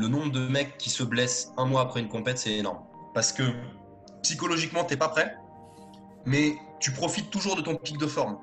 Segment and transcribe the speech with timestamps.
[0.00, 2.80] le nombre de mecs qui se blessent un mois après une compète, c'est énorme.
[3.12, 3.42] Parce que
[4.22, 5.36] psychologiquement, t'es pas prêt,
[6.24, 8.38] mais tu profites toujours de ton pic de forme.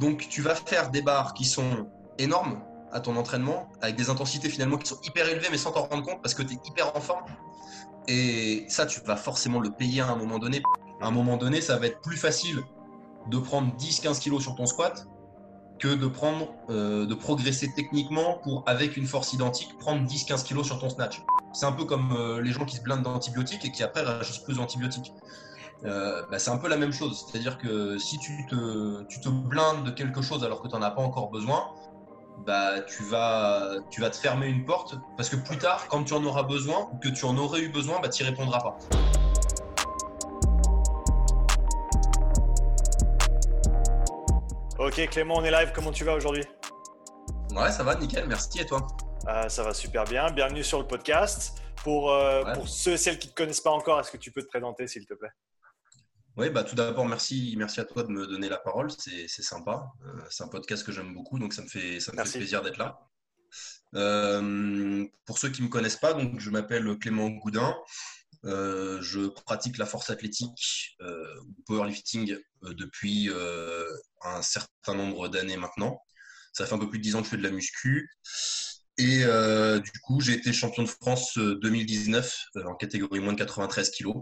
[0.00, 2.60] Donc tu vas faire des barres qui sont énormes
[2.90, 6.02] à ton entraînement, avec des intensités finalement qui sont hyper élevées, mais sans t'en rendre
[6.02, 7.24] compte parce que tu es hyper en forme.
[8.08, 10.60] Et ça, tu vas forcément le payer à un moment donné.
[11.00, 12.62] À un moment donné, ça va être plus facile
[13.30, 15.06] de prendre 10-15 kilos sur ton squat
[15.78, 20.66] que de prendre, euh, de progresser techniquement pour, avec une force identique, prendre 10-15 kilos
[20.66, 21.22] sur ton snatch.
[21.52, 24.38] C'est un peu comme euh, les gens qui se blindent d'antibiotiques et qui après réagissent
[24.38, 25.12] plus d'antibiotiques.
[25.84, 27.26] Euh, bah, c'est un peu la même chose.
[27.26, 30.82] C'est-à-dire que si tu te, tu te blindes de quelque chose alors que tu n'en
[30.82, 31.66] as pas encore besoin,
[32.46, 36.14] bah, tu, vas, tu vas te fermer une porte parce que plus tard, quand tu
[36.14, 38.78] en auras besoin ou que tu en aurais eu besoin, bah, tu n'y répondras pas.
[44.78, 46.42] Ok Clément, on est live, comment tu vas aujourd'hui?
[47.54, 48.86] Ouais, ça va, nickel, merci et toi?
[49.28, 51.56] Euh, Ça va super bien, bienvenue sur le podcast.
[51.76, 54.32] Pour, euh, pour ceux et celles qui ne te connaissent pas encore, est-ce que tu
[54.32, 55.30] peux te présenter s'il te plaît?
[56.36, 58.90] Oui, bah, tout d'abord, merci, merci à toi de me donner la parole.
[58.90, 59.86] C'est sympa.
[60.04, 62.60] Euh, c'est un podcast que j'aime beaucoup, donc ça me fait, ça me fait plaisir
[62.62, 62.98] d'être là.
[63.94, 67.76] Euh, pour ceux qui ne me connaissent pas, donc, je m'appelle Clément Goudin.
[68.44, 73.30] Euh, je pratique la force athlétique ou powerlifting depuis
[74.22, 76.00] un certain nombre d'années maintenant.
[76.52, 78.10] Ça fait un peu plus de 10 ans que je fais de la muscu.
[78.98, 79.24] Et
[79.80, 84.12] du coup, j'ai été champion de France 2019 en catégorie moins de 93 kg.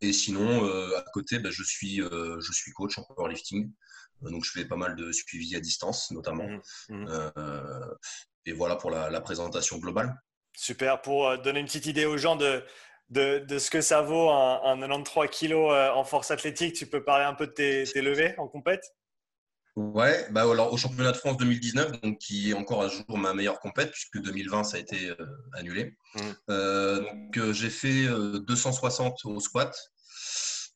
[0.00, 3.70] Et sinon, euh, à côté, bah, je, suis, euh, je suis coach en powerlifting.
[4.24, 6.48] Euh, donc, je fais pas mal de suivi à distance, notamment.
[6.88, 7.32] Mmh, mmh.
[8.46, 10.14] et voilà pour la, présentation globale.
[10.56, 11.02] Super.
[11.02, 12.64] Pour donner une petite idée aux gens de,
[13.10, 15.54] de, de ce que ça vaut un, un 93 kg
[15.94, 18.82] en force athlétique, tu peux parler un peu de tes, tes levées en compète?
[19.76, 23.34] Ouais, bah alors au championnat de France 2019, donc qui est encore à jour ma
[23.34, 25.16] meilleure compète, puisque 2020 ça a été euh,
[25.52, 25.94] annulé.
[26.14, 26.20] Mmh.
[26.48, 29.78] Euh, donc euh, j'ai fait 260 au squat,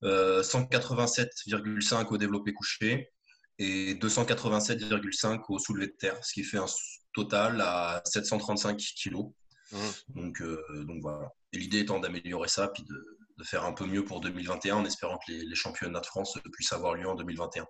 [0.03, 3.10] 187,5 au développé couché
[3.59, 6.66] et 287,5 au soulevé de terre, ce qui fait un
[7.15, 9.16] total à 735 kg.
[9.72, 10.20] Mmh.
[10.20, 10.42] Donc,
[10.86, 11.32] donc voilà.
[11.53, 14.84] Et l'idée étant d'améliorer ça, puis de, de, faire un peu mieux pour 2021 en
[14.84, 17.66] espérant que les, les championnats de France puissent avoir lieu en 2021.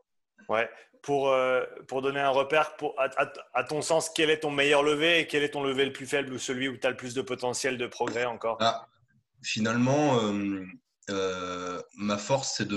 [0.48, 0.68] Ouais,
[1.02, 5.20] pour, euh, pour donner un repère, pour, à, ton sens, quel est ton meilleur levé
[5.20, 7.14] et quel est ton levé le plus faible ou celui où tu as le plus
[7.14, 8.58] de potentiel de progrès encore?
[8.60, 8.86] Ah,
[9.42, 10.64] Finalement, euh,
[11.08, 12.68] euh, ma force, c'est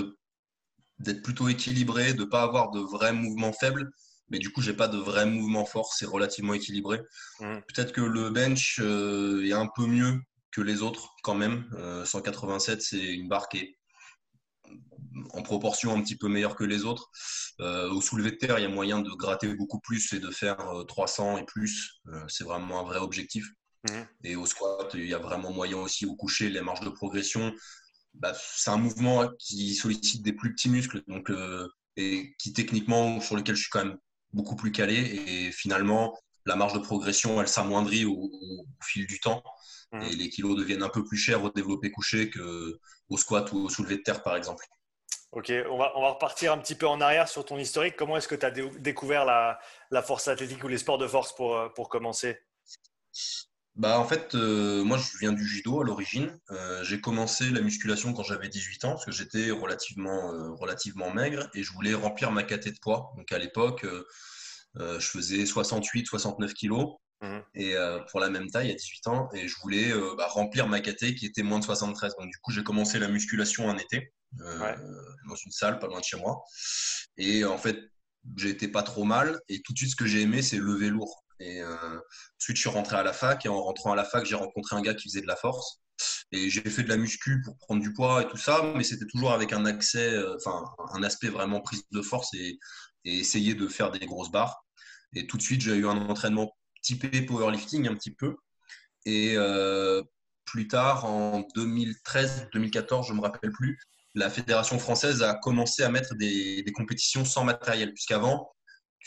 [0.98, 3.90] d'être plutôt équilibré, de ne pas avoir de vrais mouvements faibles.
[4.30, 7.00] Mais du coup, j'ai pas de vrai mouvement fort, c'est relativement équilibré.
[7.40, 7.58] Mmh.
[7.68, 10.20] Peut-être que le bench est un peu mieux
[10.50, 11.68] que les autres quand même.
[12.04, 13.78] 187, c'est une barre qui est
[15.32, 17.10] en proportion un petit peu meilleure que les autres.
[17.60, 20.30] Euh, au soulevé de terre, il y a moyen de gratter beaucoup plus et de
[20.30, 20.58] faire
[20.88, 22.00] 300 euh, et plus.
[22.08, 23.46] Euh, c'est vraiment un vrai objectif.
[23.88, 24.06] Mhm.
[24.24, 27.52] Et au squat, il y a vraiment moyen aussi au coucher, les marges de progression.
[28.14, 31.32] Bah, c'est un mouvement qui sollicite des plus petits muscles, donc
[31.96, 33.98] et qui techniquement sur lequel je suis quand même
[34.34, 34.96] beaucoup plus calé.
[34.96, 38.30] Et finalement, la marge de progression, elle s'amoindrit au,
[38.82, 39.42] fil du temps.
[39.92, 40.02] Mhm.
[40.02, 43.68] Et les kilos deviennent un peu plus chers au développé couché qu'au squat ou au
[43.68, 44.64] soulevé de terre, par exemple.
[45.32, 47.96] Ok, on va, on va repartir un petit peu en arrière sur ton historique.
[47.96, 49.58] Comment est-ce que tu as découvert la,
[49.90, 52.38] la, force athlétique ou les sports de force pour, euh, pour commencer?
[53.76, 56.38] Bah, En fait, euh, moi, je viens du judo à l'origine.
[56.50, 61.48] Euh, j'ai commencé la musculation quand j'avais 18 ans parce que j'étais relativement, relativement maigre
[61.54, 63.12] et je voulais remplir ma caté de poids.
[63.16, 63.86] Donc à l'époque,
[64.76, 66.96] je faisais 68, 69 kilos.
[67.20, 67.38] Mmh.
[67.54, 67.74] Et
[68.10, 71.26] pour la même taille à 18 ans, et je voulais bah, remplir ma caté qui
[71.26, 72.16] était moins de 73.
[72.18, 74.12] Donc du coup, j'ai commencé la musculation un été.
[74.40, 74.76] Euh,
[75.28, 76.42] dans une salle pas loin de chez moi.
[77.16, 77.78] Et en fait,
[78.36, 79.40] j'ai été pas trop mal.
[79.48, 81.23] Et tout de suite, ce que j'ai aimé, c'est lever lourd.
[81.40, 82.00] Et euh,
[82.40, 83.44] ensuite, je suis rentré à la fac.
[83.46, 85.80] Et en rentrant à la fac, j'ai rencontré un gars qui faisait de la force.
[86.32, 89.06] Et j'ai fait de la muscu pour prendre du poids et tout ça, mais c'était
[89.06, 92.58] toujours avec un accès, euh, enfin, un aspect vraiment prise de force et,
[93.06, 94.64] essayer de faire des grosses barres.
[95.14, 98.36] Et tout de suite, j'ai eu un entraînement typé powerlifting un petit peu.
[99.04, 99.36] Et
[100.46, 103.78] plus tard, en 2013, 2014, je me rappelle plus,
[104.14, 108.53] la fédération française a commencé à mettre des, compétitions sans matériel, puisqu'avant,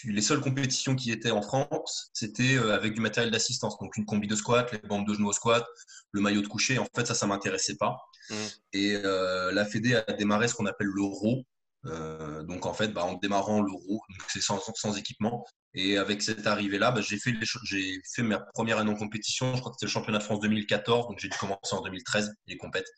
[0.06, 4.06] les seules compétitions qui étaient en France, c'était euh, avec du matériel d'assistance, donc une
[4.06, 5.66] combi de squat, les bandes de genoux au squat,
[6.12, 6.78] le maillot de coucher.
[6.78, 7.98] En fait, ça, ça m'intéressait pas.
[8.30, 8.36] Mmh.
[8.74, 11.44] Et euh, la Fédé a démarré ce qu'on appelle l'euro.
[11.86, 15.46] Euh, donc en fait, bah, en démarrant l'euro, c'est sans, sans, équipement.
[15.74, 17.34] Et avec cette arrivée-là, bah, j'ai fait,
[17.64, 19.54] j'ai fait ma première année en compétition.
[19.56, 22.34] Je crois que c'était le championnat de France 2014, donc j'ai dû commencer en 2013
[22.48, 22.90] les compètes.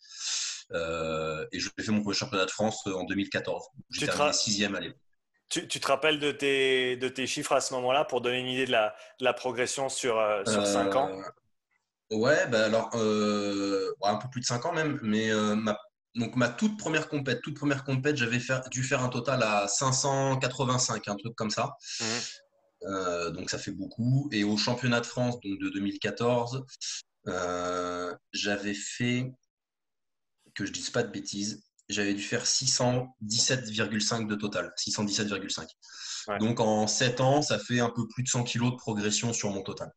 [0.72, 3.64] Euh, et je fait mon premier championnat de France en 2014.
[3.90, 5.00] J'étais terminé sixième à l'époque.
[5.50, 8.48] Tu, tu, te rappelles de tes, de tes chiffres à ce moment-là pour donner une
[8.48, 11.10] idée de la, la progression sur, euh, sur 5 ans?
[12.12, 15.78] Ouais, bah alors, un peu plus de 5 ans même, mais ma,
[16.16, 18.40] donc ma toute première compète, toute première compète, j'avais
[18.72, 21.76] dû faire un total à 585, un truc comme ça.
[22.00, 23.30] Mmh.
[23.32, 24.30] donc ça fait beaucoup.
[24.32, 26.66] Et au championnat de France donc de 2014,
[28.34, 29.32] j'avais fait,
[30.56, 34.72] que je dise pas de bêtises, j'avais dû faire 617,5 de total.
[34.78, 35.68] 617,5.
[36.40, 39.50] Donc en 7 ans, ça fait un peu plus de 100 kilos de progression sur
[39.50, 39.92] mon total.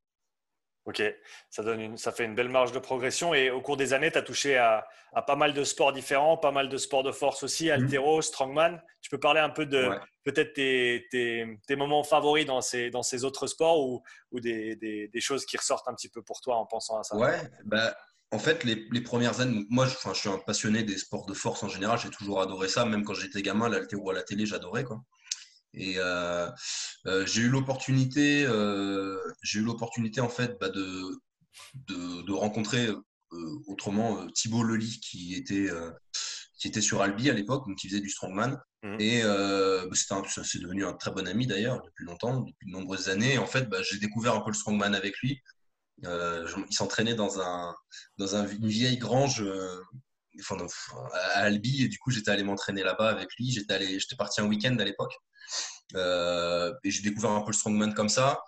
[0.84, 1.00] Ok,
[1.48, 3.34] ça, donne une, ça fait une belle marge de progression.
[3.34, 4.84] Et au cours des années, tu as touché à,
[5.26, 7.72] pas mal de sports différents, pas mal de sports de force aussi, mhm.
[7.72, 8.82] altéro, strongman.
[9.00, 9.90] Tu peux parler un peu de
[10.24, 14.02] peut-être tes, tes, moments favoris dans ces, dans ces autres sports ou,
[14.32, 17.04] ou des, des, des, choses qui ressortent un petit peu pour toi en pensant à
[17.04, 17.16] ça?
[17.16, 17.94] Ouais, bah,
[18.32, 21.34] en fait, les, les premières années, moi, je, je, suis un passionné des sports de
[21.34, 21.98] force en général.
[22.02, 22.84] J'ai toujours adoré ça.
[22.86, 24.84] Même quand j'étais gamin, l'altéro à la télé, j'adorais.
[24.84, 25.04] quoi.
[25.74, 26.48] Et euh,
[27.06, 31.18] euh, j'ai eu l'opportunité, euh, j'ai eu l'opportunité en fait bah, de,
[31.74, 32.90] de, rencontrer
[33.66, 35.70] autrement Thibaut Lely qui était
[36.58, 38.60] qui était sur Albi à l'époque, donc qui faisait du strongman.
[38.82, 38.96] Mmh.
[39.00, 43.38] Et bah, c'est devenu un très bon ami d'ailleurs depuis longtemps, depuis de nombreuses années.
[43.38, 45.40] en fait, bah, j'ai découvert un peu le strongman avec lui.
[46.02, 47.74] Il s'entraînait dans, un,
[48.18, 49.44] dans une vieille grange
[51.12, 53.50] à Albi et du coup j'étais allé m'entraîner là-bas avec lui.
[53.52, 55.14] J'étais j'étais parti un week-end à l'époque
[55.94, 58.40] euh, et j'ai découvert un peu le strongman comme ça.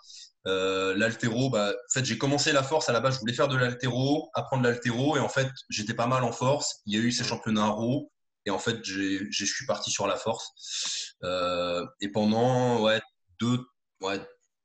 [0.47, 3.15] Euh, l'altéro, bah, en fait, j'ai commencé la force à la base.
[3.15, 6.83] Je voulais faire de l'altéro, apprendre l'altéro, et en fait, j'étais pas mal en force.
[6.87, 8.11] Il y a eu ces championnats RAW,
[8.45, 11.15] et en fait, je suis parti sur la force.
[11.23, 13.01] Euh, et pendant ouais,
[13.41, 13.59] deux,
[14.03, 14.21] ouais,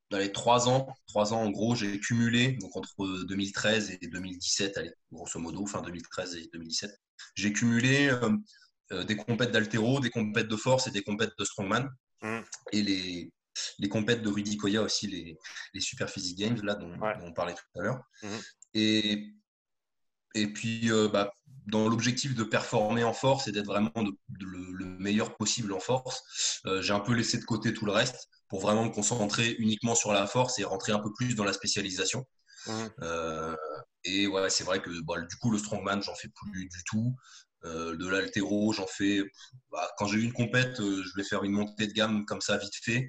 [0.10, 4.78] dans les trois ans, trois ans en gros, j'ai cumulé, donc entre 2013 et 2017,
[4.78, 6.92] allez, grosso modo, fin 2013 et 2017,
[7.36, 8.12] j'ai cumulé
[8.92, 11.90] des compètes d'altéro, des compètes de force et des compètes de strongman.
[12.22, 12.40] Mm.
[12.72, 13.32] Et les,
[13.80, 15.38] les compètes de Rudy Koya aussi, les,
[15.74, 18.02] les Super Physique Games, là, dont, on parlait tout à l'heure.
[18.24, 18.28] Mm.
[18.74, 19.34] Et,
[20.36, 21.34] et puis, euh, bah,
[21.68, 26.82] dans l'objectif de performer en force et d'être vraiment le, meilleur possible en force, euh,
[26.82, 30.12] j'ai un peu laissé de côté tout le reste pour vraiment me concentrer uniquement sur
[30.12, 32.26] la force et rentrer un peu plus dans la spécialisation.
[32.66, 32.72] Mm.
[33.02, 33.56] Euh,
[34.04, 37.16] et ouais, c'est vrai que bah, du coup, le strongman, j'en fais plus du tout.
[37.66, 39.22] Euh, de l'altéro, j'en fais.
[39.72, 42.42] Bah, quand j'ai eu une compète, euh, je vais faire une montée de gamme comme
[42.42, 43.08] ça, vite fait,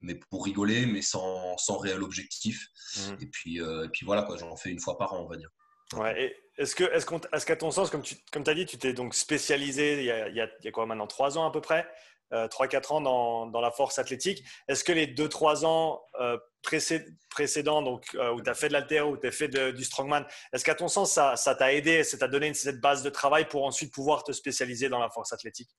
[0.00, 2.66] mais pour rigoler, mais sans, sans réel objectif.
[2.96, 3.00] Mmh.
[3.20, 5.50] Et, puis, et puis voilà, quoi, j'en fais une fois par an, on va dire.
[5.94, 9.14] Ouais, est-ce est-ce, est qu'à ton sens, comme tu comme as dit, tu t'es donc
[9.14, 11.52] spécialisé il y, a, il, y a, il y a quoi maintenant Trois ans à
[11.52, 11.86] peu près?
[12.32, 14.44] 3-4 euh, ans dans, dans, la force athlétique.
[14.68, 19.12] Est-ce que les 2-3 ans euh, précédents, donc, euh, où tu as fait de l'altéro,
[19.12, 22.16] où tu as fait du strongman, est-ce qu'à ton sens, ça, ça t'a aidé, ça
[22.16, 25.70] t'a donné cette base de travail pour ensuite pouvoir te spécialiser dans la force athlétique?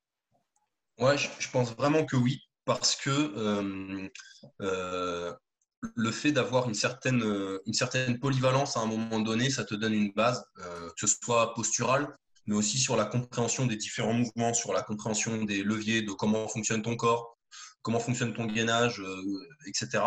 [0.99, 4.11] Ouais, je, pense vraiment que oui, parce que
[5.95, 7.23] le fait d'avoir une certaine,
[7.65, 11.53] une certaine polyvalence à un moment donné, ça te donne une base, que ce soit
[11.55, 12.15] posturale,
[12.45, 16.47] mais aussi sur la compréhension des différents mouvements, sur la compréhension des leviers, de comment
[16.47, 17.37] fonctionne ton corps,
[17.81, 20.03] comment fonctionne ton gainage, euh, etc.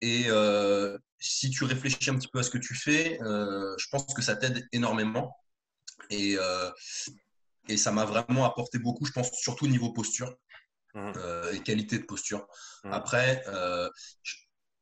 [0.00, 3.86] Et euh, si tu réfléchis un petit peu à ce que tu fais, euh, je
[3.90, 5.36] pense que ça t'aide énormément.
[6.10, 6.36] Et,
[7.68, 10.34] et ça m'a vraiment apporté beaucoup, je pense, surtout au niveau posture
[10.94, 11.12] mmh.
[11.52, 12.46] et qualité de posture.
[12.84, 12.92] Mmh.
[12.92, 13.44] Après,
[14.22, 14.36] je,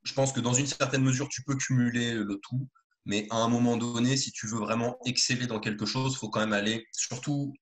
[0.05, 2.69] je pense que dans une certaine mesure, tu peux cumuler le tout.
[3.06, 6.29] Mais à un moment donné, si tu veux vraiment exceller dans quelque chose, il faut
[6.29, 7.55] quand même aller, surtout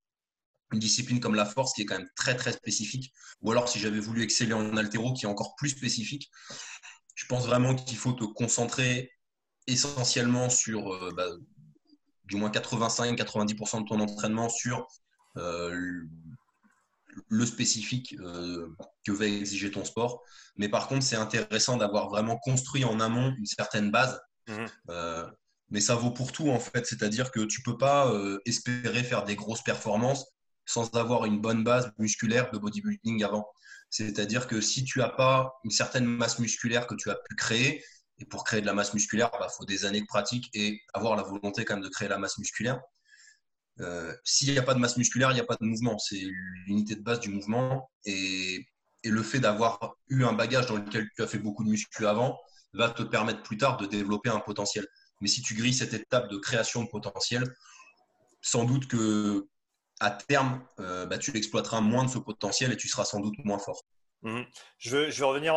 [0.72, 3.12] une discipline comme la force qui est quand même très très spécifique.
[3.42, 6.30] Ou alors si j'avais voulu exceller en altéro qui est encore plus spécifique,
[7.14, 9.12] je pense vraiment qu'il faut te concentrer
[9.66, 11.28] essentiellement sur euh, bah,
[12.24, 14.86] du moins 85-90% de ton entraînement sur
[15.36, 16.04] euh,
[17.28, 18.68] le spécifique euh,
[19.06, 20.22] que va exiger ton sport.
[20.56, 24.66] Mais par contre, c'est intéressant d'avoir vraiment construit en amont une certaine base Mhm.
[24.90, 25.30] Euh,
[25.70, 29.24] mais ça vaut pour tout en fait, c'est-à-dire que tu peux pas euh, espérer faire
[29.24, 30.26] des grosses performances
[30.66, 33.46] sans avoir une bonne base musculaire de bodybuilding avant.
[33.90, 37.84] C'est-à-dire que si tu n'as pas une certaine masse musculaire que tu as pu créer,
[38.18, 40.80] et pour créer de la masse musculaire, il bah, faut des années de pratique et
[40.94, 42.80] avoir la volonté quand même de créer la masse musculaire.
[43.80, 45.98] Euh, s'il n'y a pas de masse musculaire, il n'y a pas de mouvement.
[45.98, 46.22] C'est
[46.66, 47.90] l'unité de base du mouvement.
[48.04, 48.64] Et,
[49.02, 52.06] et le fait d'avoir eu un bagage dans lequel tu as fait beaucoup de muscu
[52.06, 52.38] avant,
[52.74, 54.86] va te permettre plus tard de développer un potentiel.
[55.20, 57.44] Mais si tu grilles cette étape de création de potentiel,
[58.42, 59.48] sans doute que
[60.00, 63.34] à terme, euh, bah, tu exploiteras moins de ce potentiel et tu seras sans doute
[63.44, 63.80] moins fort.
[64.22, 64.44] Mhm.
[64.78, 65.54] Je, veux, je, veux, revenir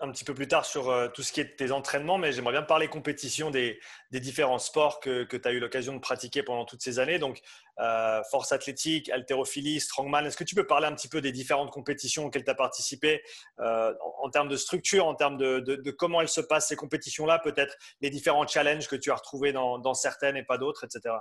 [0.00, 2.52] un petit peu plus tard sur euh, tout ce qui est tes entraînements, mais j'aimerais
[2.52, 3.80] bien parler compétition des,
[4.12, 7.18] différents sports que, tu as eu l'occasion de pratiquer pendant toutes ces années.
[7.18, 7.40] Donc,
[7.78, 10.26] euh, force athlétique, haltérophilie, strongman.
[10.26, 13.22] Est-ce que tu peux parler un petit peu des différentes compétitions auxquelles tu as participé
[13.60, 17.76] euh, en, termes de structure, en termes de, comment elles se passent, ces compétitions-là, peut-être
[18.00, 21.14] les différents challenges que tu as retrouvés dans, certaines et pas d'autres, etc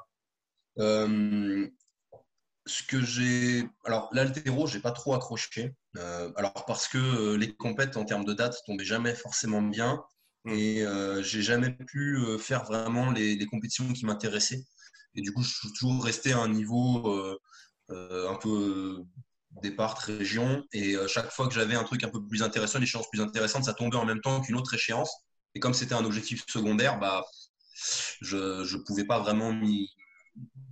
[2.68, 3.64] ce que j'ai.
[3.84, 5.76] Alors, l'altéro, j'ai pas trop accroché.
[5.98, 10.04] Euh, alors, parce que euh, les compètes en termes de date tombaient jamais forcément bien.
[10.46, 10.54] Hmm.
[10.54, 14.64] Et euh, j'ai jamais pu faire vraiment les, compétitions qui m'intéressaient.
[15.16, 17.40] Et du coup, je suis toujours resté à un niveau
[17.90, 19.04] un peu
[19.62, 20.66] départ, région.
[20.74, 23.64] Et chaque fois que j'avais un truc un peu plus intéressant, une échéance plus intéressante,
[23.64, 25.10] ça tombait en même temps qu'une autre échéance.
[25.56, 27.24] Et comme c'était un objectif secondaire, bah,
[28.22, 29.90] je ne pouvais pas vraiment m'y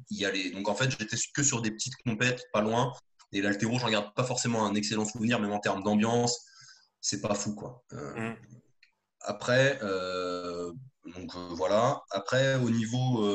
[0.10, 0.52] y aller.
[0.52, 2.92] Donc en fait, j'étais que sur des petites compètes, pas loin.
[3.34, 6.46] Et l'altéro, j'en garde pas forcément un excellent souvenir, même en termes d'ambiance,
[7.02, 7.84] c'est pas fou quoi.
[7.94, 8.38] Euh, mm.
[9.22, 10.72] Après, euh,
[11.06, 12.02] donc euh, voilà.
[12.12, 13.26] Après, au niveau,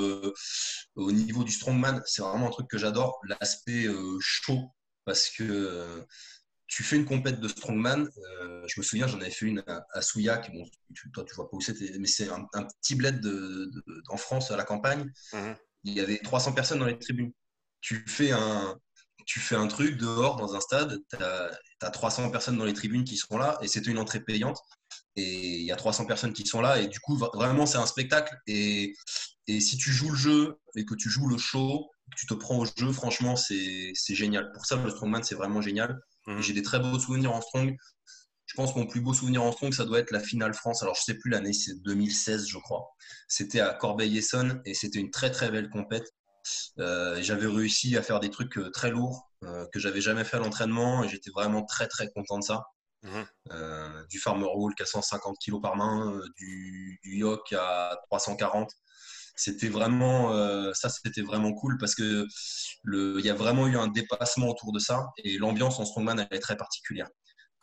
[0.95, 3.87] au niveau du strongman, c'est vraiment un truc que j'adore, l'aspect
[4.21, 4.73] chaud,
[5.05, 6.07] parce que
[6.67, 8.09] tu fais une compète de strongman.
[8.67, 10.53] je me souviens, j'en avais fait une à, Souillac.
[10.53, 10.65] Bon,
[11.15, 12.47] toi, tu vois pas où c'était, mais c'est un,
[12.83, 13.27] petit bled
[14.09, 15.11] en France, à la campagne.
[15.33, 17.33] Mm il y avait 300 personnes dans les tribunes.
[17.81, 18.79] Tu fais un,
[19.29, 23.05] tu fais un truc dehors dans un stade, tu as, 300 personnes dans les tribunes
[23.05, 24.59] qui sont là, et c'était une entrée payante.
[25.17, 27.85] Et il y a 300 personnes qui sont là, et du coup, vraiment, c'est un
[27.85, 28.35] spectacle.
[28.47, 28.95] Et,
[29.47, 32.33] et, si tu joues le jeu et que tu joues le show, que tu te
[32.33, 34.51] prends au jeu, franchement, c'est génial.
[34.55, 36.01] Pour ça, le Strongman, c'est vraiment génial.
[36.27, 36.41] Mmh.
[36.41, 37.77] J'ai des très beaux souvenirs en Strong.
[38.47, 40.83] Je pense que mon plus beau souvenir en strong, ça doit être la finale France.
[40.83, 42.89] Alors, je sais plus l'année, c'est 2016, je crois.
[43.29, 46.15] C'était à Corbeil-Essonne et c'était une très, très belle compète.
[46.79, 50.37] Euh, j'avais réussi à faire des trucs euh, très lourds euh, que j'avais jamais fait
[50.37, 52.65] à l'entraînement et j'étais vraiment très, très content de ça.
[53.05, 53.27] Mhm.
[54.11, 58.69] du farmer roll à 150 kg par main, du, du yoke à 340
[59.37, 60.33] c'était vraiment
[60.75, 62.27] ça c'était vraiment cool parce que
[62.93, 66.37] il y a vraiment eu un dépassement autour de ça et l'ambiance en strongman elle
[66.37, 67.07] est très particulière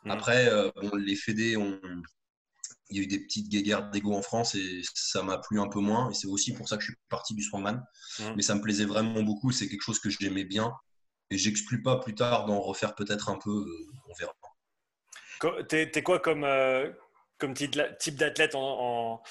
[0.06, 0.12] Mm.
[0.12, 1.80] Après, euh, les fédés ont.
[2.90, 5.68] Il y a eu des petites guéguerres d'ego en France et ça m'a plu un
[5.68, 6.10] peu moins.
[6.12, 7.84] Et c'est aussi pour ça que je suis parti du strongman.
[8.20, 8.24] Mm.
[8.36, 9.52] Mais ça me plaisait vraiment beaucoup.
[9.52, 10.74] C'est quelque chose que j'aimais bien.
[11.32, 13.50] Et j'exclus pas plus tard d'en refaire peut-être un peu.
[13.50, 14.34] Euh, on verra.
[15.68, 16.90] T'es es quoi comme, euh,
[17.38, 19.22] comme type d'athlète en,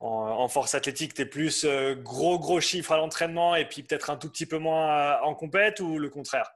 [0.00, 1.14] en, force athlétique?
[1.14, 1.66] T'es plus
[2.02, 5.80] gros, gros chiffres à l'entraînement et puis peut-être un tout petit peu moins en compète
[5.80, 6.50] ou le contraire?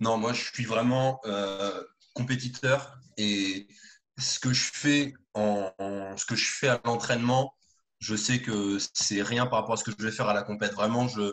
[0.00, 1.20] Non, moi je suis vraiment
[2.14, 3.68] compétiteur et
[4.18, 7.54] ce que je fais en, ce que je fais à l'entraînement,
[7.98, 10.42] je sais que c'est rien par rapport à ce que je vais faire à la
[10.42, 10.72] compète.
[10.74, 11.32] Vraiment, je,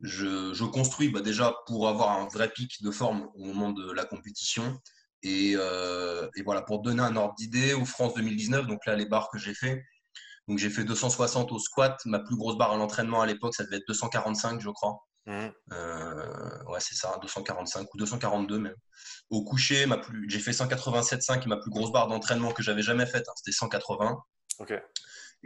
[0.00, 4.04] je, construis bah, déjà pour avoir un vrai pic de forme au moment de la
[4.04, 4.78] compétition.
[5.22, 9.30] Et, euh, voilà, pour donner un ordre d'idée, au France 2019, donc là, les barres
[9.30, 9.82] que j'ai fait,
[10.48, 11.98] donc j'ai fait 260 au squat.
[12.04, 14.98] Ma plus grosse barre à l'entraînement à l'époque, ça devait être 245, je crois.
[15.26, 15.48] Mmh.
[15.72, 18.74] Euh, ouais, c'est ça, 245 ou 242 même.
[19.30, 20.28] Au coucher, ma plus...
[20.28, 24.18] j'ai fait 187,5 ma plus grosse barre d'entraînement que j'avais jamais faite, hein, c'était 180.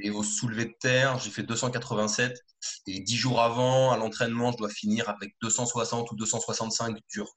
[0.01, 2.39] Et au soulevé de terre, j'ai fait 287.
[2.87, 7.29] Et 10 jours avant, à l'entraînement, je dois finir avec 260 ou 265 dur.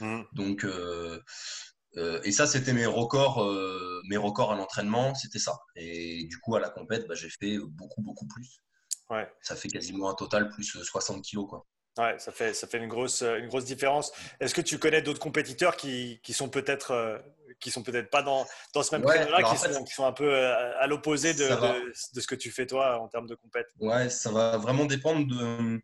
[0.00, 0.22] Mmh.
[0.32, 1.20] Donc, euh,
[1.96, 3.44] euh, et ça, c'était mes records,
[4.08, 5.58] mes records à l'entraînement, c'était ça.
[5.76, 8.60] Et du coup, à la compète, bah, j'ai fait beaucoup, beaucoup plus.
[9.10, 9.30] Ouais.
[9.42, 11.46] Ça fait quasiment un total plus 60 kilos.
[11.48, 11.66] Quoi.
[11.96, 14.12] Ouais, ça fait, ça fait une, grosse, une grosse différence.
[14.40, 17.18] Est-ce que tu connais d'autres compétiteurs qui, qui sont peut-être euh,
[17.60, 20.12] qui sont peut-être pas dans, dans ce même ouais, là qui, sont, qui sont un
[20.12, 21.44] peu euh, à l'opposé de,
[22.14, 23.68] de, ce que tu fais toi en termes de compète?
[23.78, 25.80] Ouais, ça va vraiment dépendre de,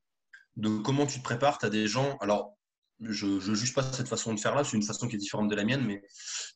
[0.56, 1.58] de comment tu te prépares.
[1.58, 2.56] Tu as des gens, alors
[3.00, 5.48] je ne juge pas cette façon de faire là, c'est une façon qui est différente
[5.48, 6.02] de la mienne, mais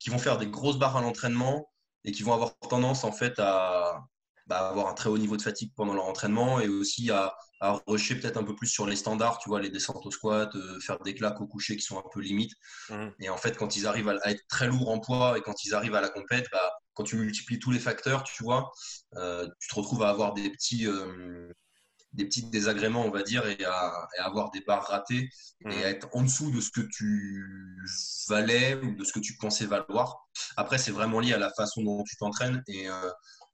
[0.00, 1.70] qui vont faire des grosses barres à l'entraînement
[2.04, 4.04] et qui vont avoir tendance en fait à,
[4.46, 7.80] bah, avoir un très haut niveau de fatigue pendant leur entraînement et aussi à, à
[7.86, 10.78] rusher peut-être un peu plus sur les standards, tu vois, les descentes au squat, euh,
[10.80, 12.52] faire des claques au coucher qui sont un peu limites.
[12.90, 13.06] Mmh.
[13.20, 15.74] Et en fait, quand ils arrivent à, être très lourds en poids et quand ils
[15.74, 18.70] arrivent à la compète, bah, quand tu multiplies tous les facteurs, tu vois,
[19.16, 21.50] euh, tu te retrouves à avoir des petits, euh,
[22.12, 25.28] des petits désagréments, on va dire, et à, avoir des barres ratées
[25.62, 25.70] et mmh.
[25.70, 27.80] à être en dessous de ce que tu
[28.28, 30.28] valais ou de ce que tu pensais valoir.
[30.56, 32.88] Après, c'est vraiment lié à la façon dont tu t'entraînes et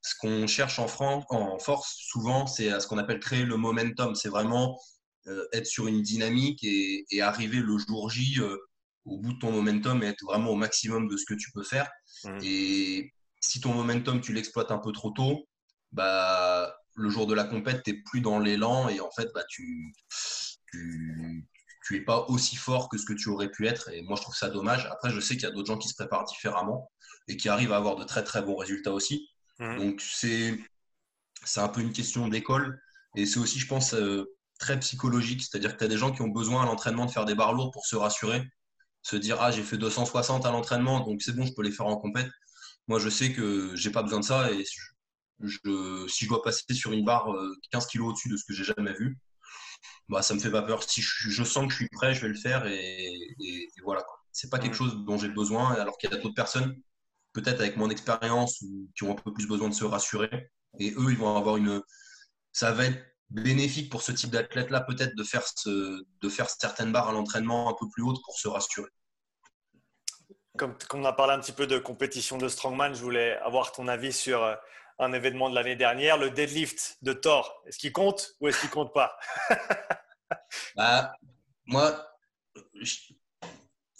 [0.01, 4.15] ce qu'on cherche en, France, en force souvent, c'est ce qu'on appelle créer le momentum.
[4.15, 4.79] C'est vraiment
[5.27, 8.57] euh, être sur une dynamique et, arriver le jour J euh,
[9.05, 11.63] au bout de ton momentum et être vraiment au maximum de ce que tu peux
[11.63, 11.89] faire.
[12.23, 12.37] Mmh.
[12.43, 15.47] Et si ton momentum, tu l'exploites un peu trop tôt,
[15.91, 19.43] bah, le jour de la compète, tu n'es plus dans l'élan et en fait, bah,
[19.49, 19.93] tu,
[20.71, 23.89] tu es pas aussi fort que ce que tu aurais pu être.
[23.89, 24.87] Et moi, je trouve ça dommage.
[24.91, 26.91] Après, je sais qu'il y a d'autres gens qui se préparent différemment
[27.27, 29.29] et qui arrivent à avoir de très très bons résultats aussi.
[29.61, 29.77] Mmh.
[29.77, 30.59] Donc, c'est
[31.55, 32.81] un peu une question d'école.
[33.15, 34.25] Et c'est aussi, je pense, euh,
[34.59, 35.41] très psychologique.
[35.43, 37.53] C'est-à-dire que tu as des gens qui ont besoin à l'entraînement de faire des barres
[37.53, 38.43] lourdes pour se rassurer.
[39.03, 41.87] Se dire, ah, j'ai fait 260 à l'entraînement, donc c'est bon, je peux les faire
[41.87, 42.29] en compète.
[42.87, 44.51] Moi, je sais que j'ai pas besoin de ça.
[44.51, 44.63] Et
[45.43, 47.27] je, si je dois passer sur une barre
[47.71, 49.17] 15 euh, kg au-dessus de ce que j'ai jamais vu,
[50.09, 50.83] bah, ça me fait pas peur.
[50.83, 53.37] Si je, sens que je suis prêt, je vais le faire et,
[53.83, 54.03] voilà.
[54.31, 54.77] C'est pas quelque mm.
[54.77, 56.75] chose dont j'ai besoin, alors qu'il y a d'autres personnes,
[57.33, 58.63] peut-être avec mon expérience,
[58.95, 60.49] qui ont un peu plus besoin de se rassurer.
[60.79, 61.81] Et eux, ils vont avoir une.
[62.51, 66.91] Ça va être bénéfique pour ce type d'athlète-là, peut-être de faire, ce, de faire certaines
[66.91, 68.89] barres à l'entraînement un peu plus hautes pour se rassurer.
[70.57, 73.87] Comme, on a parlé un petit peu de compétition de strongman, je voulais avoir ton
[73.87, 74.55] avis sur euh,
[74.99, 77.63] un événement de l'année dernière, le deadlift de Thor.
[77.65, 79.17] Est-ce qu'il compte ou est-ce qu'il compte pas?
[80.75, 81.13] Bah,
[81.65, 82.03] Moi,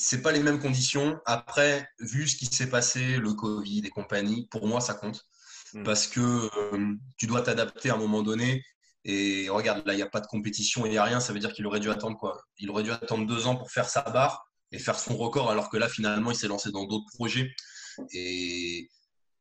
[0.01, 1.19] c'est pas les mêmes conditions.
[1.25, 5.27] Après, vu ce qui s'est passé, le Covid et compagnie, pour moi, ça compte.
[5.73, 5.83] Hmm.
[5.83, 8.63] Parce que euh, tu dois t'adapter à un moment donné.
[9.03, 11.19] Et regarde, là, il n'y a pas de compétition, il n'y a rien.
[11.19, 13.71] Ça veut dire qu'il aurait dû attendre quoi Il aurait dû attendre deux ans pour
[13.71, 16.85] faire sa barre et faire son record, alors que là, finalement, il s'est lancé dans
[16.85, 17.51] d'autres projets.
[18.13, 18.89] Et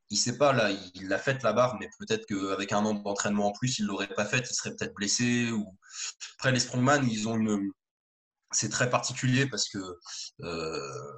[0.09, 3.47] il sait pas, là, il a fait la barre, mais peut-être qu'avec un an d'entraînement
[3.47, 5.51] en plus, il l'aurait pas fait, il serait peut-être blessé.
[5.51, 5.77] Ou...
[6.35, 7.71] Après, les strongman, ils ont une.
[8.51, 9.79] C'est très particulier parce que
[10.41, 11.13] euh,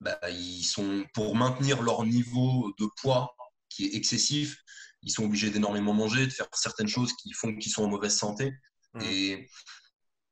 [0.00, 3.34] bah, ils sont pour maintenir leur niveau de poids
[3.68, 4.56] qui est excessif,
[5.02, 8.16] ils sont obligés d'énormément manger, de faire certaines choses qui font qu'ils sont en mauvaise
[8.16, 8.52] santé.
[8.94, 9.00] Mmh.
[9.02, 9.48] Et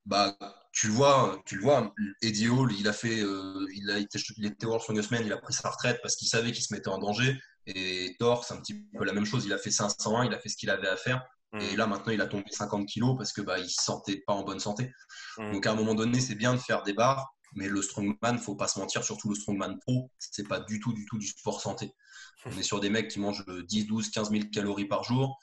[0.07, 0.37] bah,
[0.73, 4.47] tu vois, tu le vois, Eddie Hall, il a fait, euh, il a été, il
[4.47, 6.89] était World Strongest Man, il a pris sa retraite parce qu'il savait qu'il se mettait
[6.89, 7.39] en danger.
[7.67, 9.47] Et Thor, c'est un petit peu la même chose.
[9.47, 11.25] Il a fait 501, il a fait ce qu'il avait à faire.
[11.55, 11.61] Mm.
[11.61, 14.35] Et là, maintenant, il a tombé 50 kilos parce que bah, il se sentait pas
[14.35, 14.93] en bonne santé.
[15.39, 15.53] Mm.
[15.53, 18.57] Donc, à un moment donné, c'est bien de faire des barres, mais le strongman, faut
[18.57, 21.61] pas se mentir, surtout le strongman pro, c'est pas du tout, du tout du sport
[21.61, 21.93] santé.
[22.47, 25.39] On est sur des mecs qui mangent 10, 12, 15 000 calories par jour.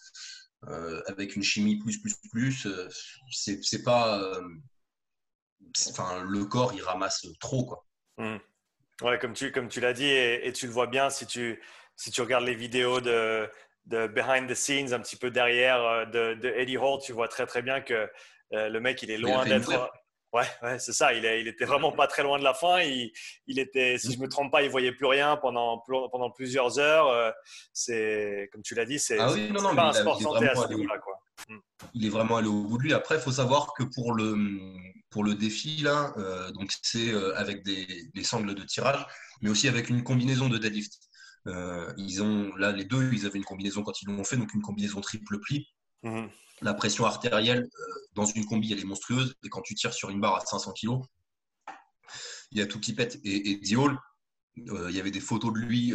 [0.68, 2.88] Euh, avec une chimie plus, plus, plus, euh,
[3.32, 4.48] c'est pas, euh,
[5.89, 7.65] enfin, le corps, il ramasse trop.
[7.65, 7.88] Quoi.
[8.18, 8.38] Hmm.
[9.01, 11.60] Ouais, comme tu, comme tu l'as dit, et, tu le vois bien si tu,
[11.96, 13.50] si tu regardes les vidéos de,
[13.91, 17.27] de behind the scenes, un petit peu derrière euh, de, de Eddie Hall, tu vois
[17.27, 18.10] très très bien que
[18.53, 19.91] euh, le mec, il est loin d'être.
[20.33, 21.13] Ouais, ouais c'est ça.
[21.13, 22.80] Il, est, il était vraiment pas très loin de la fin.
[22.80, 23.12] Il,
[23.47, 27.08] il était, si je me trompe pas, il voyait plus rien pendant, pendant plusieurs heures.
[27.08, 27.32] Euh,
[27.73, 30.99] c'est, comme tu l'as dit, c'est ah oui, pas un sport santé à ce niveau-là.
[31.49, 31.58] Hmm.
[31.93, 32.93] Il est vraiment allé au bout de lui.
[32.93, 34.36] Après, il faut savoir que pour le,
[35.10, 39.06] pour le défi, là, euh, donc c'est euh, avec des, sangles de tirage,
[39.41, 40.93] mais aussi avec une combinaison de deadlift.
[41.47, 44.54] Euh, ils ont, là, les deux, ils avaient une combinaison quand ils l'ont fait, donc
[44.54, 45.67] une combinaison triple pli.
[46.04, 46.30] Mhm.
[46.62, 47.67] La pression artérielle
[48.13, 49.36] dans une combi, elle est monstrueuse.
[49.43, 51.01] Et quand tu tires sur une barre à 500 kg,
[52.51, 53.19] il y a tout qui pète.
[53.23, 53.97] Et, et Diol,
[54.56, 55.93] il y avait des photos de lui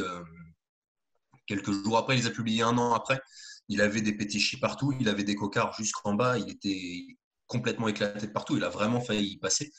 [1.46, 3.20] quelques jours après, il les a publiées un an après.
[3.68, 8.26] Il avait des pétichis partout, il avait des cocards jusqu'en bas, il était, complètement éclaté
[8.26, 8.56] de partout.
[8.56, 9.72] Il a vraiment failli y passer.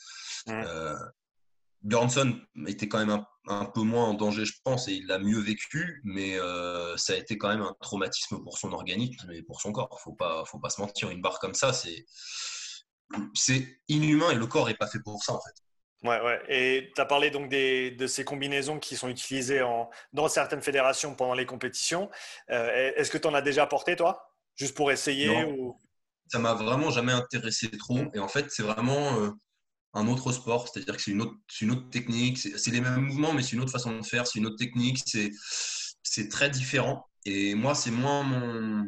[0.48, 0.96] Euh,
[1.82, 5.38] Bjornsson était quand même un, peu moins en danger, je pense, et il l'a mieux
[5.38, 9.60] vécu, mais euh, ça a été quand même un traumatisme pour son organisme et pour
[9.60, 10.00] son corps.
[10.02, 11.10] Faut pas, faut pas se mentir.
[11.10, 12.04] Une barre comme ça, c'est,
[13.34, 15.62] c'est inhumain et le corps n'est pas fait pour ça en fait.
[16.04, 16.40] Ouais, ouais.
[16.48, 20.62] Et tu as parlé donc des, de ces combinaisons qui sont utilisées en, dans certaines
[20.62, 22.08] fédérations pendant les compétitions.
[22.50, 24.32] Euh, est-ce que tu en as déjà porté, toi?
[24.54, 25.76] Juste pour essayer ou?
[26.28, 27.98] Ça m'a vraiment jamais intéressé trop.
[28.14, 29.30] Et en fait, c'est vraiment euh,
[29.94, 33.32] un autre sport, c'est-à-dire que c'est une autre, une autre technique, c'est les mêmes mouvements,
[33.32, 35.02] mais c'est une autre façon de faire, c'est une autre technique,
[36.02, 37.06] c'est très différent.
[37.24, 38.84] Et moi, c'est moins mon.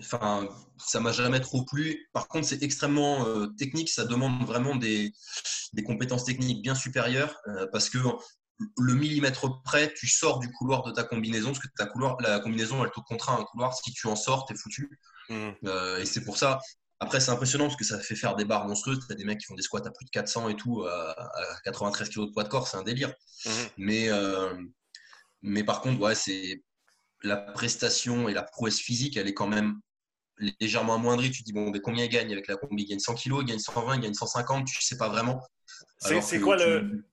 [0.00, 2.08] Enfin, ça m'a jamais trop plu.
[2.12, 5.12] Par contre, c'est extrêmement euh, technique, ça demande vraiment des,
[5.72, 7.98] des compétences techniques bien supérieures euh, parce que
[8.76, 12.40] le millimètre près, tu sors du couloir de ta combinaison, parce que ta couloir, la
[12.40, 13.74] combinaison, elle te contraint un couloir.
[13.74, 14.90] Si tu en sors, tu es foutu.
[15.28, 15.50] Mmh.
[15.64, 16.58] Euh, et c'est pour ça.
[17.00, 18.98] Après, c'est impressionnant parce que ça fait faire des barres monstrueuses.
[19.06, 21.14] Tu as des mecs qui font des squats à plus de 400 et tout, à,
[21.64, 23.12] 93 kg de poids de corps, c'est un délire.
[23.44, 23.50] Mmh.
[23.76, 24.54] Mais, euh,
[25.42, 26.64] mais par contre, ouais, c'est
[27.22, 29.80] la prestation et la prouesse physique, elle est quand même
[30.60, 31.30] légèrement amoindrie.
[31.30, 32.82] Tu te dis, bon, mais combien il gagne avec la combi?
[32.82, 35.40] Il gagne 100 kg, il gagne 120, il gagne 150, tu sais pas vraiment.
[35.98, 37.04] C'est quoi le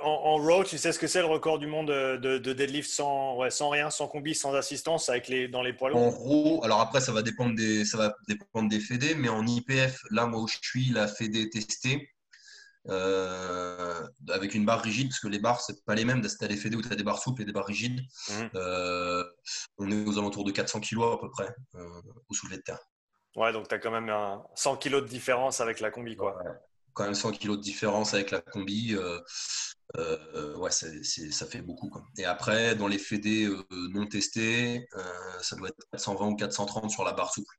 [0.00, 3.50] en, row, tu sais ce que c'est le record du monde de, deadlift sans, ouais,
[3.50, 6.02] sans rien, sans combi, sans assistance avec les, dans les poids lourds?
[6.02, 9.46] En row, alors après, ça va dépendre des, ça va dépendre des fédés, mais en
[9.46, 12.10] IPF, là, moi où je suis, la fédé testée,
[12.88, 16.20] euh, avec une barre rigide, parce que les barres, c'est pas les mêmes.
[16.20, 18.00] Tu as des fédés où tu as des barres souples et des barres rigides.
[18.28, 18.34] Mmh.
[18.54, 19.24] Euh,
[19.78, 22.80] on est aux alentours de 400 kg à peu près euh, au soulevé de terre.
[23.34, 26.16] Ouais, donc tu as quand même un 100 kg de différence avec la combi.
[26.16, 26.38] Quoi.
[26.96, 28.94] Quand même 100 kg de différence avec la combi.
[28.94, 29.20] Euh,
[29.96, 31.88] euh, ouais, ça fait beaucoup.
[31.88, 32.02] Quoi.
[32.18, 34.88] Et après, dans les fédés non testés,
[35.40, 37.54] ça doit être 420 ou 430 sur la barre souple.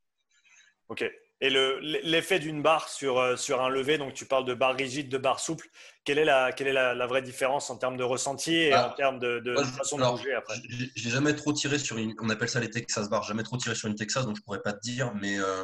[0.89, 1.05] Ok.
[1.39, 5.07] Et l'effet d'une barre sur, euh, sur un levé, donc tu parles de barre rigide,
[5.07, 5.67] de barre souple,
[6.03, 9.19] quelle est la, quelle est la, vraie différence en termes de ressenti et en termes
[9.19, 10.55] de, façon de bouger après?
[10.67, 13.57] Je n'ai jamais trop tiré sur une, on appelle ça les Texas bars, jamais trop
[13.57, 15.63] tiré sur une Texas, donc je ne pourrais pas te dire, mais euh,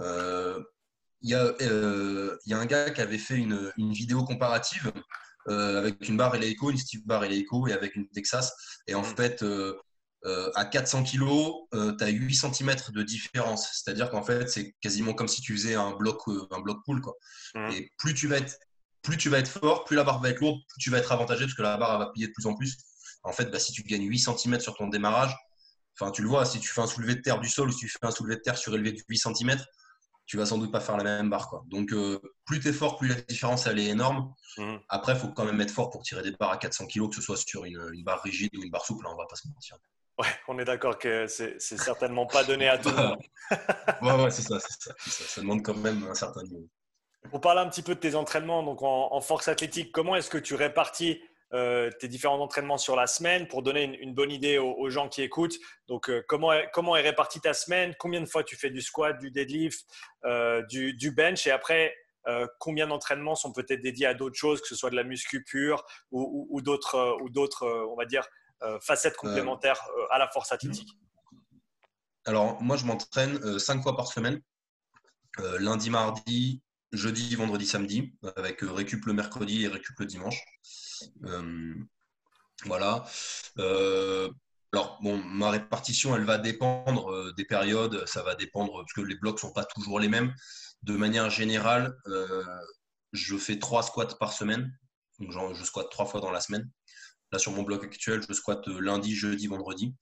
[0.00, 0.60] euh,
[1.22, 1.54] il y, a,
[2.46, 4.92] y, a un gars qui avait fait une, une vidéo comparative
[5.48, 8.52] avec une barre Eleiko, une Steve barre Eleiko et avec une Texas.
[8.86, 9.16] Et en mm.
[9.16, 9.44] fait,
[10.26, 11.28] euh, à 400 kg,
[11.72, 13.68] tu as 8 cm de différence.
[13.72, 17.00] C'est-à-dire qu'en fait, c'est quasiment comme si tu faisais un bloc, euh, un bloc pull.
[17.00, 17.14] Quoi.
[17.54, 17.70] Mmh.
[17.72, 18.58] Et plus tu, vas être,
[19.02, 21.12] plus tu vas être fort, plus la barre va être lourde, plus tu vas être
[21.12, 22.76] avantagé parce que la barre va plier de plus en plus.
[23.22, 25.34] En fait, bah, si tu gagnes 8 cm sur ton démarrage,
[25.98, 27.80] enfin, tu le vois, si tu fais un soulevé de terre du sol ou si
[27.80, 29.56] tu fais un soulevé de terre surélevé de 8 cm,
[30.26, 31.48] tu vas sans doute pas faire la même barre.
[31.48, 31.64] Quoi.
[31.68, 34.34] Donc, euh, plus tu es fort, plus la différence elle est énorme.
[34.58, 34.76] Mmh.
[34.88, 37.16] Après, il faut quand même être fort pour tirer des barres à 400 kg, que
[37.16, 39.36] ce soit sur une, une barre rigide ou une barre souple, hein, on va pas
[39.36, 39.78] se mentir.
[40.18, 43.18] Ouais, on est d'accord que c'est certainement pas donné à tout le monde.
[44.02, 46.66] ouais, ouais, c'est ça, ça, ça, demande quand même un certain niveau.
[47.30, 50.38] Pour parler un petit peu de tes entraînements, donc en, force athlétique, comment est-ce que
[50.38, 51.20] tu répartis
[51.56, 55.22] euh, tes différents entraînements sur la semaine pour donner une, bonne idée aux, gens qui
[55.22, 55.56] écoutent.
[55.88, 57.94] Donc, euh, comment, est, comment est répartie ta semaine?
[57.98, 59.86] Combien de fois tu fais du squat, du deadlift,
[60.24, 61.46] euh, du, du, bench?
[61.46, 61.94] Et après,
[62.58, 65.84] combien d'entraînements sont peut-être dédiés à d'autres choses, que ce soit de la muscu pure
[66.10, 68.26] ou, ou, ou d'autres, on va dire,
[68.62, 70.88] euh, facette complémentaire euh, à la force athlétique?
[72.24, 74.40] Alors, moi, je m'entraîne cinq fois par semaine.
[75.58, 76.62] lundi, mardi,
[76.96, 80.42] jeudi, vendredi, samedi, avec récup le mercredi et récup le dimanche.
[82.64, 83.04] voilà.
[84.72, 89.16] alors, bon, ma répartition, elle va dépendre des périodes, ça va dépendre, parce que les
[89.16, 90.34] blocs ne sont pas toujours les mêmes.
[90.82, 91.94] De manière générale,
[93.12, 94.72] je fais trois squats par semaine.
[95.18, 96.68] Donc, je squatte trois fois dans la semaine.
[97.32, 99.94] Là, sur mon bloc actuel, je squatte lundi, jeudi, vendredi.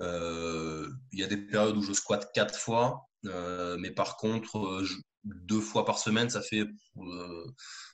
[0.00, 4.58] Euh, il y a des périodes où je squatte quatre fois, euh, mais par contre,
[4.58, 4.86] euh,
[5.26, 6.64] deux fois par semaine, ça fait,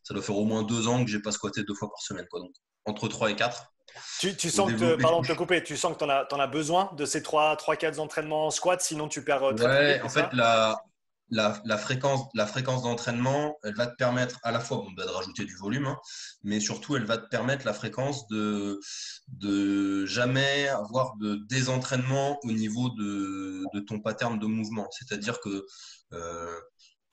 [0.05, 2.27] ça doit faire au moins deux ans que j'ai pas squatté deux fois par semaine,
[2.31, 2.41] quoi.
[2.41, 2.53] Donc,
[2.85, 3.73] entre trois et quatre.
[4.19, 7.05] Tu, sens que, pardon de te couper, tu sens que tu en, as, besoin de
[7.05, 10.81] ces trois, trois, quatre entraînements squat, sinon tu perds très ouais, en fait, la,
[11.33, 15.45] la, fréquence, la fréquence d'entraînement, elle va te permettre à la fois bah, de rajouter
[15.45, 15.99] du volume, hein,
[16.43, 18.79] mais surtout elle va te permettre la fréquence de,
[19.29, 24.87] de jamais avoir de désentraînement au niveau de, ton pattern de mouvement.
[24.91, 25.65] C'est-à-dire que
[26.13, 26.61] euh,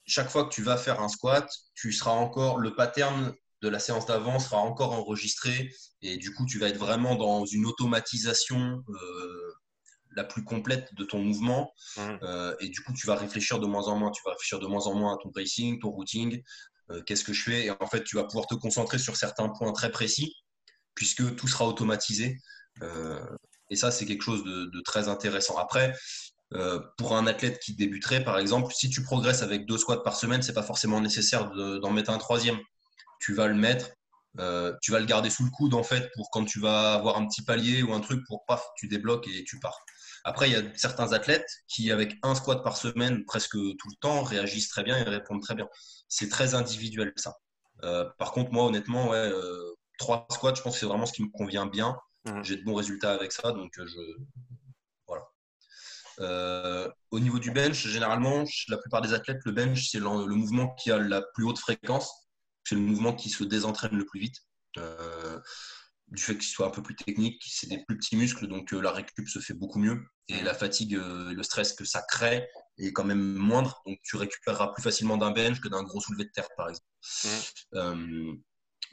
[0.09, 3.79] chaque fois que tu vas faire un squat, tu seras encore le pattern de la
[3.79, 5.69] séance d'avant sera encore enregistré
[6.01, 9.53] et du coup tu vas être vraiment dans une automatisation euh,
[10.15, 11.73] la plus complète de ton mouvement.
[11.97, 12.01] Mmh.
[12.23, 14.09] Euh, et du coup, tu vas réfléchir de moins en moins.
[14.09, 16.41] Tu vas réfléchir de moins en moins à ton bracing, ton routing.
[16.89, 19.49] Euh, qu'est-ce que je fais Et en fait, tu vas pouvoir te concentrer sur certains
[19.49, 20.33] points très précis,
[20.95, 22.37] puisque tout sera automatisé.
[23.69, 25.57] Et ça, c'est quelque chose de, très intéressant.
[25.57, 25.93] Après,
[26.97, 30.41] pour un athlète qui débuterait, par exemple, si tu progresses avec deux squats par semaine,
[30.41, 32.57] c'est pas forcément nécessaire d'en mettre un troisième.
[33.19, 33.89] Tu vas le mettre
[34.81, 37.27] tu vas le garder sous le coude en fait pour quand tu vas avoir un
[37.27, 39.83] petit palier ou un truc pour paf, tu débloques et tu pars.
[40.23, 43.95] Après, il y a certains athlètes qui, avec un squat par semaine, presque tout le
[44.01, 45.67] temps, réagissent très bien et répondent très bien.
[46.07, 47.37] C'est très individuel, ça.
[47.83, 51.13] Euh, par contre, moi, honnêtement, ouais, euh, trois squats, je pense que c'est vraiment ce
[51.13, 51.97] qui me convient bien.
[52.25, 52.43] Mmh.
[52.43, 53.99] J'ai de bons résultats avec ça, donc euh, je.
[56.19, 56.93] Voilà.
[57.11, 60.91] au niveau du bench, généralement, la plupart des athlètes, le bench, c'est le, mouvement qui
[60.91, 62.11] a la plus haute fréquence.
[62.63, 64.35] C'est le mouvement qui se désentraîne le plus vite
[66.11, 68.81] du fait qu'il soit un peu plus technique, c'est des plus petits muscles, donc euh,
[68.81, 70.01] la récup se fait beaucoup mieux.
[70.27, 73.81] Et la fatigue, euh, le stress que ça crée est quand même moindre.
[73.85, 76.85] Donc tu récupéreras plus facilement d'un bench que d'un gros soulevé de terre, par exemple.
[77.75, 78.33] Euh,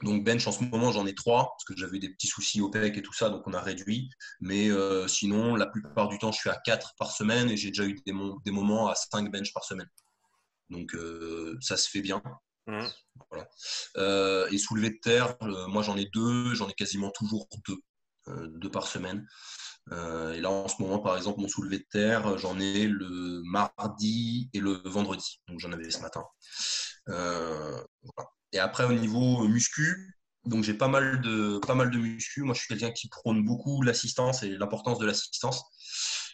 [0.03, 2.71] donc bench, en ce moment, j'en ai trois, parce que j'avais des petits soucis au
[2.71, 4.11] PEC et tout ça, donc on a réduit.
[4.41, 4.69] Mais
[5.09, 7.95] sinon, la plupart du temps, je suis à 4 par semaine et j'ai déjà eu
[7.95, 8.13] des,
[8.45, 9.89] des, moments à 5 bench par semaine.
[10.69, 10.95] Donc
[11.61, 12.23] ça se fait bien.
[12.67, 12.87] Mmh.
[13.97, 17.79] Euh, et soulevé de terre, euh, moi j'en ai deux, j'en ai quasiment toujours deux,
[18.29, 19.27] euh, deux par semaine.
[19.93, 24.51] et là en ce moment, par exemple, mon soulevé de terre, j'en ai le mardi
[24.53, 25.41] et le vendredi.
[25.49, 26.25] Donc j'en avais ce matin.
[28.57, 30.15] Et après au niveau muscu,
[30.47, 32.41] donc j'ai pas mal de pas mal de muscu.
[32.41, 35.63] Moi je suis quelqu'un qui prône beaucoup l'assistance et l'importance de l'assistance.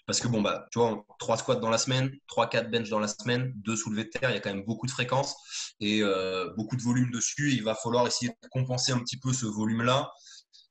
[0.07, 2.99] Parce que, bon, bah, tu vois, trois squats dans la semaine, trois, quatre bench dans
[2.99, 5.37] la semaine, deux soulevés de terre, il y a quand même beaucoup de fréquences
[5.79, 7.53] et euh, beaucoup de volume dessus.
[7.53, 10.11] il va falloir essayer de compenser un petit peu ce volume-là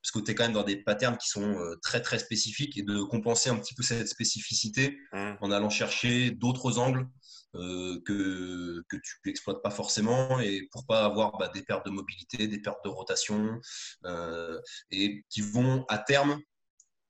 [0.01, 2.81] parce que tu es quand même dans des patterns qui sont très très spécifiques et
[2.81, 5.33] de compenser un petit peu cette spécificité mmh.
[5.41, 7.07] en allant chercher d'autres angles
[7.53, 12.47] que, que tu n'exploites pas forcément et pour pas avoir bah, des pertes de mobilité,
[12.47, 13.59] des pertes de rotation
[14.91, 16.39] et qui vont à terme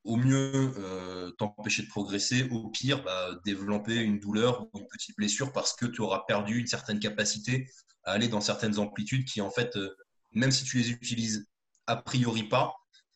[0.04, 5.16] au mieux euh, t'empêcher de progresser, au pire bah, développer une douleur ou une petite
[5.16, 7.70] blessure parce que tu auras perdu une certaine capacité
[8.04, 9.96] à aller dans certaines amplitudes qui en fait, euh,
[10.32, 11.48] même si tu les utilises
[11.88, 12.74] a priori pas,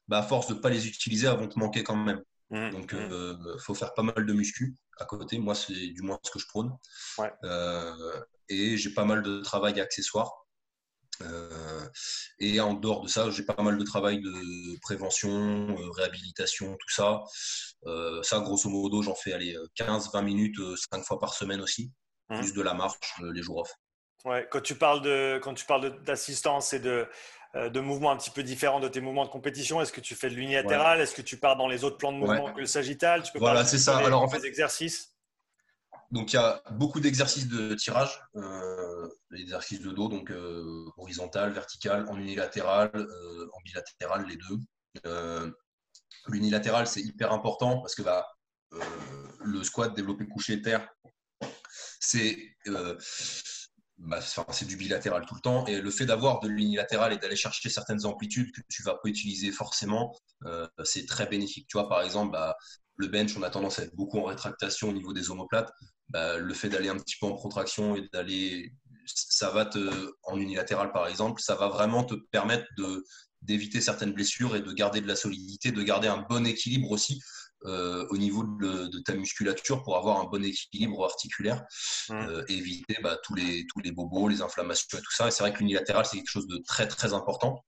[0.08, 2.22] bah, à force de ne pas les utiliser, elles vont te manquer quand même.
[2.52, 3.12] Mmh, Donc il mmh.
[3.12, 5.40] euh, faut faire pas mal de muscu à côté.
[5.40, 6.72] Moi, c'est du moins ce que je prône.
[8.50, 10.46] et j'ai pas mal de travail accessoire
[11.22, 11.88] euh,
[12.40, 16.94] et en dehors de ça, j'ai pas mal de travail de prévention, euh, réhabilitation, tout
[16.94, 17.24] ça.
[17.86, 19.32] Euh, ça, grosso modo, j'en fais
[19.78, 20.60] 15-20 minutes,
[20.92, 21.92] 5 fois par semaine aussi,
[22.30, 22.40] mmh.
[22.40, 23.72] plus de la marche les jours off.
[24.26, 27.08] Ouais, quand tu parles de quand tu parles d'assistance et de,
[27.56, 30.30] de mouvements un petit peu différents de tes mouvements de compétition, est-ce que tu fais
[30.30, 31.00] de l'unilatéral?
[31.00, 33.24] Est-ce que tu pars dans les autres plans de mouvement que le sagittal?
[33.24, 33.98] Tu peux Voilà, c'est ça.
[33.98, 35.16] Alors en fait, exercices?
[36.12, 40.86] Donc il y a beaucoup d'exercices de tirage, euh, des exercices de dos, donc euh,
[40.98, 45.52] horizontal, vertical, en unilatéral, euh, en bilatéral, les deux.
[46.28, 48.26] L'unilatéral, c'est hyper important parce que bah,
[49.40, 50.88] le squat développé couché terre,
[52.00, 52.38] c'est
[53.98, 55.66] bah, c'est du bilatéral tout le temps.
[55.68, 59.10] Et le fait d'avoir de l'unilatéral et d'aller chercher certaines amplitudes que tu vas pas
[59.10, 60.16] utiliser forcément,
[60.84, 61.68] c'est très bénéfique.
[61.68, 62.56] Tu vois, par exemple, bah,
[62.98, 65.72] le bench, on a tendance à être beaucoup en rétractation au niveau des omoplates.
[66.10, 68.74] Bah, le fait d'aller un petit peu en protraction et d'aller,
[69.06, 72.66] ça va te, en unilatéral par exemple, ça va vraiment te permettre
[73.42, 77.22] d'éviter certaines blessures et de garder de la solidité, de garder un bon équilibre aussi
[77.64, 81.64] euh, au niveau de, ta musculature pour avoir un bon équilibre articulaire
[82.10, 82.14] mmh.
[82.14, 85.28] euh, éviter bah, tous, les, tous les bobos, les inflammations et tout ça.
[85.28, 87.66] Et c'est vrai que l'unilatéral, c'est quelque chose de très très important.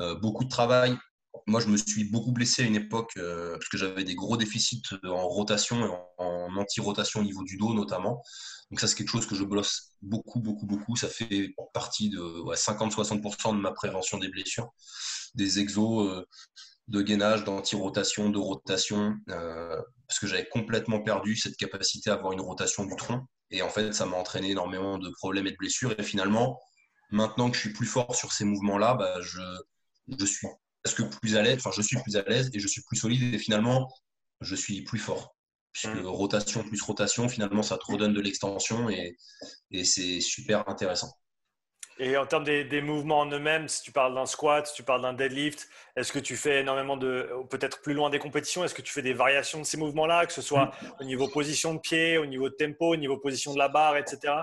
[0.00, 0.96] Euh, beaucoup de travail
[1.46, 4.82] moi, je me suis beaucoup blessé à une époque parce que j'avais des gros déficits
[5.04, 8.22] en rotation et en, anti-rotation au niveau du dos notamment.
[8.70, 10.96] Donc ça, c'est quelque chose que je bosse beaucoup, beaucoup, beaucoup.
[10.96, 14.68] Ça fait partie de 50-60% de ma prévention des blessures.
[15.34, 16.24] Des exos
[16.88, 22.32] de gainage, d'anti-rotation, de rotation, euh, parce que j'avais complètement perdu cette capacité à avoir
[22.32, 23.26] une rotation du tronc.
[23.50, 25.94] Et en fait, ça m'a entraîné énormément de problèmes et de blessures.
[25.98, 26.58] Et finalement,
[27.10, 29.40] maintenant que je suis plus fort sur ces mouvements-là, bah, je,
[30.18, 30.48] je suis
[30.94, 33.34] que plus à l'aise, enfin je suis plus à l'aise et je suis plus solide
[33.34, 33.88] et finalement
[34.40, 35.34] je suis plus fort.
[35.72, 36.06] Puisque mm.
[36.06, 39.16] rotation plus rotation, finalement ça te redonne de l'extension et,
[39.70, 41.12] et c'est super intéressant.
[42.00, 45.02] Et en termes des, mouvements en eux-mêmes, si tu parles d'un squat, si tu parles
[45.02, 48.82] d'un deadlift, est-ce que tu fais énormément de, peut-être plus loin des compétitions, est-ce que
[48.82, 52.16] tu fais des variations de ces mouvements-là, que ce soit au niveau position de pied,
[52.18, 54.34] au niveau de tempo, au niveau position de la barre, etc.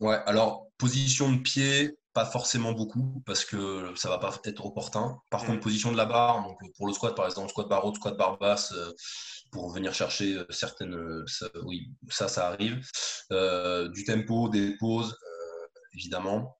[0.00, 5.18] Ouais, alors position de pied, pas forcément beaucoup parce que ça va pas être opportun.
[5.30, 5.46] Par mm.
[5.46, 8.16] contre, position de la barre, donc pour le squat par exemple, squat barre haute, squat
[8.16, 8.92] barre basse, euh,
[9.50, 11.24] pour venir chercher euh, certaines, euh,
[11.64, 12.80] oui, ça, ça arrive.
[13.92, 15.16] du tempo, des pauses,
[15.94, 16.56] évidemment.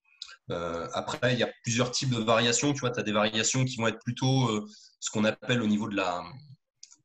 [0.48, 2.72] après, il y a plusieurs types de variations.
[2.72, 4.66] Tu vois, tu as des variations qui vont être plutôt
[5.00, 6.22] ce qu'on appelle au niveau de la,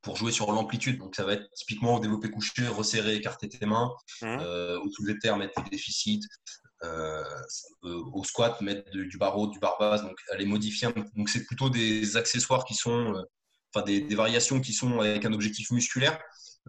[0.02, 1.00] pour jouer sur l'amplitude.
[1.00, 4.38] Donc, ça va être typiquement au développé couché, resserrer, écarter tes mains, mmh.
[4.84, 6.22] au soulevé terre, mettre tes déficits,
[6.86, 7.24] euh,
[7.84, 10.88] au squat, mettre du, barreau, du bar basse, donc aller modifier.
[11.16, 13.22] Donc c'est plutôt des accessoires qui sont, euh,
[13.74, 16.18] enfin des, variations qui sont avec un objectif musculaire.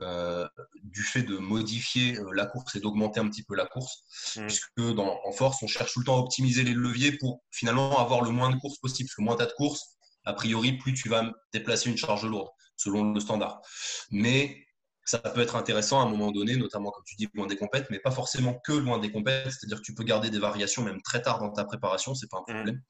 [0.02, 0.48] Euh,
[0.82, 4.02] du fait de modifier la course et d'augmenter un petit peu la course,
[4.36, 4.46] mmh.
[4.46, 7.98] puisque dans, en force, on cherche tout le temps à optimiser les leviers pour finalement
[7.98, 9.08] avoir le moins de courses possible.
[9.08, 12.24] Parce que moins tu as de courses, a priori, plus tu vas déplacer une charge
[12.24, 13.60] lourde, selon le standard.
[14.10, 14.66] Mais
[15.04, 17.88] ça peut être intéressant à un moment donné, notamment comme tu dis, loin des compètes,
[17.90, 19.50] mais pas forcément que loin des compètes.
[19.50, 22.38] C'est-à-dire que tu peux garder des variations même très tard dans ta préparation, c'est pas
[22.38, 22.76] un problème.
[22.76, 22.82] Mm.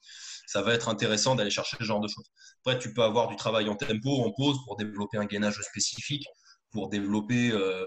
[0.47, 2.29] Ça va être intéressant d'aller chercher ce genre de choses.
[2.65, 6.25] Après, tu peux avoir du travail en tempo, en pause, pour développer un gainage spécifique,
[6.71, 7.85] pour développer euh,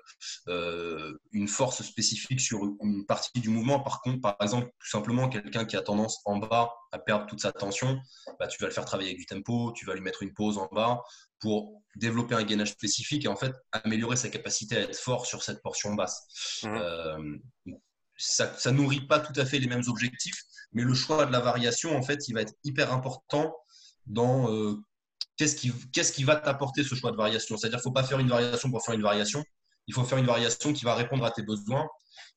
[0.48, 3.80] euh, une force spécifique sur une partie du mouvement.
[3.80, 7.40] Par contre, par exemple, tout simplement, quelqu'un qui a tendance en bas à perdre toute
[7.40, 7.98] sa tension,
[8.38, 10.58] bah, tu vas le faire travailler avec du tempo, tu vas lui mettre une pause
[10.58, 11.02] en bas,
[11.40, 15.42] pour développer un gainage spécifique et en fait améliorer sa capacité à être fort sur
[15.42, 16.62] cette portion basse.
[16.62, 16.68] Mmh.
[16.68, 17.36] Euh,
[18.16, 20.40] ça, ça nourrit pas tout à fait les mêmes objectifs,
[20.72, 23.54] mais le choix de la variation, en fait, il va être hyper important
[24.06, 24.76] dans euh,
[25.36, 27.56] qu'est-ce qui, qu'est-ce qui va t'apporter ce choix de variation?
[27.56, 29.44] C'est-à-dire qu'il ne faut pas faire une variation pour faire une variation.
[29.86, 31.86] Il faut faire une variation qui va répondre à tes besoins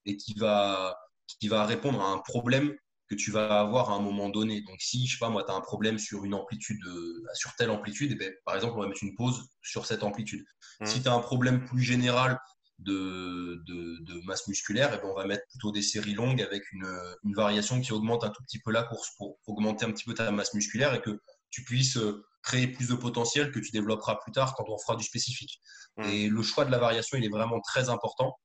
[0.05, 0.97] et qui va,
[1.39, 2.75] qui va répondre à un problème
[3.10, 4.62] que tu vas avoir à un moment donné.
[4.62, 7.55] Donc, si, je sais pas, moi, tu as un problème sur une amplitude, euh, sur
[7.55, 10.45] telle amplitude, et eh ben, par exemple, on va mettre une pause sur cette amplitude.
[10.81, 10.86] Mmh.
[10.86, 12.38] Si tu as un problème plus général
[12.79, 16.69] de, de, masse musculaire, et eh ben, on va mettre plutôt des séries longues avec
[16.73, 16.86] une,
[17.23, 20.13] une, variation qui augmente un tout petit peu la course pour augmenter un petit peu
[20.13, 24.15] ta masse musculaire et que tu puisses euh, créer plus de potentiel que tu développeras
[24.15, 25.60] plus tard quand on fera du spécifique.
[25.97, 26.03] Mm.
[26.03, 28.39] Et le choix de la variation, il est vraiment très important.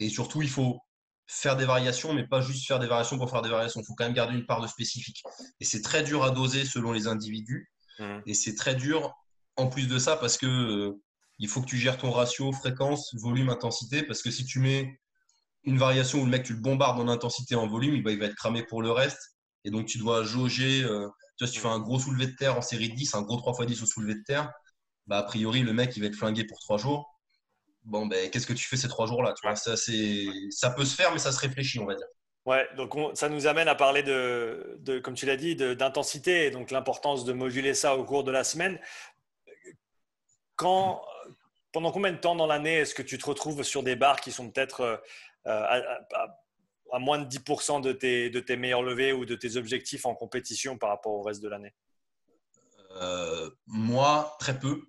[0.00, 0.80] Et surtout, il faut
[1.26, 3.80] faire des variations, mais pas juste faire des variations pour faire des variations.
[3.82, 5.22] Il faut quand même garder une part de spécifique.
[5.60, 7.70] Et c'est très dur à doser selon les individus.
[7.98, 8.22] Mhm.
[8.26, 9.12] Et c'est très dur
[9.56, 11.02] en plus de ça parce que euh,
[11.38, 14.02] il faut que tu gères ton ratio fréquence, volume, intensité.
[14.04, 14.98] Parce que si tu mets
[15.64, 18.18] une variation où le mec, tu le bombardes en intensité, en volume, il va, il
[18.18, 19.36] va être cramé pour le reste.
[19.64, 20.82] Et donc, tu dois jauger.
[20.82, 23.14] euh, tu vois, si tu fais un gros soulevé de terre en série de 10,
[23.14, 24.52] un gros 3x10 au soulevé de terre,
[25.06, 27.18] bah, a priori, le mec, il va être flingué pour trois jours.
[27.84, 29.56] Bon, ben, qu'est-ce que tu fais ces trois jours-là tu vois?
[29.56, 32.06] Ça, c'est- ça peut se faire, mais ça se réfléchit, on va dire.
[32.44, 35.74] Ouais, donc on- ça nous amène à parler de, de comme tu l'as dit, de-
[35.74, 38.78] d'intensité et donc l'importance de moduler ça au cours de la semaine.
[40.56, 41.02] Quand,
[41.72, 44.32] pendant combien de temps dans l'année est-ce que tu te retrouves sur des barres qui
[44.32, 44.96] sont peut-être euh,
[45.44, 45.76] à,
[46.14, 46.40] à-
[46.92, 50.14] à moins de 10% de tes, de tes meilleurs levées ou de tes objectifs en
[50.14, 51.74] compétition par rapport au reste de l'année?
[53.00, 54.82] Euh, moi, très peu.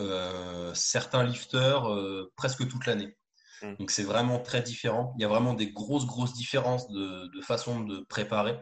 [0.00, 3.16] Euh, certains lifters, euh, presque toute l'année.
[3.62, 3.74] Mm.
[3.76, 5.14] Donc, c'est vraiment très différent.
[5.18, 8.56] Il y a vraiment des grosses, grosses différences de, de façon de préparer.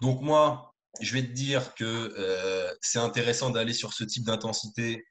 [0.00, 5.04] Donc, moi, je vais te dire que c'est intéressant d'aller sur ce type d'intensité,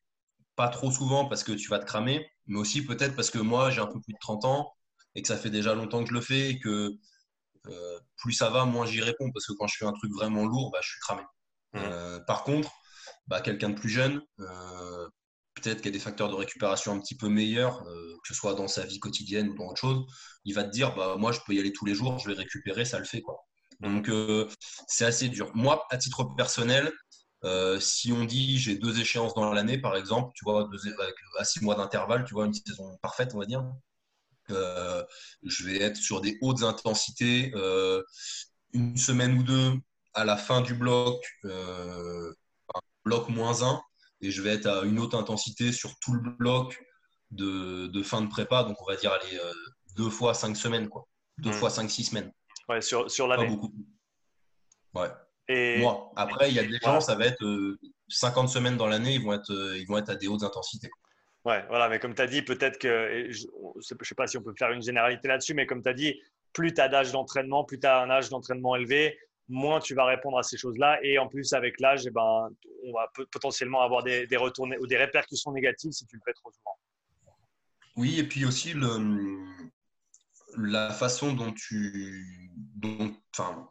[0.56, 3.70] pas trop souvent parce que tu vas te cramer, mais aussi peut-être parce que moi,
[3.70, 4.74] j'ai un peu plus de 30 ans
[5.18, 6.96] et que ça fait déjà longtemps que je le fais et que
[7.66, 10.46] euh, plus ça va, moins j'y réponds parce que quand je fais un truc vraiment
[10.46, 11.24] lourd, bah, je suis cramé.
[11.74, 11.82] Mhm.
[11.84, 12.72] Euh, par contre,
[13.26, 15.10] bah, quelqu'un de plus jeune, euh,
[15.56, 18.54] peut-être qu'il y a des facteurs de récupération un petit peu meilleurs, que ce soit
[18.54, 20.06] dans sa vie quotidienne ou dans autre chose,
[20.46, 22.36] il va te dire bah, moi, je peux y aller tous les jours, je vais
[22.36, 23.22] récupérer, ça le fait.
[23.22, 23.38] Quoi.
[23.80, 24.48] Donc, euh,
[24.88, 25.50] c'est assez dur.
[25.56, 26.94] Moi, à titre personnel,
[27.80, 30.80] si on dit j'ai deux échéances dans l'année, par exemple, tu vois, deux,
[31.40, 33.64] à six mois d'intervalle, tu vois, une saison parfaite, on va dire,
[34.52, 35.04] euh,
[35.44, 38.04] je vais être sur des hautes intensités, euh,
[38.74, 39.74] une semaine ou deux
[40.14, 42.34] à la fin du bloc, euh,
[42.76, 43.82] un bloc moins 1,
[44.22, 46.80] et je vais être à une haute intensité sur tout le bloc
[47.32, 49.54] de, de fin de prépa, donc on va dire aller euh,
[49.96, 51.08] deux fois cinq semaines, quoi.
[51.38, 51.56] Deux Mhm.
[51.56, 52.32] fois cinq, six semaines.
[52.70, 53.50] ouais, sur, sur Pas l'année.
[53.50, 53.72] beaucoup.
[54.96, 55.10] Ouais.
[55.50, 56.12] Et Moi.
[56.16, 57.78] Après, il y a des gens, ça va être euh,
[58.10, 60.90] 50 semaines dans l'année, ils, vont être, euh, ils vont être à des hautes intensités.
[61.48, 64.42] Ouais, voilà, mais comme tu as dit, peut-être que, je ne sais pas si on
[64.42, 67.64] peut faire une généralité là-dessus, mais comme tu as dit, plus tu as d'âge d'entraînement,
[67.64, 71.00] plus tu as un âge d'entraînement élevé, moins tu vas répondre à ces choses-là.
[71.04, 72.50] Et en plus, avec l'âge, eh ben,
[72.84, 76.22] on va potentiellement avoir des, des retours né- ou des répercussions négatives si tu le
[76.26, 76.78] fais trop souvent.
[77.96, 79.40] Oui, et puis aussi le,
[80.58, 82.26] la façon dont tu.
[83.34, 83.70] Enfin,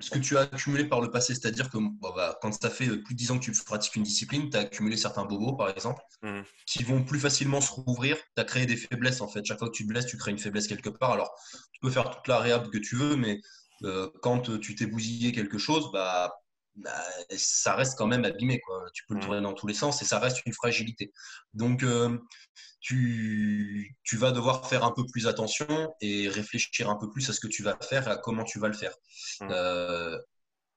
[0.00, 3.14] ce que tu as accumulé par le passé, c'est-à-dire que bah, quand ça fait plus
[3.14, 6.02] de 10 ans que tu pratiques une discipline, tu as accumulé certains bobos, par exemple,
[6.22, 6.44] Mhm.
[6.66, 8.16] qui vont plus facilement se rouvrir.
[8.36, 9.44] Tu as créé des faiblesses, en fait.
[9.44, 11.12] Chaque fois que tu te blesses, tu crées une faiblesse quelque part.
[11.12, 11.34] Alors,
[11.72, 13.40] tu peux faire toute la réhab que tu veux, mais
[13.84, 16.32] euh, quand tu t'es bousillé quelque chose, bah,
[16.76, 17.04] bah,
[17.36, 18.60] ça reste quand même abîmé.
[18.60, 18.84] Quoi.
[18.94, 19.26] Tu peux le Mhm.
[19.26, 21.12] tourner dans tous les sens et ça reste une fragilité.
[21.54, 22.18] Donc, euh,
[22.80, 27.32] tu, tu vas devoir faire un peu plus attention et réfléchir un peu plus à
[27.32, 28.94] ce que tu vas faire et à comment tu vas le faire.
[29.40, 29.48] Mhm.
[29.50, 30.18] Euh,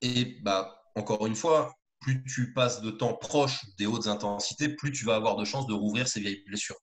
[0.01, 4.91] et bah, encore une fois, plus tu passes de temps proche des hautes intensités, plus
[4.91, 6.77] tu vas avoir de chances de rouvrir ces vieilles blessures.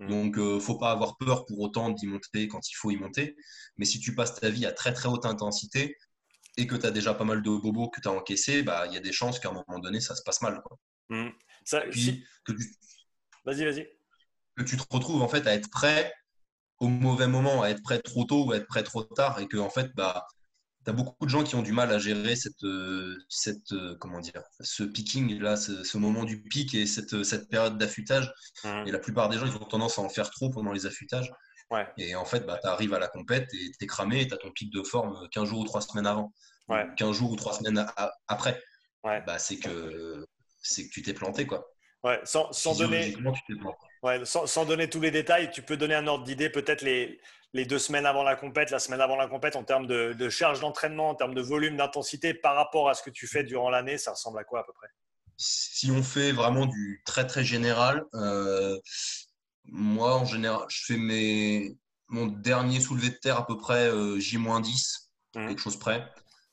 [0.00, 0.08] Mhm.
[0.08, 3.36] Donc, euh, faut pas avoir peur pour autant d'y monter quand il faut y monter.
[3.78, 5.96] Mais si tu passes ta vie à très très haute intensité
[6.56, 8.94] et que tu as déjà pas mal de bobos que tu as encaissés, bah, il
[8.94, 10.60] y a des chances qu'à un moment donné, ça se passe mal.
[10.62, 10.78] Quoi.
[11.64, 12.64] Ça- Puis, si- que tu,
[13.44, 13.86] Vas-y, vas-y.
[14.56, 16.12] que tu te retrouves en fait à être prêt
[16.78, 19.48] au mauvais moment, à être prêt trop tôt ou à être prêt trop tard, et
[19.48, 20.26] que en fait, bah,
[20.84, 23.96] tu as beaucoup de gens qui ont du mal à gérer cette, euh, cette euh,
[24.00, 28.32] comment dire, ce picking là, ce, ce moment du pic et cette, cette période d'affûtage.
[28.64, 28.84] Mhm.
[28.86, 31.30] Et la plupart des gens, ils ont tendance à en faire trop pendant les affûtages.
[31.70, 31.86] Ouais.
[31.98, 34.34] Et en fait, bah, tu arrives à la compète et tu es cramé et tu
[34.34, 36.32] as ton pic de forme 15 jours ou 3 semaines avant.
[36.68, 36.84] Ouais.
[36.84, 37.86] Ou 15 jours ou 3 semaines
[38.28, 38.62] après.
[39.04, 39.22] Ouais.
[39.26, 40.24] Bah, c'est que,
[40.62, 41.46] c'est que tu t'es planté.
[41.46, 41.66] Quoi.
[42.04, 43.16] Ouais, sans, sans donner,
[44.02, 47.20] ouais, sans donner tous les détails, tu peux donner un ordre d'idée peut-être les,
[47.52, 50.28] les deux semaines avant la compète, la semaine avant la compète en termes de, de
[50.28, 53.70] charge d'entraînement, en termes de volume, d'intensité par rapport à ce que tu fais durant
[53.70, 54.86] l'année, ça ressemble à quoi à peu près?
[55.36, 58.78] Si on fait vraiment du très très général, euh,
[59.68, 61.76] moi en général, je fais mes,
[62.08, 65.48] mon dernier soulevé de terre à peu près euh, J-10, Mhm.
[65.48, 66.08] quelque chose près,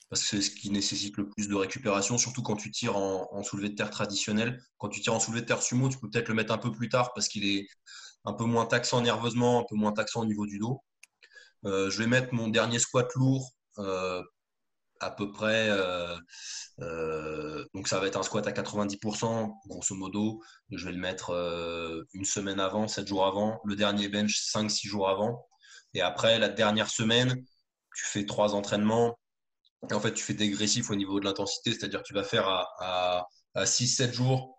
[0.10, 3.28] parce que c'est ce qui nécessite le plus de récupération, surtout quand tu tires en,
[3.32, 4.62] en soulevé de terre traditionnel.
[4.78, 6.72] Quand tu tires en soulevé de terre sumo, tu peux peut-être le mettre un peu
[6.72, 7.68] plus tard parce qu'il est
[8.26, 10.84] un peu moins taxant nerveusement, un peu moins taxant au niveau du dos.
[11.66, 14.22] Euh, je vais mettre mon dernier squat lourd euh,
[15.06, 15.70] à peu près.
[15.70, 16.16] euh,
[16.80, 20.42] euh, donc ça va être un squat à 90%, grosso modo.
[20.72, 23.60] Je vais le mettre euh, une semaine avant, 7 jours avant.
[23.66, 25.48] Le dernier bench, 5-6 jours avant.
[25.94, 27.44] Et après, la dernière semaine,
[27.96, 29.18] tu fais trois entraînements.
[29.92, 33.28] En fait, tu fais dégressif au niveau de l'intensité, c'est-à-dire tu vas faire à, à
[33.56, 34.58] à 6-7 jours,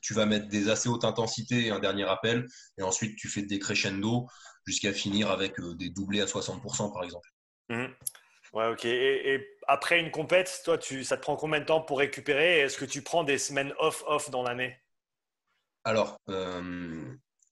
[0.00, 2.46] tu vas mettre des assez hautes intensités un dernier appel.
[2.78, 4.26] Et ensuite, tu fais des crescendo
[4.66, 7.28] jusqu'à finir avec des doublés à 60% par exemple.
[7.68, 7.94] Mhm.
[8.56, 8.86] Ouais, ok.
[8.86, 12.86] Et, après une compète, toi, ça te prend combien de temps pour récupérer Est-ce que
[12.86, 14.74] tu prends des semaines off-off dans l'année?
[15.84, 16.18] Alors,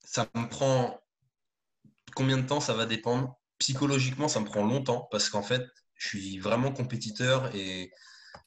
[0.03, 0.99] ça me prend
[2.17, 3.39] combien de temps Ça va dépendre.
[3.59, 7.93] Psychologiquement, ça me prend longtemps parce qu'en fait, je suis vraiment compétiteur et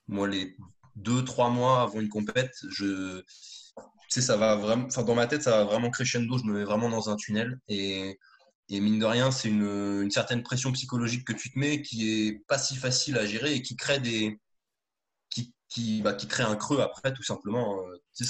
[0.08, 0.58] moi, les
[0.96, 3.24] deux, trois mois avant une compète, je,
[4.08, 6.40] sais, ça va vraiment, enfin, dans ma tête, ça va vraiment crescendo.
[6.40, 8.18] Je me mets vraiment dans un tunnel et,
[8.70, 12.28] et mine de rien, c'est une, une, certaine pression psychologique que tu te mets qui
[12.28, 14.40] est pas si facile à gérer et qui crée des,
[15.30, 17.82] qui, qui, bah, qui crée un creux après, tout simplement.
[18.12, 18.26] C'est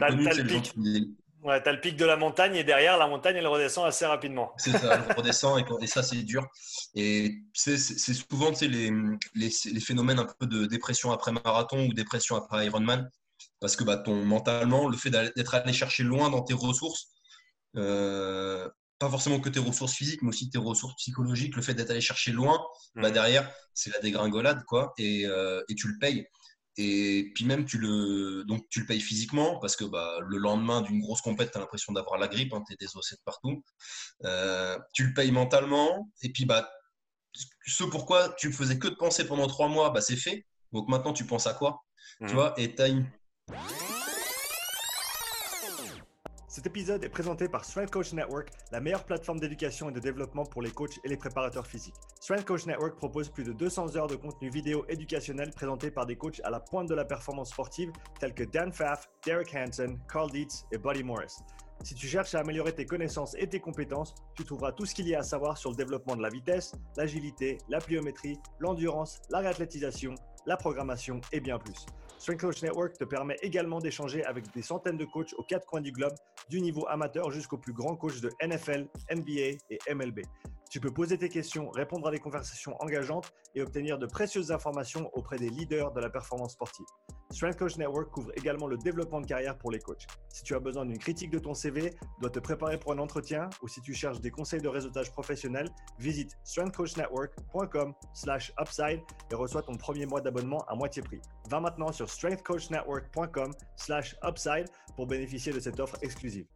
[0.00, 1.14] connu, c'est les gens qui,
[1.44, 4.06] Ouais, tu as le pic de la montagne et derrière, la montagne, elle redescend assez
[4.06, 4.54] rapidement.
[4.56, 6.48] C'est ça, elle redescend et, ça, c'est dur.
[6.94, 8.90] Et c'est souvent les,
[9.34, 13.10] les, les, phénomènes un peu de dépression après marathon ou dépression après Ironman.
[13.60, 17.08] Parce que bah, ton, mentalement, le fait d'être allé chercher loin dans tes ressources,
[17.76, 18.66] euh,
[18.98, 22.00] pas forcément que tes ressources physiques, mais aussi tes ressources psychologiques, le fait d'être allé
[22.00, 22.60] chercher loin,
[22.94, 23.12] bah, mmh.
[23.12, 26.26] derrière, c'est la dégringolade, quoi, et, euh, et tu le payes.
[26.76, 30.82] Et puis même, tu le, donc, tu le payes physiquement parce que bah, le lendemain
[30.82, 33.62] d'une grosse compète, tu as l'impression d'avoir la grippe, hein, tu es désossé de partout.
[34.24, 36.10] Euh, tu le payes mentalement.
[36.22, 36.68] Et puis, bah,
[37.66, 40.46] ce pourquoi tu faisais que de penser pendant trois mois, bah, c'est fait.
[40.72, 41.84] Donc maintenant, tu penses à quoi?
[42.26, 43.06] Tu vois Et tu as une
[46.54, 50.44] Cet épisode est présenté par Strength Coach Network, la meilleure plateforme d'éducation et de développement
[50.44, 51.96] pour les coachs et les préparateurs physiques.
[52.20, 56.14] Strength Coach Network propose plus de 200 heures de contenu vidéo éducationnel présenté par des
[56.14, 57.90] coachs à la pointe de la performance sportive
[58.20, 61.34] tels que Dan Pfaff, Derek Hansen, Carl Dietz et Buddy Morris.
[61.82, 65.08] Si tu cherches à améliorer tes connaissances et tes compétences, tu trouveras tout ce qu'il
[65.08, 69.40] y a à savoir sur le développement de la vitesse, l'agilité, la pliométrie, l'endurance, la
[69.40, 70.14] réathlétisation,
[70.46, 71.84] la programmation et bien plus.
[72.18, 75.80] Strength Coach Network te permet également d'échanger avec des centaines de coachs aux quatre coins
[75.80, 76.14] du globe,
[76.48, 80.20] du niveau amateur jusqu'au plus grand coach de NFL, NBA et MLB.
[80.74, 85.08] Tu peux poser tes questions, répondre à des conversations engageantes et obtenir de précieuses informations
[85.12, 86.86] auprès des leaders de la performance sportive.
[87.30, 90.04] Strength Coach Network couvre également le développement de carrière pour les coachs.
[90.30, 93.48] Si tu as besoin d'une critique de ton CV, dois te préparer pour un entretien
[93.62, 95.68] ou si tu cherches des conseils de réseautage professionnel,
[96.00, 99.00] visite strengthcoachnetwork.com/upside
[99.30, 101.20] et reçois ton premier mois d'abonnement à moitié prix.
[101.50, 104.66] Va maintenant sur strengthcoachnetwork.com/upside
[104.96, 106.48] pour bénéficier de cette offre exclusive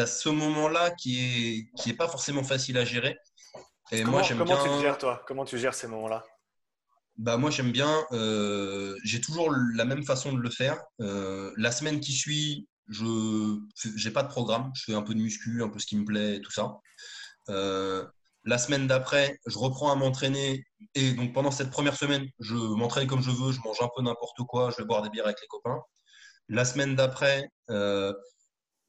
[0.00, 3.16] tu ce moment-là qui est, qui est pas forcément facile à gérer.
[3.92, 4.62] Et comment, moi, j'aime bien...
[4.62, 5.22] tu le gères, toi?
[5.26, 6.24] Comment tu gères ces moments-là?
[7.18, 10.78] Bah moi j'aime bien, euh, j'ai toujours la même façon de le faire.
[11.00, 13.58] Euh, la semaine qui suit, je
[14.04, 16.04] n'ai pas de programme, je fais un peu de muscu, un peu ce qui me
[16.04, 16.74] plaît, tout ça.
[17.48, 18.04] Euh,
[18.44, 20.62] la semaine d'après, je reprends à m'entraîner
[20.94, 24.02] et donc pendant cette première semaine, je m'entraîne comme je veux, je mange un peu
[24.02, 25.80] n'importe quoi, je vais boire des bières avec les copains.
[26.50, 27.48] La semaine d'après,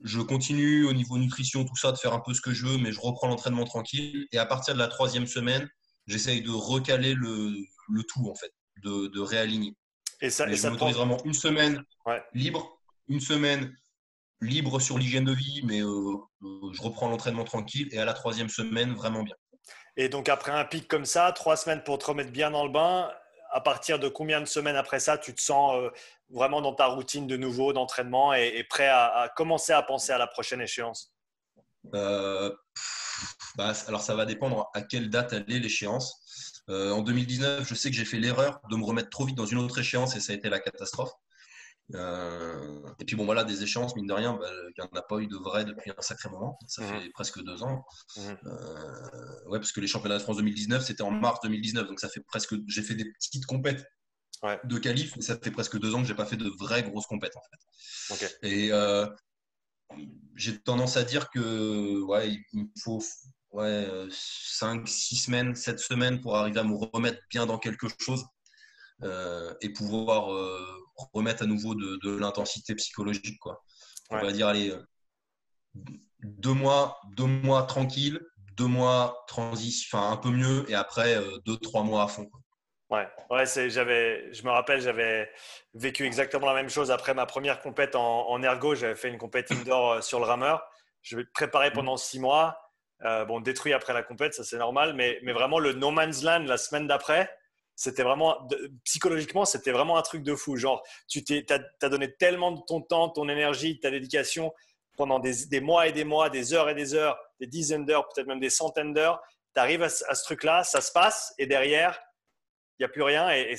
[0.03, 2.77] je continue au niveau nutrition, tout ça, de faire un peu ce que je veux,
[2.77, 4.27] mais je reprends l'entraînement tranquille.
[4.31, 5.67] Et à partir de la troisième semaine,
[6.05, 7.55] j'essaye de recaler le,
[7.89, 8.51] le, tout, en fait,
[8.83, 9.75] de, de réaligner.
[10.21, 11.83] Et ça, et je m'autorise vraiment une semaine
[12.33, 13.75] libre, une semaine
[14.41, 17.87] libre sur l'hygiène de vie, mais euh, euh, je reprends l'entraînement tranquille.
[17.91, 19.35] Et à la troisième semaine, vraiment bien.
[19.95, 22.71] Et donc, après un pic comme ça, trois semaines pour te remettre bien dans le
[22.71, 23.11] bain,
[23.51, 25.89] à partir de combien de semaines après ça, tu te sens euh,
[26.29, 30.27] vraiment dans ta routine de nouveau d'entraînement et, prêt à, commencer à penser à la
[30.27, 31.13] prochaine échéance?
[31.93, 32.53] Euh,
[33.55, 36.63] bah, Alors, ça va dépendre à quelle date elle est l'échéance.
[36.69, 39.45] Euh, en 2019, je sais que j'ai fait l'erreur de me remettre trop vite dans
[39.45, 41.11] une autre échéance et ça a été la catastrophe.
[41.95, 45.01] Euh, et puis bon, voilà, des échéances, mine de rien, bah, il n'y en a
[45.01, 46.57] pas eu de vrai depuis un sacré moment.
[46.67, 47.01] Ça mmh.
[47.01, 47.85] fait presque deux ans.
[48.17, 48.31] Mmh.
[49.47, 51.87] Ouais, parce que les championnats de France 2019, c'était en mars 2019.
[51.87, 52.55] Donc ça fait presque.
[52.67, 53.85] J'ai fait des petites compètes
[54.65, 57.07] de qualif, mais ça fait presque deux ans que j'ai pas fait de vraies grosses
[57.07, 58.37] compètes en fait.
[58.43, 59.07] Et euh,
[60.35, 63.01] j'ai tendance à dire que ouais, il faut
[63.51, 68.25] ouais, 5, 6 semaines, 7 semaines pour arriver à me remettre bien dans quelque chose
[69.61, 70.29] et pouvoir
[71.13, 73.39] remettre à nouveau de, l'intensité psychologique.
[73.39, 73.63] Quoi.
[74.09, 74.73] On va dire, allez,
[76.23, 78.19] deux mois, deux mois tranquille,
[78.57, 82.29] deux mois transis, enfin un peu mieux, et après euh, deux, trois mois à fond.
[82.89, 85.29] Ouais, ouais j'avais, je me rappelle, j'avais
[85.73, 88.75] vécu exactement la même chose après ma première compète en, ergo.
[88.75, 90.63] J'avais fait une compète indoor euh, sur le rameur.
[91.01, 92.57] Je vais préparer pendant six mois.
[93.03, 96.23] Euh, bon, détruit après la compète, ça c'est normal, mais, mais vraiment le no man's
[96.23, 97.29] land la semaine d'après,
[97.77, 98.35] c'était vraiment,
[98.83, 100.57] psychologiquement, c'était vraiment un truc de fou.
[100.57, 104.51] Genre, tu t'es, as, donné tellement de ton temps, ton énergie, ta dédication
[104.97, 108.25] pendant des, mois et des mois, des heures et des heures, des dizaines d'heures, peut-être
[108.25, 109.21] même des centaines d'heures.
[109.53, 112.01] Tu arrives à, ce truc-là, ça se passe, et derrière,
[112.79, 113.29] il n'y a plus rien.
[113.31, 113.55] Et,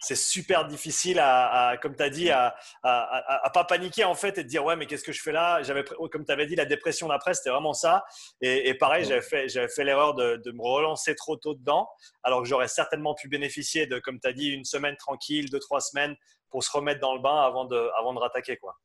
[0.00, 4.44] c'est super difficile, à, comme tu as dit, à, à, pas paniquer en fait et
[4.44, 5.62] de dire ouais, mais qu'est-ce que je fais là?
[5.62, 8.04] J'avais, Comme tu avais dit, la dépression d'après, c'était vraiment ça.
[8.40, 11.88] Et, pareil, j'avais fait, j'avais fait l'erreur de, de, me relancer trop tôt dedans,
[12.22, 15.60] alors que j'aurais certainement pu bénéficier de, comme tu as dit, une semaine tranquille, deux,
[15.60, 16.16] trois semaines
[16.50, 18.56] pour se remettre dans le bain avant de, avant de rattaquer.
[18.56, 18.78] Quoi.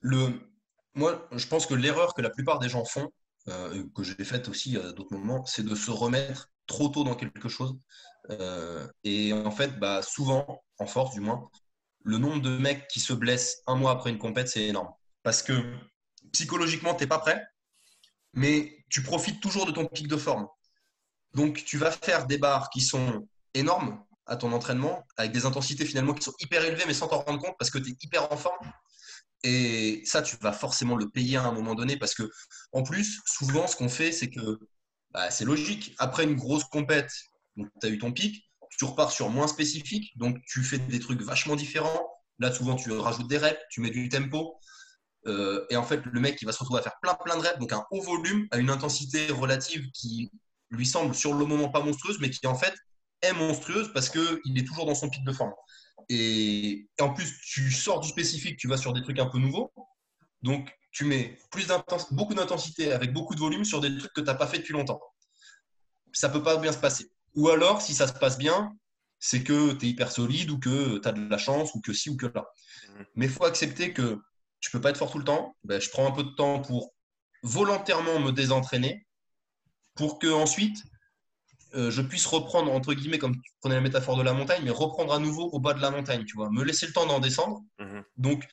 [0.00, 0.30] Le,
[0.94, 3.12] moi, je pense que l'erreur que la plupart des gens font,
[3.48, 7.16] euh, que j'ai faite aussi à d'autres moments, c'est de se remettre trop tôt dans
[7.16, 7.76] quelque chose.
[8.30, 11.48] Euh, et en fait, bah, souvent, en force du moins,
[12.04, 14.90] le nombre de mecs qui se blessent un mois après une compète, c'est énorme.
[15.22, 15.52] Parce que
[16.32, 17.44] psychologiquement, tu n'es pas prêt,
[18.34, 20.48] mais tu profites toujours de ton pic de forme.
[21.34, 25.84] Donc, tu vas faire des barres qui sont énormes à ton entraînement, avec des intensités
[25.84, 28.30] finalement qui sont hyper élevées, mais sans t'en rendre compte parce que tu es hyper
[28.32, 28.72] en forme.
[29.44, 32.30] Et ça, tu vas forcément le payer à un moment donné parce que,
[32.72, 34.60] en plus, souvent, ce qu'on fait, c'est que
[35.10, 35.94] bah, c'est logique.
[35.98, 37.10] Après une grosse compète,
[37.56, 38.44] tu as eu ton pic,
[38.78, 42.08] tu repars sur moins spécifique, donc tu fais des trucs vachement différents.
[42.38, 44.58] Là, souvent, tu rajoutes des reps, tu mets du tempo.
[45.26, 47.42] Euh, et en fait, le mec, il va se retrouver à faire plein, plein de
[47.42, 50.30] reps, donc un haut volume, à une intensité relative qui
[50.70, 52.74] lui semble sur le moment pas monstrueuse, mais qui en fait
[53.20, 55.52] est monstrueuse parce qu'il est toujours dans son pic de forme.
[56.08, 59.72] Et, en plus, tu sors du spécifique, tu vas sur des trucs un peu nouveaux.
[60.42, 61.68] Donc, tu mets plus
[62.10, 64.72] beaucoup d'intensité avec beaucoup de volume sur des trucs que tu n'as pas fait depuis
[64.72, 65.00] longtemps.
[66.12, 67.10] Ça ne peut pas bien se passer.
[67.34, 68.76] Ou alors, si ça se passe bien,
[69.18, 71.92] c'est que tu es hyper solide ou que tu as de la chance ou que
[71.92, 72.44] si ou que là.
[72.88, 73.02] Mmh.
[73.14, 74.18] Mais il faut accepter que
[74.60, 75.56] tu peux pas être fort tout le temps.
[75.64, 76.92] Ben, je prends un peu de temps pour
[77.42, 79.06] volontairement me désentraîner
[79.94, 80.82] pour que ensuite
[81.74, 84.70] euh, je puisse reprendre, entre guillemets, comme tu prenais la métaphore de la montagne, mais
[84.70, 86.50] reprendre à nouveau au bas de la montagne, tu vois.
[86.50, 87.62] Me laisser le temps d'en descendre.
[87.78, 88.04] Mhm.
[88.16, 88.46] Donc,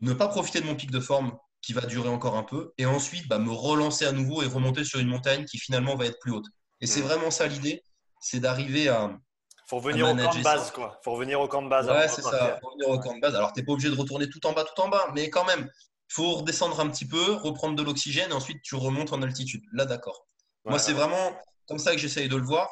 [0.00, 2.86] ne pas profiter de mon pic de forme qui va durer encore un peu, et
[2.86, 6.18] ensuite bah, me relancer à nouveau et remonter sur une montagne qui finalement va être
[6.20, 6.46] plus haute.
[6.80, 7.06] Et c'est mhm.
[7.06, 7.80] vraiment ça l'idie,
[8.20, 9.18] c'est d'arriver à.
[9.66, 11.00] Faut revenir au camp de base, quoi.
[11.04, 11.88] Faut revenir au camp de base.
[11.88, 12.58] Ouais, c'est ça.
[12.60, 13.34] Faut revenir au camp de base.
[13.34, 15.44] Alors, tu n'es pas obligé de retourner tout en bas, tout en bas, mais quand
[15.44, 15.70] même,
[16.10, 19.62] il faut redescendre un petit peu, reprendre de l'oxygène, et ensuite tu remontes en altitude.
[19.72, 20.26] Là, d'accord.
[20.64, 22.68] Moi, c'est vraiment comme ça que j'essaye de le voir.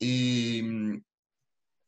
[0.00, 0.64] Et,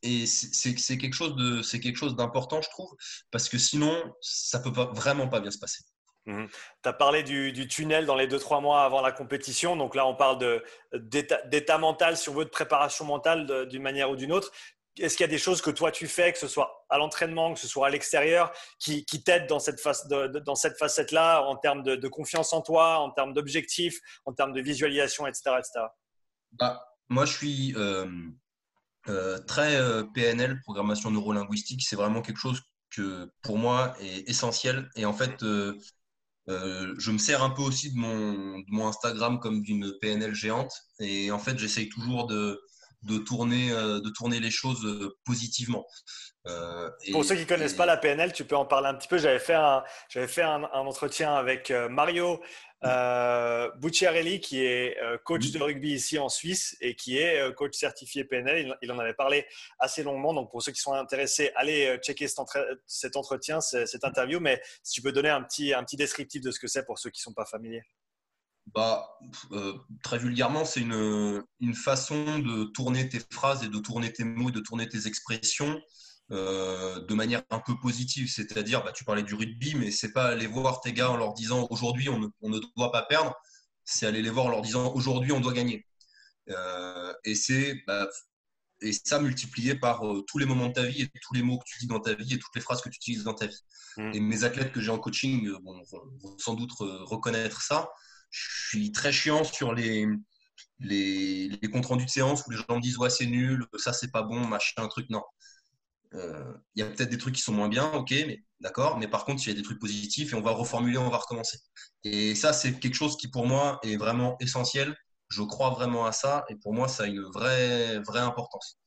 [0.03, 2.95] et c'est quelque chose de c'est quelque chose d'important, je trouve,
[3.31, 5.83] parce que sinon, ça peut pas, vraiment pas bien se passer.
[6.27, 6.49] Mhm.
[6.83, 9.77] Tu as parlé du, tunnel dans les 2-3 mois avant la compétition.
[9.77, 10.63] Donc là, on parle
[10.93, 14.51] d'état mental, si on veut, de préparation mentale d'une manière ou d'une autre.
[14.99, 17.53] Est-ce qu'il y a des choses que toi tu fais, que ce soit à l'entraînement,
[17.53, 21.57] que ce soit à l'extérieur, qui, qui t'aident dans cette, face, dans cette facette-là, en
[21.57, 25.57] termes de, de, confiance en toi, en termes d'objectifs, en termes de visualisation, etc.
[25.59, 25.87] etc.
[26.53, 28.07] Bah, moi, je suis euh,
[29.09, 31.83] euh, très euh, PNL, programmation neurolinguistique.
[31.83, 34.89] C'est vraiment quelque chose que pour moi est essentiel.
[34.97, 35.45] Et en fait,
[36.47, 40.73] je me sers un peu aussi de mon, mon Instagram comme d'une PNL géante.
[41.01, 42.61] Et en fait, j'essaye toujours de,
[43.03, 45.87] de, tourner, de tourner les choses positivement.
[47.13, 49.19] Pour ceux qui ne connaissent pas la PNL, tu peux en parler un petit peu.
[49.19, 52.41] J'avais fait un, fait un, un entretien avec Mario
[52.85, 57.53] euh, Bucciarelli, qui est euh, coach de rugby ici en Suisse et qui est euh,
[57.53, 59.47] coach certifié PNL, il, en avait parlé
[59.79, 60.35] assez longuement.
[60.35, 64.41] Donc, pour ceux qui sont intéressés, allez euh, checker cet, entretien, cette interview.
[64.41, 66.99] Mais si tu peux donner un petit, un petit descriptif de ce que c'est pour
[66.99, 67.83] ceux qui ne sont pas familiers.
[68.75, 69.19] Bah,
[70.03, 74.51] très vulgairement, c'est une, une, façon de tourner tes phrases et de tourner tes mots,
[74.51, 75.81] de tourner tes expressions
[76.31, 78.31] euh, de manière un peu positive.
[78.31, 81.35] C'est-à-dire, bah, tu parlais du rugby, mais c'est pas aller voir tes gars en leur
[81.35, 83.35] disant aujourd'hui on ne, doit pas perdre,
[83.85, 85.87] c'est aller les voir en leur disant aujourd'hui on doit gagner.
[86.51, 88.09] Euh, et c'est bah,
[88.81, 91.59] et ça multiplié par euh, tous les moments de ta vie et tous les mots
[91.59, 93.47] que tu dis dans ta vie et toutes les phrases que tu utilises dans ta
[93.47, 93.61] vie.
[93.99, 94.11] Mm.
[94.15, 95.83] Et mes athlètes que j'ai en coaching vont,
[96.39, 97.89] sans doute reconnaître ça.
[98.31, 100.07] Je suis très chiant sur les,
[100.81, 103.93] les, les comptes rendus de séance où les gens me disent ouais c'est nul, ça
[103.93, 105.09] c'est pas bon, machin, truc.
[105.11, 105.23] Non,
[106.15, 109.25] il y a peut-être des trucs qui sont moins bien, ok, mais d'accord, mais par
[109.25, 111.59] contre, il y a des trucs positifs et on va reformuler, on va recommencer.
[112.05, 114.97] Et ça, c'est quelque chose qui pour moi est vraiment essentiel.
[115.29, 118.79] Je crois vraiment à ça et pour moi, ça a une vraie, vraie importance.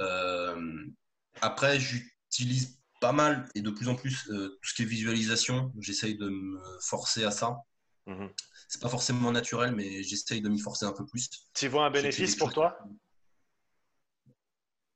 [0.00, 0.84] Euh,
[1.40, 5.72] après, j'utilise pas mal et de plus en plus euh, tout ce qui est visualisation.
[5.80, 7.56] J'essaye de me forcer à ça.
[8.06, 8.30] Mhm.
[8.68, 11.28] C'est pas forcément naturel, mais j'essaye de m'y forcer un peu plus.
[11.54, 12.78] Tu vois un bénéfice pour toi?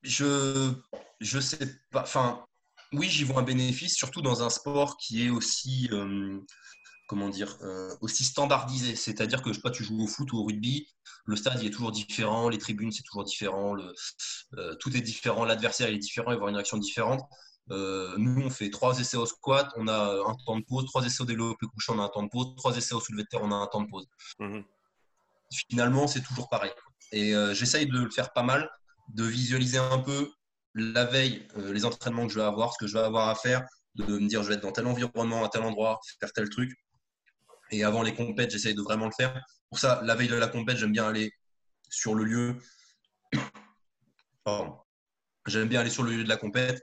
[0.02, 0.72] Je
[1.20, 2.02] je sais pas.
[2.02, 2.44] Enfin,
[2.92, 6.40] oui, j'y vois un bénéfice, surtout dans un sport qui est aussi, euh,
[7.06, 8.96] comment dire, euh, aussi standardisé.
[8.96, 10.88] C'est-à-dire que je sais pas, tu joues au foot ou au rugby,
[11.24, 13.92] le stade il est toujours différent, les tribunes c'est toujours différent, le,
[14.58, 17.20] euh, tout est différent, l'adversaire est différent, il va avoir une réaction différente.
[17.68, 21.22] nous, on fait trois essais au squat, on a un temps de pause, trois essais
[21.22, 23.42] au développé couché, on a un temps de pause, trois essais au soulevé de terre,
[23.42, 24.08] on a un temps de pause.
[24.40, 24.64] Mhm.
[25.68, 26.72] Finalement, c'est toujours pareil.
[27.12, 28.68] Et j'essaye de le faire pas mal
[29.14, 30.30] de visualiser un peu
[30.74, 33.66] la veille les entraînements que je vais avoir, ce que je vais avoir à faire,
[33.96, 36.72] de me dire je vais être dans tel environnement, à tel endroit, faire tel truc.
[37.70, 39.40] Et avant les compètes, j'essaye de vraiment le faire.
[39.68, 41.32] Pour ça, la veille de la compète, j'aime bien aller
[41.88, 42.58] sur le lieu.
[45.46, 46.82] J'aime bien aller sur le lieu de la compète,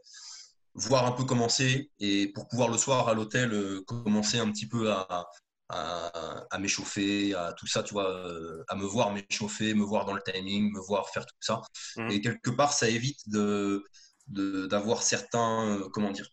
[0.74, 4.52] voir un peu comment c'est, et pour pouvoir le soir à l'hôtel euh, commencer un
[4.52, 5.28] petit peu à,
[5.70, 10.14] à, m'échauffer, à tout ça, tu vois, euh, à me voir m'échauffer, me voir dans
[10.14, 11.62] le timing, me voir faire tout ça.
[11.98, 12.12] Mmh.
[12.12, 13.84] Et quelque part, ça évite de
[14.30, 16.28] d'avoir certains, euh, comment dire,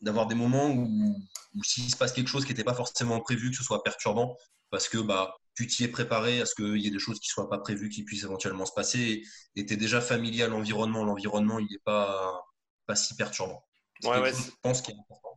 [0.00, 1.14] d'avoir des moments où,
[1.62, 4.36] s'il se passe quelque chose qui n'était pas forcément prévu, que ce soit perturbant,
[4.70, 7.28] parce que bah, tu t'y es préparé à ce qu'il y ait des choses qui
[7.28, 9.22] ne soient pas prévues, qui puissent éventuellement se passer,
[9.56, 11.04] et tu es déjà familier à l'environnement.
[11.04, 12.42] L'environnement, il n'est pas,
[12.86, 13.62] pas si perturbant.
[14.04, 15.33] Ouais, je pense qu'il est important.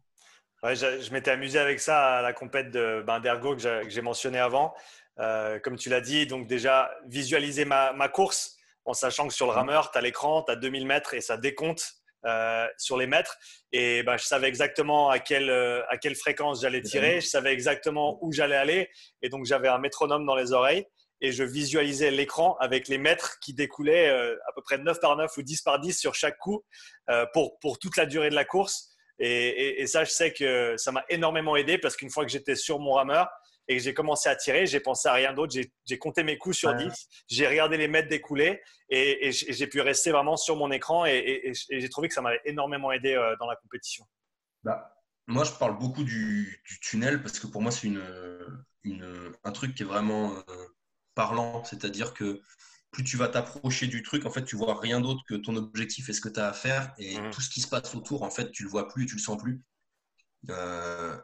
[0.63, 4.73] Ouais, je, m'étais amusé avec ça à la compète ben, d'ergo que j'ai mentionné avant.
[5.19, 8.55] Euh, comme tu l'as dit, donc déjà visualiser ma, ma, course
[8.85, 9.55] en sachant que sur le mmh.
[9.55, 11.95] rameur, tu as l'écran, tu as 2000 mètres et ça décompte
[12.25, 13.37] euh, sur les mètres.
[13.71, 17.51] Et ben, je savais exactement à quelle, euh, à quelle fréquence j'allais tirer, je savais
[17.51, 18.89] exactement où j'allais aller.
[19.21, 20.85] Et donc, j'avais un métronome dans les oreilles
[21.19, 25.35] et je visualisais l'écran avec les mètres qui découlaient à peu près 9 par 9
[25.35, 26.63] ou 10 par 10 sur chaque coup
[27.33, 28.95] pour, pour toute la durée de la course.
[29.19, 32.55] Et, et ça, je sais que ça m'a énormément aidé parce qu'une fois que j'étais
[32.55, 33.27] sur mon rameur,
[33.67, 35.53] et que j'ai commencé à tirer, j'ai pensé à rien d'autre.
[35.85, 36.91] J'ai compté mes coups sur 10,
[37.27, 41.89] j'ai regardé les mètres découler et, j'ai pu rester vraiment sur mon écran et, j'ai
[41.89, 44.05] trouvé que ça m'avait énormément aidé euh, dans la compétition.
[44.63, 44.95] Bah,
[45.27, 48.03] moi, je parle beaucoup du, tunnel parce que pour moi, c'est une,
[48.83, 50.41] une, un truc qui est vraiment euh,
[51.13, 51.63] parlant.
[51.65, 52.41] C'est-à-dire que
[52.97, 56.09] plus tu vas t'approcher du truc, en fait, tu vois rien d'autre que ton objectif
[56.09, 56.95] et ce que tu as à faire.
[56.97, 57.29] Et mmh.
[57.29, 59.37] tout ce qui se passe autour, en fait, tu le vois plus, tu le sens
[59.37, 59.61] plus.
[60.49, 61.15] Euh,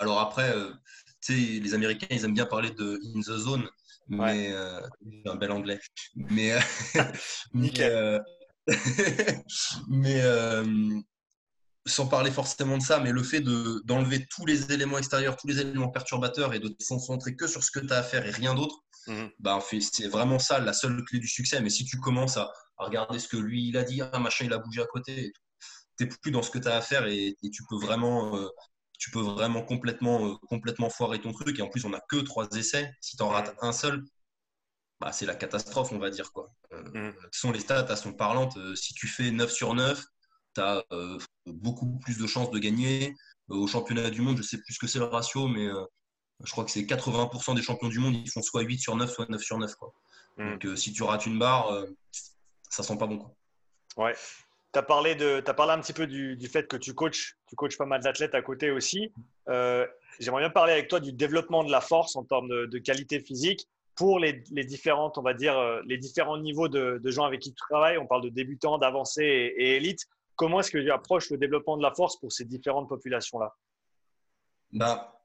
[0.00, 0.54] alors après,
[1.28, 3.68] les Américains, ils aiment bien parler de in the zone,
[4.08, 4.80] mais euh,
[5.26, 5.80] un bel anglais.
[6.14, 6.60] Mais, euh,
[7.52, 8.24] Nickel.
[9.88, 10.64] mais, euh,
[11.84, 15.60] sans parler forcément de ça, mais le fait d'enlever tous les éléments extérieurs, tous les
[15.60, 18.30] éléments perturbateurs et de te concentrer que sur ce que tu as à faire et
[18.30, 19.30] rien d'autre, mhm.
[19.38, 21.60] bah, c'est vraiment ça la seule clé du succès.
[21.60, 24.52] Mais si tu commences à, regarder ce que lui il a dit, un machin il
[24.52, 25.32] a bougé à côté,
[25.98, 28.50] tu n'es plus dans ce que tu as à faire et, tu peux vraiment
[28.98, 31.58] tu peux vraiment complètement, euh, complètement foirer ton truc.
[31.58, 32.92] Et en plus, on n'a que trois essais.
[33.00, 34.04] Si tu en rates un seul,
[35.00, 36.32] bah, c'est la catastrophe, on va dire.
[36.32, 36.50] Quoi.
[36.72, 37.14] Euh, mm.
[37.32, 38.56] sont les stats, elles sont parlantes.
[38.56, 40.02] Euh, si tu fais 9 sur 9,
[40.54, 40.82] tu as
[41.46, 43.14] beaucoup plus de chances de gagner.
[43.48, 45.68] au championnat du monde, je sais plus ce que c'est le ratio, mais
[46.44, 49.10] je crois que c'est 80% des champions du monde, ils font soit 8 sur 9,
[49.10, 49.74] soit 9 sur 9.
[49.76, 49.92] Quoi.
[50.36, 50.58] Mm.
[50.58, 51.84] Donc si tu rates une barre,
[52.68, 53.18] ça sent pas bon.
[53.18, 53.34] Quoi.
[53.96, 54.14] Ouais.
[54.72, 57.56] Tu as, parlé de, as parlé un petit peu du, fait que tu coaches, tu
[57.56, 59.12] coaches pas mal d'athlètes à côté aussi.
[59.48, 59.86] Euh,
[60.20, 63.66] j'aimerais bien parler avec toi du développement de la force en termes de, qualité physique
[63.94, 64.34] pour les,
[64.64, 67.96] différentes, on va dire, euh, les différents niveaux de, gens avec qui tu travailles.
[67.96, 70.06] On parle de débutants, d'avancés et, élites.
[70.34, 73.54] Comment est-ce que tu approches le développement de la force pour ces différentes populations-là?
[74.72, 75.15] Bah, euh,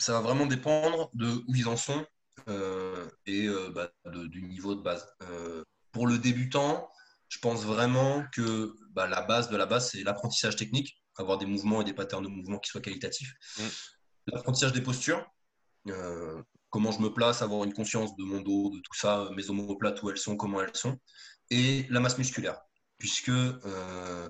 [0.00, 2.06] Ça va vraiment dépendre de où ils en sont
[3.26, 5.06] et bah, du niveau de base.
[5.92, 6.88] pour le débutant,
[7.28, 11.46] je pense vraiment que bah, la base de la base, c'est l'apprentissage technique, avoir des
[11.46, 13.32] mouvements et des patterns de mouvements qui soient qualitatifs.
[13.58, 13.62] Mm.
[14.32, 15.24] L'apprentissage des postures,
[15.88, 19.50] euh, comment je me place, avoir une conscience de mon dos, de tout ça, mes
[19.50, 20.98] omoplates, où elles sont, comment elles sont,
[21.50, 22.60] et la masse musculaire,
[22.98, 24.28] puisque euh,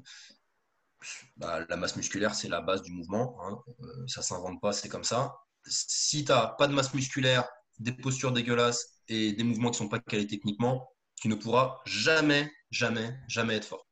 [1.37, 3.59] bah, la masse musculaire, c'est la base du mouvement, hein.
[3.81, 5.35] euh, ça ne s'invente pas, c'est comme ça.
[5.67, 9.85] Si tu n'as pas de masse musculaire, des postures dégueulasses et des mouvements qui ne
[9.85, 10.89] sont pas qualités techniquement,
[11.21, 13.87] tu ne pourras jamais jamais, jamais être fort.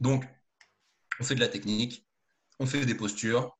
[0.00, 0.24] Donc,
[1.18, 2.06] on fait de la technique,
[2.58, 3.56] on fait des postures,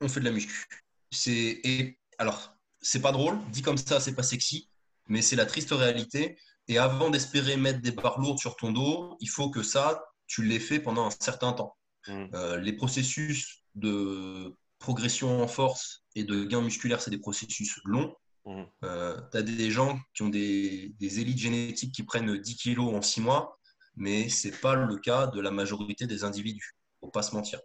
[0.00, 0.66] on fait de la muscu.
[1.10, 4.70] C'est et alors, c'est pas drôle, dit comme ça, c'est pas sexy,
[5.06, 6.38] mais c'est la triste réalité.
[6.66, 10.44] Et avant d'espérer mettre des barres lourdes sur ton dos, il faut que ça, tu
[10.44, 11.77] l'aies fait pendant un certain temps.
[12.08, 12.26] Mmh.
[12.34, 18.14] Euh, les processus de progression en force et de gain musculaire, c'est des processus longs.
[18.44, 18.62] Mmh.
[18.84, 22.94] Euh, tu as des gens qui ont des, des, élites génétiques qui prennent 10 kilos
[22.94, 23.58] en 6 mois
[23.98, 26.76] mais ce n'est pas le cas de la majorité des individus.
[27.02, 27.60] Il ne faut pas se mentir.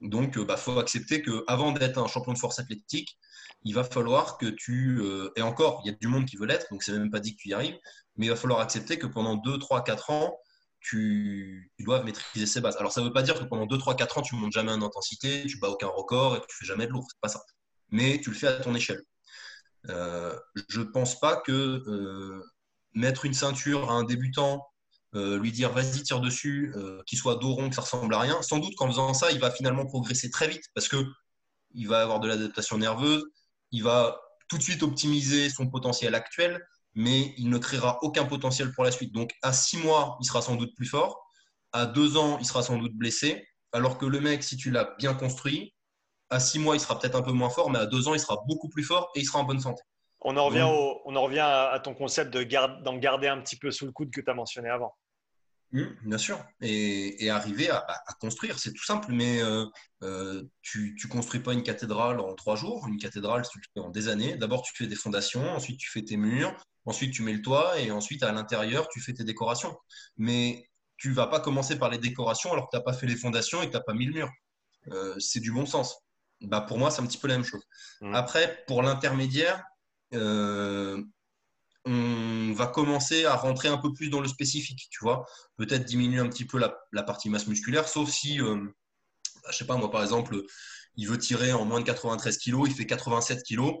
[0.00, 3.18] Donc, il euh, bah, faut accepter qu'avant d'être un champion de force athlétique,
[3.64, 5.00] il va falloir que tu.
[5.00, 7.20] Euh, et encore, il y a du monde qui veut l'être, donc c'est même pas
[7.20, 7.78] dit que tu y arrives,
[8.16, 10.36] mais il va falloir accepter que pendant 2, 3, 4 ans,
[10.82, 12.76] tu, dois maîtriser ces bases.
[12.76, 14.52] Alors, ça ne veut pas dire que pendant 2, 3, 4 ans, tu ne montes
[14.52, 17.06] jamais en intensité, tu bats aucun record et tu fais jamais de lourd.
[17.08, 17.42] C'est pas ça.
[17.90, 19.02] Mais tu le fais à ton échelle.
[19.88, 22.42] Euh, je ne pense pas que
[22.94, 24.66] mettre une ceinture à un débutant
[25.14, 28.20] euh, lui dire vas-y, tire dessus, euh, qu'il soit dos rond, que ça ressemble à
[28.20, 28.40] rien.
[28.40, 31.04] Sans doute qu'en faisant ça, il va finalement progresser très vite parce que
[31.74, 33.24] il va avoir de l'adaptation nerveuse,
[33.72, 34.18] il va
[34.48, 36.62] tout de suite optimiser son potentiel actuel
[36.94, 39.12] mais il ne créera aucun potentiel pour la suite.
[39.12, 41.26] Donc, à six mois, il sera sans doute plus fort.
[41.72, 43.46] À deux ans, il sera sans doute blessé.
[43.72, 45.74] Alors que le mec, si tu l'as bien construit,
[46.28, 48.20] à six mois, il sera peut-être un peu moins fort, mais à deux ans, il
[48.20, 49.82] sera beaucoup plus fort et il sera en bonne santé.
[50.20, 50.68] On en revient,
[51.04, 54.20] on en revient à ton concept d'en garder un petit peu sous le coude que
[54.20, 54.94] tu as mentionné avant.
[55.72, 56.44] Mmh, bien sûr.
[56.60, 57.84] Et, arriver à,
[58.20, 59.64] construire, c'est tout simple, mais euh,
[60.02, 62.86] euh, tu ne construis pas une cathédrale en trois jours.
[62.88, 64.36] Une cathédrale, tu le fais en des années.
[64.36, 66.54] D'abord, tu fais des fondations, ensuite, tu fais tes murs,
[66.84, 69.76] ensuite, tu mets le toit, et ensuite, à l'intérieur, tu fais tes décorations.
[70.16, 73.06] Mais tu ne vas pas commencer par les décorations alors que tu n'as pas fait
[73.06, 74.30] les fondations et que tu n'as pas mis le mur.
[74.88, 75.96] Euh, c'est du bon sens.
[76.40, 77.62] Bah, pour moi, c'est un petit peu la même chose.
[78.00, 78.14] Mmh.
[78.14, 79.64] Après, pour l'intermédiaire,
[81.84, 85.26] on va commencer à rentrer un peu plus dans le spécifique, tu vois.
[85.56, 88.56] Peut-être diminuer un petit peu la, partie masse musculaire, sauf si, euh,
[89.42, 90.40] bah, je sais pas, moi par exemple,
[90.96, 93.72] il veut tirer en moins de 93 kg, il fait 87 kg,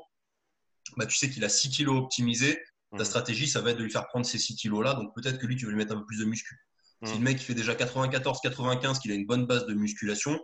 [0.96, 2.60] bah, tu sais qu'il a 6 kg optimisé,
[2.96, 3.06] ta mmh.
[3.06, 5.46] stratégie, ça va être de lui faire prendre ces 6 kg là, donc peut-être que
[5.46, 6.58] lui, tu veux lui mettre un peu plus de muscu.
[7.04, 7.16] Si mmh.
[7.16, 10.38] le mec fait déjà 94, 95, qu'il a une bonne base de musculation,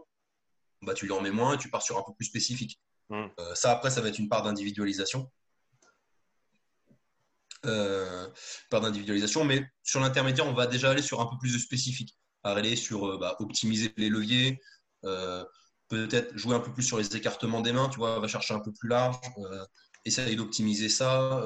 [0.82, 2.80] bah, tu lui en mets moins et tu pars sur un peu plus spécifique.
[3.10, 3.26] Mmh.
[3.38, 5.30] Euh, ça, après, ça va être une part d'individualisation
[7.66, 8.28] euh,
[8.70, 12.16] par d'individualisation, mais sur l'intermédiaire, on va déjà aller sur un peu plus de spécifique,
[12.44, 14.60] aller sur euh, bah, optimiser les leviers,
[15.88, 18.60] peut-être jouer un peu plus sur les écartements des mains, tu vois, va chercher un
[18.60, 19.16] peu plus large,
[20.04, 21.42] essayer d'optimiser ça,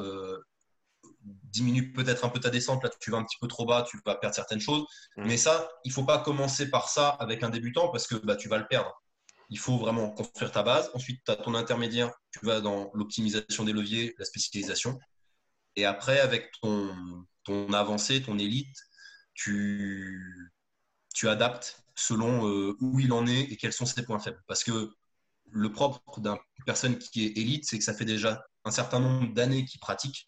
[1.25, 3.99] diminue peut-être un peu ta descente, là tu vas un petit peu trop bas, tu
[4.05, 4.83] vas perdre certaines choses,
[5.17, 5.25] mmh.
[5.27, 8.37] mais ça, il ne faut pas commencer par ça avec un débutant parce que bah,
[8.37, 8.93] tu vas le perdre.
[9.51, 10.91] Il faut vraiment construire ta base.
[10.95, 14.99] Ensuite, tu as ton intermédiaire, tu vas dans l'optimisation des leviers, la spécialisation.
[15.77, 16.95] Et après, avec ton,
[17.45, 18.75] ton avancée, ton élite,
[19.35, 20.51] tu,
[21.15, 24.43] tu adaptes selon euh, où il en est et quels sont ses points faibles.
[24.47, 24.95] Parce que
[25.51, 29.33] le propre d'une personne qui est élite, c'est que ça fait déjà un certain nombre
[29.35, 30.27] d'années qu'il pratique.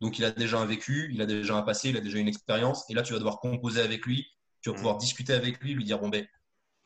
[0.00, 2.28] Donc, il a déjà un vécu, il a déjà un passé, il a déjà une
[2.28, 2.84] expérience.
[2.88, 4.26] Et là, tu vas devoir composer avec lui,
[4.60, 5.00] tu vas pouvoir mmh.
[5.00, 6.26] discuter avec lui, lui dire bon, ben,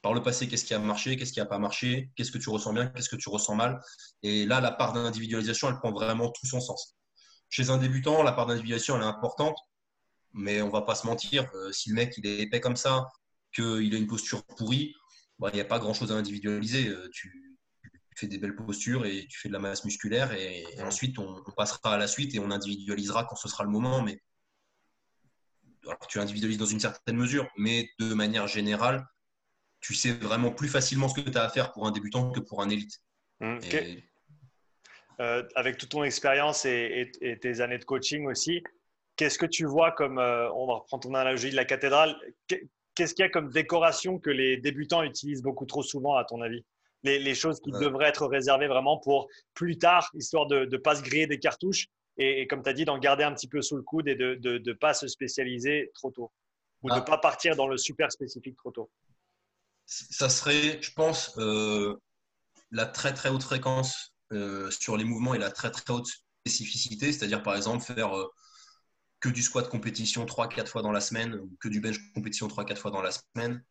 [0.03, 2.51] par le passé, qu'est-ce qui a marché, qu'est-ce qui n'a pas marché, qu'est-ce que tu
[2.51, 3.81] ressens bien, qu'est-ce que tu ressens mal.
[4.23, 6.97] Et là, la part d'individualisation, elle prend vraiment tout son sens.
[7.49, 9.57] Chez un débutant, la part d'individualisation, elle est importante,
[10.33, 11.49] mais on va pas se mentir.
[11.55, 13.09] Euh, si le mec il est épais comme ça,
[13.55, 14.95] qu'il a une posture pourrie,
[15.39, 16.89] bah, il n'y a pas grand-chose à individualiser.
[16.89, 17.09] Euh,
[18.15, 21.43] tu, fais des belles postures et tu fais de la masse musculaire et, ensuite on,
[21.57, 24.03] passera à la suite et on individualisera quand ce sera le moment.
[24.03, 24.21] Mais
[26.09, 29.05] tu individualises dans une certaine mesure, mais de manière générale,
[29.81, 32.41] tu sais vraiment plus facilement ce que tu as à faire pour un débutant que
[32.41, 33.01] pour un élite.
[33.41, 33.59] Mmh,
[35.21, 37.11] euh, avec toute ton expérience et,
[37.41, 38.63] tes années de coaching aussi,
[39.17, 42.17] qu'est-ce que tu vois comme, euh, on va reprendre ton analogie de la cathédrale,
[42.95, 46.41] qu'est-ce qu'il y a comme décoration que les débutants utilisent beaucoup trop souvent à ton
[46.41, 46.65] avis?
[47.03, 51.03] Les, choses qui devraient être réservées vraiment pour plus tard, histoire de ne pas se
[51.03, 51.89] griller des cartouches
[52.19, 54.39] et, comme tu as dit, d'en garder un petit peu sous le coude et de
[54.65, 56.31] ne pas se spécialiser trop tôt
[56.83, 57.03] ou de ne ah.
[57.03, 58.91] pas partir dans le super spécifique trop tôt.
[59.87, 61.97] Ça serait, je pense, euh,
[62.71, 66.09] la très très haute fréquence euh, sur les mouvements, il a très très haute
[66.41, 68.27] spécificité, c'est-à-dire par exemple faire euh,
[69.21, 72.77] que du squat compétition 3-4 fois dans la semaine ou que du bench compétition 3-4
[72.77, 73.63] fois dans la semaine,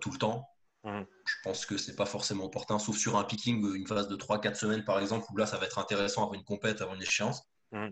[0.00, 0.46] tout le temps.
[0.84, 1.02] Mmh.
[1.26, 4.56] Je pense que c'est pas forcément opportun, sauf sur un picking, une phase de 3-4
[4.56, 7.42] semaines par exemple, où là ça va être intéressant avant une compète, avant une échéance.
[7.72, 7.88] Mmh.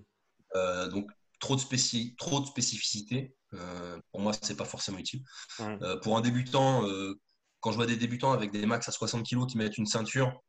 [0.90, 3.34] donc trop de, trop de spécificité,
[4.12, 5.22] pour moi c'est pas forcément utile.
[5.58, 6.00] Mmh.
[6.02, 6.84] pour un débutant,
[7.60, 10.42] quand je vois des débutants avec des max à 60 kg qui mettent une ceinture,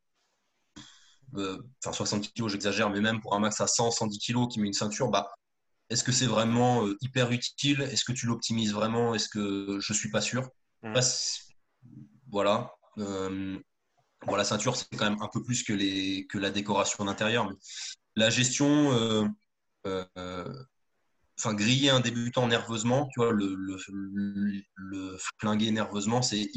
[1.35, 4.59] euh, enfin 60 kg, j'exagère, mais même pour un max à 100, 110 kg qui
[4.59, 5.31] met une ceinture, bah,
[5.89, 7.81] est-ce que c'est vraiment euh, hyper utile?
[7.81, 9.13] Est-ce que tu l'optimises vraiment?
[9.13, 10.49] Est-ce que je suis pas sûr?
[12.33, 12.73] Voilà.
[12.97, 13.57] Euh,
[14.27, 17.49] la ceinture, c'est quand même un peu plus que, la décoration d'intérieur.
[18.15, 19.31] la gestion,
[19.85, 26.49] enfin, griller un débutant nerveusement, tu vois, le, flinguer nerveusement, c'est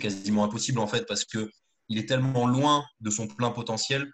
[0.00, 1.50] quasiment impossible en fait parce que
[1.88, 4.12] il est tellement loin de son plein potentiel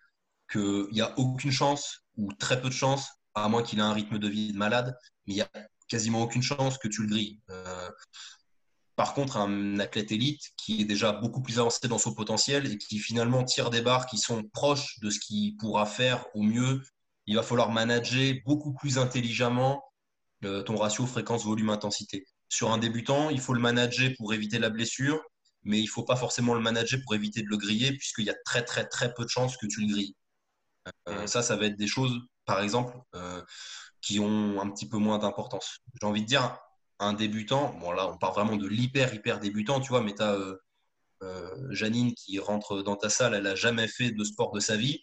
[0.50, 3.92] qu'il n'y a aucune chance ou très peu de chance, à moins qu'il ait un
[3.92, 5.50] rythme de vie de malade, mais il n'y a
[5.88, 7.40] quasiment aucune chance que tu le grilles.
[7.50, 7.90] Euh,
[8.96, 12.78] par contre, un athlète élite qui est déjà beaucoup plus avancé dans son potentiel et
[12.78, 16.82] qui finalement tire des barres qui sont proches de ce qu'il pourra faire au mieux,
[17.26, 19.82] il va falloir manager beaucoup plus intelligemment
[20.44, 22.26] euh, ton ratio fréquence-volume-intensité.
[22.48, 25.20] Sur un débutant, il faut le manager pour éviter la blessure,
[25.62, 28.30] mais il ne faut pas forcément le manager pour éviter de le griller, puisqu'il y
[28.30, 30.14] a très très très peu de chances que tu le grilles.
[31.08, 33.42] Euh, ça, ça va être des choses, par exemple, euh,
[34.02, 35.78] qui ont un petit peu moins d'importance.
[36.00, 36.58] J'ai envie de dire,
[36.98, 40.22] un débutant, bon là on parle vraiment de l'hyper hyper débutant, tu vois, mais tu
[40.22, 40.36] as
[41.24, 44.76] euh, Janine qui rentre dans ta salle, elle n'a jamais fait de sport de sa
[44.76, 45.00] vie.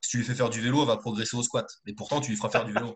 [0.00, 1.66] Si tu lui fais faire du vélo, elle va progresser au squat.
[1.86, 2.94] Et pourtant, tu lui feras faire du vélo.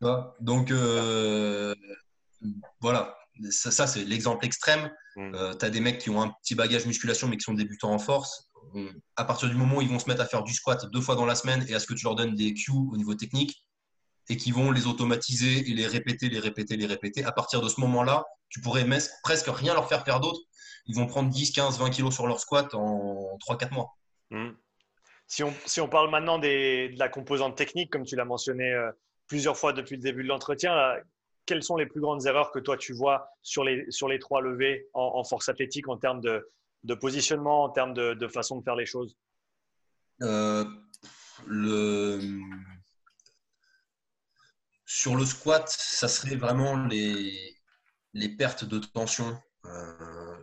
[0.40, 1.74] Donc, euh,
[2.80, 3.16] voilà,
[3.50, 4.90] ça, c'est l'exemple extrême.
[5.16, 5.34] Mm.
[5.34, 7.92] Euh, tu as des mecs qui ont un petit bagage musculation mais qui sont débutants
[7.92, 8.48] en force.
[9.16, 11.14] À partir du moment où ils vont se mettre à faire du squat deux fois
[11.14, 13.66] dans la semaine et à ce que tu leur donnes des cues au niveau technique
[14.28, 17.68] et qui vont les automatiser et les répéter, les répéter, les répéter, à partir de
[17.68, 18.86] ce moment-là, tu pourrais
[19.22, 20.40] presque rien leur faire faire d'autre.
[20.86, 23.96] Ils vont prendre 10, 15, 20 kilos sur leur squat en 3-4 mois.
[24.30, 24.50] Mm.
[25.26, 28.70] Si, on, si, on, parle maintenant des, de la composante technique, comme tu l'as mentionné
[28.72, 28.90] euh,
[29.26, 30.96] plusieurs fois depuis le début de l'entretien,
[31.46, 34.40] quelles sont les plus grandes erreurs que toi tu vois sur les, sur les trois
[34.40, 36.48] levées en, force athlétique en termes de,
[36.84, 39.16] de, positionnement, en termes de, de, façon de faire les choses?
[40.22, 40.64] Euh,
[41.46, 42.20] le...
[44.94, 47.56] Sur le squat, ça serait vraiment les,
[48.12, 49.40] les pertes de tension.
[49.64, 50.36] Euh,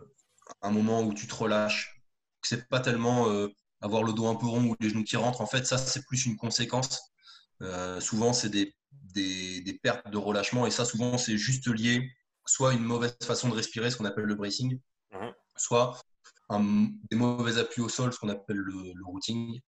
[0.62, 2.02] un moment où tu te relâches.
[2.42, 3.48] C'est pas tellement euh,
[3.80, 5.40] avoir le dos un peu rond ou les genoux qui rentrent.
[5.40, 7.00] En fait, ça, c'est plus une conséquence.
[8.00, 8.74] souvent, c'est des
[9.14, 10.66] des, pertes de relâchement.
[10.66, 12.10] Et ça, souvent, c'est juste lié
[12.46, 14.80] soit à une mauvaise façon de respirer, ce qu'on appelle le bracing,
[15.12, 15.32] mhm.
[15.56, 16.00] soit
[17.10, 19.60] des mauvais appuis au sol, ce qu'on appelle le, routing,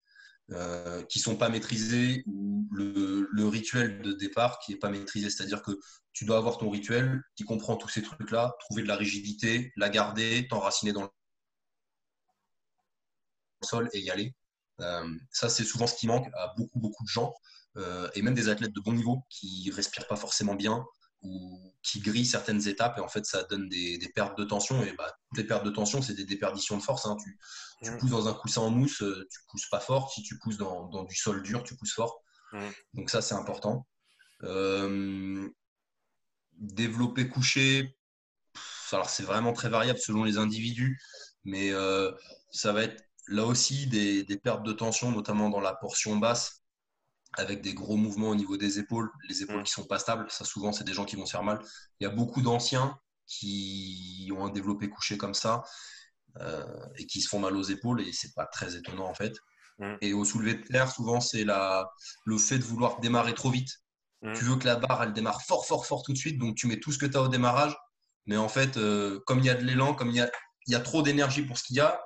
[0.54, 5.30] euh, qui sont pas maîtrisés, ou le, rituel de départ qui est pas maîtrisé.
[5.30, 5.72] C'est-à-dire que
[6.14, 9.90] tu dois avoir ton rituel qui comprend tous ces trucs-là, trouver de la rigidité, la
[9.90, 11.10] garder, t'enraciner dans le
[13.62, 14.36] sol et y aller.
[14.82, 17.34] Euh, ça, c'est souvent ce qui manque à beaucoup, beaucoup de gens.
[17.78, 20.86] Euh, et même des athlètes de bon niveau qui respirent pas forcément bien
[21.22, 24.84] ou qui grillent certaines étapes et en fait ça donne des, pertes de tension.
[24.84, 27.18] Et bah, toutes les pertes de tension c'est des déperditions de force hein.
[27.24, 27.38] tu,
[27.84, 30.12] tu pousses dans un coussin en mousse euh, tu pousses pas fort.
[30.12, 32.24] Si tu pousses dans, dans du sol dur tu pousses fort.
[32.94, 33.88] Donc ça c'est important.
[34.44, 35.48] Euh,
[36.58, 37.96] développer couché
[38.92, 41.00] alors c'est vraiment très variable selon les individus
[41.46, 41.72] mais
[42.52, 46.61] ça va être là aussi des, des pertes de tension notamment dans la portion basse
[47.34, 49.64] avec des gros mouvements au niveau des épaules, les épaules mm.
[49.64, 50.26] qui sont pas stables.
[50.30, 51.60] Ça, souvent, c'est des gens qui vont se faire mal.
[52.00, 55.64] Il y a beaucoup d'anciens qui ont un développé couché comme ça
[56.40, 56.66] euh,
[56.98, 59.38] et qui se font mal aux épaules et c'est pas très étonnant en fait.
[59.80, 59.96] Mm.
[60.02, 61.90] Et au soulevé de terre, souvent, c'est la...
[62.26, 63.70] le fait de vouloir démarrer trop vite.
[64.22, 64.34] Mm.
[64.34, 66.68] Tu veux que la barre, elle démarre fort, fort, fort tout de suite, donc tu
[66.68, 67.76] mets tout ce que tu as au démarrage.
[68.26, 70.30] Mais en fait, euh, comme il y a de l'élan, comme il y a,
[70.68, 72.00] il y a trop d'énergie pour ce qu'il y a,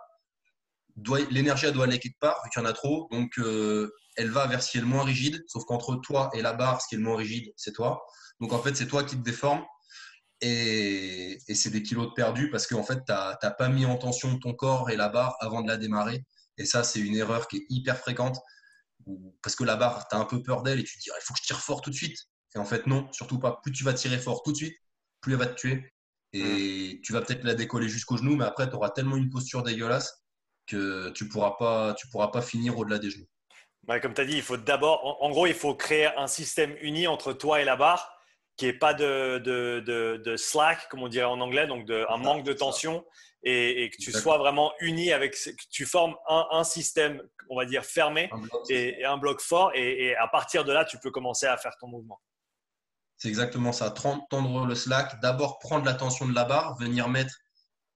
[1.30, 3.08] l'énergie doit aller quelque part, vu qu'il y en a trop.
[3.12, 6.42] Donc, euh, elle va vers ce qui est le moins rigide, sauf qu'entre toi et
[6.42, 8.02] la barre, ce qui est le moins rigide, c'est toi.
[8.40, 9.64] Donc en fait, c'est toi qui te déformes
[10.42, 14.38] et, c'est des kilos de perdu parce qu'en fait, tu n'as pas mis en tension
[14.40, 16.24] ton corps et la barre avant de la démarrer.
[16.58, 18.40] Et ça, c'est une erreur qui est hyper fréquente
[19.42, 21.18] parce que la barre, tu as un peu peur d'elle et tu te dis, ah,
[21.20, 22.18] il faut que je tire fort tout de suite.
[22.56, 23.60] Et en fait, non, surtout pas.
[23.62, 24.76] Plus tu vas tirer fort tout de suite,
[25.22, 25.94] plus elle va te tuer.
[26.34, 29.64] Et tu vas peut-être la décoller jusqu'au genou, mais après, tu auras tellement une posture
[29.64, 30.22] dégueulasse
[30.68, 33.28] que tu ne pourras, pas, tu pourras pas finir au-delà des genoux
[34.02, 37.08] comme tu as dit, il faut d'abord, en, gros, il faut créer un système uni
[37.08, 38.12] entre toi et la barre,
[38.58, 42.44] qui n'est pas de, de, slack, comme on dirait en anglais, donc de, un manque
[42.44, 43.06] de tension,
[43.44, 47.86] et, que tu sois vraiment uni avec, que tu formes un, système, on va dire,
[47.86, 48.30] fermé
[48.70, 51.88] et, un bloc fort, et, à partir de là, tu peux commencer à faire ton
[51.88, 52.20] mouvement.
[53.18, 53.92] C'est exactement ça.
[53.92, 57.36] Tendre le slack, d'abord prendre la tension de la barre, venir mettre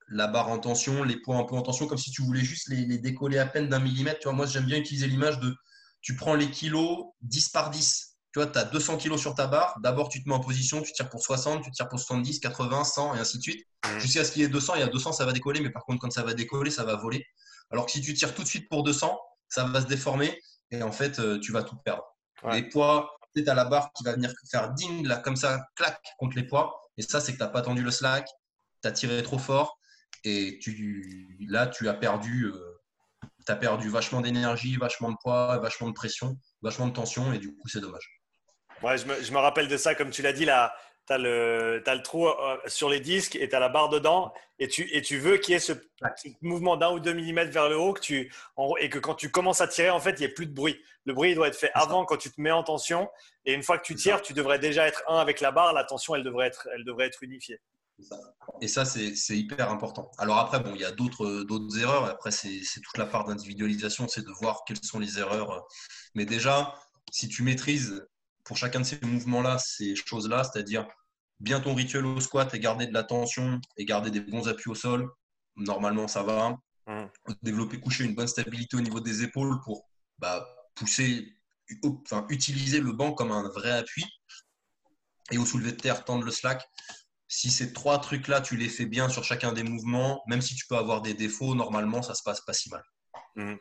[0.08, 2.68] la barre en tension, les points un peu en tension, comme si tu voulais juste
[2.68, 4.18] les, les décoller à peine d'un millimètre.
[4.20, 5.54] Tu vois, moi, j'aime bien utiliser l'image de
[6.02, 8.16] tu prends les kilos 10 par 10.
[8.32, 9.76] Tu vois, tu as 200 kilos sur ta barre.
[9.82, 12.84] D'abord, tu te mets en position, tu tires pour 60, tu tires pour 70, 80,
[12.84, 13.66] 100 et ainsi de suite.
[13.84, 13.98] Mmh.
[13.98, 14.76] Jusqu'à ce qu'il y ait 200.
[14.76, 15.60] Et à 200, ça va décoller.
[15.60, 17.26] Mais par contre, quand ça va décoller, ça va voler.
[17.70, 20.40] Alors que si tu tires tout de suite pour 200, ça va se déformer.
[20.70, 22.04] Et en fait, euh, tu vas tout perdre.
[22.52, 26.00] Les poids, tu as la barre qui va venir faire ding, là, comme ça, clac,
[26.18, 26.80] contre les poids.
[26.96, 28.26] Et ça, c'est que tu n'as pas tendu le slack.
[28.82, 29.78] Tu as tiré trop fort.
[30.24, 32.44] Et tu, là, tu as perdu.
[32.44, 32.69] Euh,
[33.44, 37.38] tu as perdu vachement d'énergie, vachement de poids, vachement de pression, vachement de tension, et
[37.38, 38.20] du coup, c'est dommage.
[38.82, 40.74] Ouais, je me, je me, rappelle de ça, comme tu l'as dit, là,
[41.06, 43.88] tu as, le, as le trou euh, sur les disques et tu as la barre
[43.88, 45.72] dedans, et tu, et tu veux qu'il y ait ce,
[46.40, 48.32] mouvement d'un ou deux millimètres vers le haut, que tu,
[48.78, 50.80] et que quand tu commences à tirer, en fait, il n'y ait plus de bruit.
[51.04, 53.08] Le bruit doit être fait avant, quand tu te mets en tension,
[53.44, 55.84] et une fois que tu tires, tu devrais déjà être un avec la barre, la
[55.84, 57.60] tension, elle devrait être, elle devrait être unifiée.
[58.60, 60.10] Et ça, c'est hyper important.
[60.18, 62.04] Alors après, bon, il y a d'autres erreurs.
[62.04, 65.66] Après, c'est toute la part d'individualisation, c'est de voir quelles sont les erreurs.
[66.14, 66.74] Mais déjà,
[67.10, 68.06] si tu maîtrises
[68.44, 70.86] pour chacun de ces mouvements-là, ces choses-là, c'est-à-dire
[71.38, 74.70] bien ton rituel au squat et garder de la tension et garder des bons appuis
[74.70, 75.08] au sol,
[75.56, 76.56] normalement, ça va.
[76.86, 77.04] Mmh.
[77.42, 79.88] Développer coucher une bonne stabilité au niveau des épaules pour
[80.18, 81.36] bah, pousser,
[82.04, 84.04] enfin, utiliser le banc comme un vrai appui.
[85.30, 86.68] Et au soulevé de terre, tendre le slack
[87.30, 90.66] si ces trois trucs-là, tu les fais bien sur chacun des mouvements, même si tu
[90.66, 92.82] peux avoir des défauts, normalement, ça se passe pas si mal.
[93.36, 93.56] Mhm.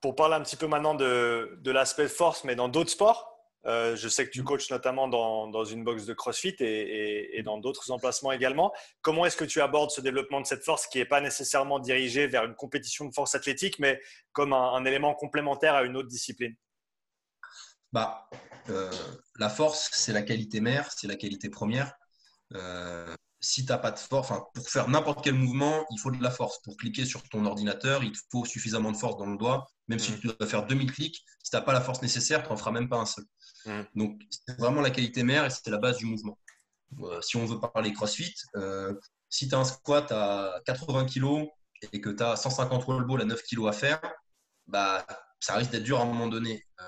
[0.00, 3.26] Pour parler un petit peu maintenant de, l'aspect force, mais dans d'autres sports,
[3.66, 7.90] Euh, je sais que tu coaches notamment dans, une box de CrossFit et, dans d'autres
[7.90, 8.72] emplacements également.
[9.02, 12.26] Comment est-ce que tu abordes ce développement de cette force qui n'est pas nécessairement dirigé
[12.26, 14.00] vers une compétition de force athlétique, mais
[14.32, 16.56] comme un, élément complémentaire à une autre discipline?
[17.92, 18.30] Bah,
[18.70, 18.90] euh,
[19.38, 21.92] La force, c'est la qualité mère, c'est la qualité première.
[22.54, 26.22] Euh, si tu n'as pas de force, pour faire n'importe quel mouvement, il faut de
[26.22, 26.60] la force.
[26.62, 29.66] Pour cliquer sur ton ordinateur, il faut suffisamment de force dans le doigt.
[29.88, 30.20] Même si mmh.
[30.20, 32.70] tu dois faire 2000 clics, si tu n'as pas la force nécessaire, tu n'en feras
[32.70, 33.24] même pas un seul.
[33.66, 33.80] Mmh.
[33.96, 36.38] Donc, c'est vraiment la qualité mère et c'est la base du mouvement.
[37.00, 38.94] Euh, si on veut parler CrossFit, euh,
[39.28, 41.48] si tu as un squat à 80 kg
[41.92, 44.00] et que tu as 150 roll ball à 9 kg à faire,
[44.66, 45.06] bah,
[45.38, 46.66] ça risque d'être dur à un moment donné.
[46.80, 46.84] Euh,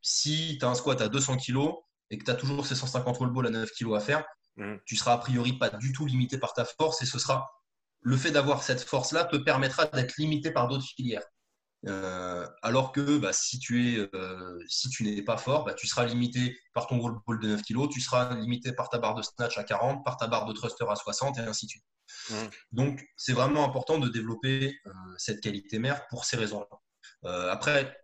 [0.00, 1.72] si tu as un squat à 200 kg
[2.10, 4.24] et que tu as toujours ces 150 roll ball à 9 kg à faire,
[4.56, 4.76] Mm.
[4.84, 7.50] Tu seras a priori pas du tout limité par ta force et ce sera
[8.00, 11.24] le fait d'avoir cette force-là te permettra d'être limité par d'autres filières.
[11.86, 15.86] Euh, alors que bah, si tu es, euh, si tu n'es pas fort, bah, tu
[15.86, 19.14] seras limité par ton roll ball de 9 kg, tu seras limité par ta barre
[19.14, 21.84] de snatch à 40, par ta barre de thruster à 60 et ainsi de suite.
[22.30, 22.34] Mm.
[22.72, 27.52] Donc c'est vraiment important de développer euh, cette qualité mère pour ces raisons-là.
[27.52, 27.96] après,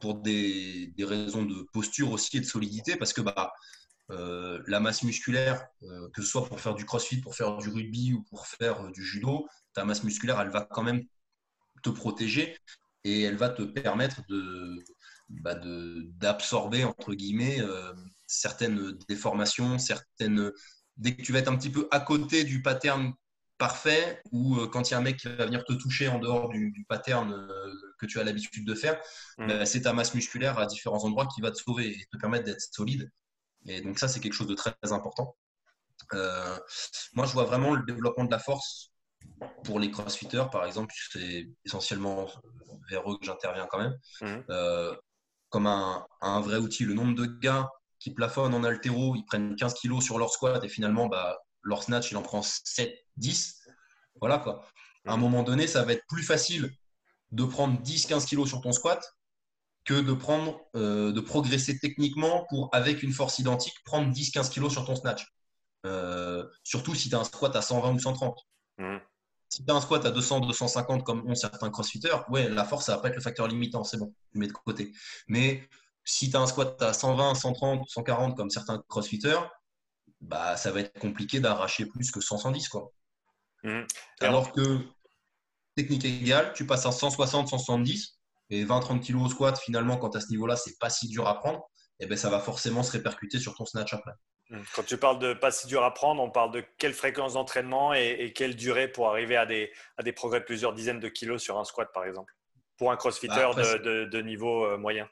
[0.00, 3.52] pour des, des, raisons de posture aussi et de solidité, parce que bah,
[4.10, 7.68] euh, la masse musculaire, euh, que ce soit pour faire du crossfit, pour faire du
[7.68, 11.02] rugby ou pour faire euh, du judo, ta masse musculaire, elle va quand même
[11.82, 12.56] te protéger
[13.04, 14.82] et elle va te permettre de,
[15.28, 17.58] bah, d'absorber, entre guillemets,
[18.26, 20.52] certaines déformations, certaines...
[20.96, 23.12] Dès que tu vas être un petit peu à côté du pattern
[23.56, 26.48] parfait ou quand il y a un mec qui va venir te toucher en dehors
[26.48, 27.48] du, pattern
[28.00, 29.00] que tu as l'habitude de faire,
[29.38, 29.46] mmh.
[29.46, 32.46] bah, c'est ta masse musculaire à différents endroits qui va te sauver et te permettre
[32.46, 33.08] d'être solide.
[33.66, 35.36] Et donc ça, c'est quelque chose de très, important.
[36.14, 36.58] Euh,
[37.14, 38.92] moi, je vois vraiment le développement de la force
[39.64, 42.28] pour les crossfitters, par exemple, c'est essentiellement
[42.88, 44.44] vers eux que j'interviens quand même, mhm.
[44.50, 44.94] euh,
[45.50, 46.06] comme un,
[46.40, 46.84] vrai outil.
[46.84, 50.62] Le nombre de gars qui plafonnent en altéro, ils prennent 15 kilos sur leur squat
[50.64, 53.60] et finalement, bah, leur snatch, il en prend 7, 10.
[54.20, 54.64] Voilà quoi.
[55.06, 55.22] À un mhm.
[55.22, 56.70] moment donné, ça va être plus facile
[57.32, 59.02] de prendre 10, 15 kilos sur ton squat
[59.88, 64.70] que de prendre, euh, de progresser techniquement pour, avec une force identique, prendre 10-15 kilos
[64.70, 65.26] sur ton snatch.
[65.86, 68.38] Euh, surtout si tu as un squat à 120 ou 130.
[68.76, 68.98] Mmh.
[69.48, 72.84] Si tu as un squat à 200, 250 comme ont certains crossfitters, ouais, la force,
[72.84, 74.92] ça va pas être le facteur limitant, c'est bon, tu mets de côté.
[75.26, 75.66] Mais
[76.04, 79.40] si tu as un squat à 120, 130, 140 comme certains crossfitters,
[80.20, 82.68] bah, ça va être compliqué d'arracher plus que 100, 110.
[82.68, 82.92] Quoi.
[83.62, 83.84] Mmh.
[84.20, 84.80] Alors que
[85.76, 88.17] technique égale, tu passes à 160, 170,
[88.50, 91.38] et 20-30 kg au squat, finalement, quand à ce niveau-là, c'est pas si dur à
[91.38, 91.68] prendre,
[92.00, 94.12] et eh ben, ça va forcément se répercuter sur ton snatch après.
[94.50, 94.62] Hmm.
[94.74, 97.92] Quand tu parles de pas si dur à prendre, on parle de quelle fréquence d'entraînement
[97.92, 101.42] et, quelle durée pour arriver à des, à des progrès de plusieurs dizaines de kilos
[101.42, 102.34] sur un squat, par exemple,
[102.78, 105.08] pour un crossfitter bah, de, de, niveau euh, moyen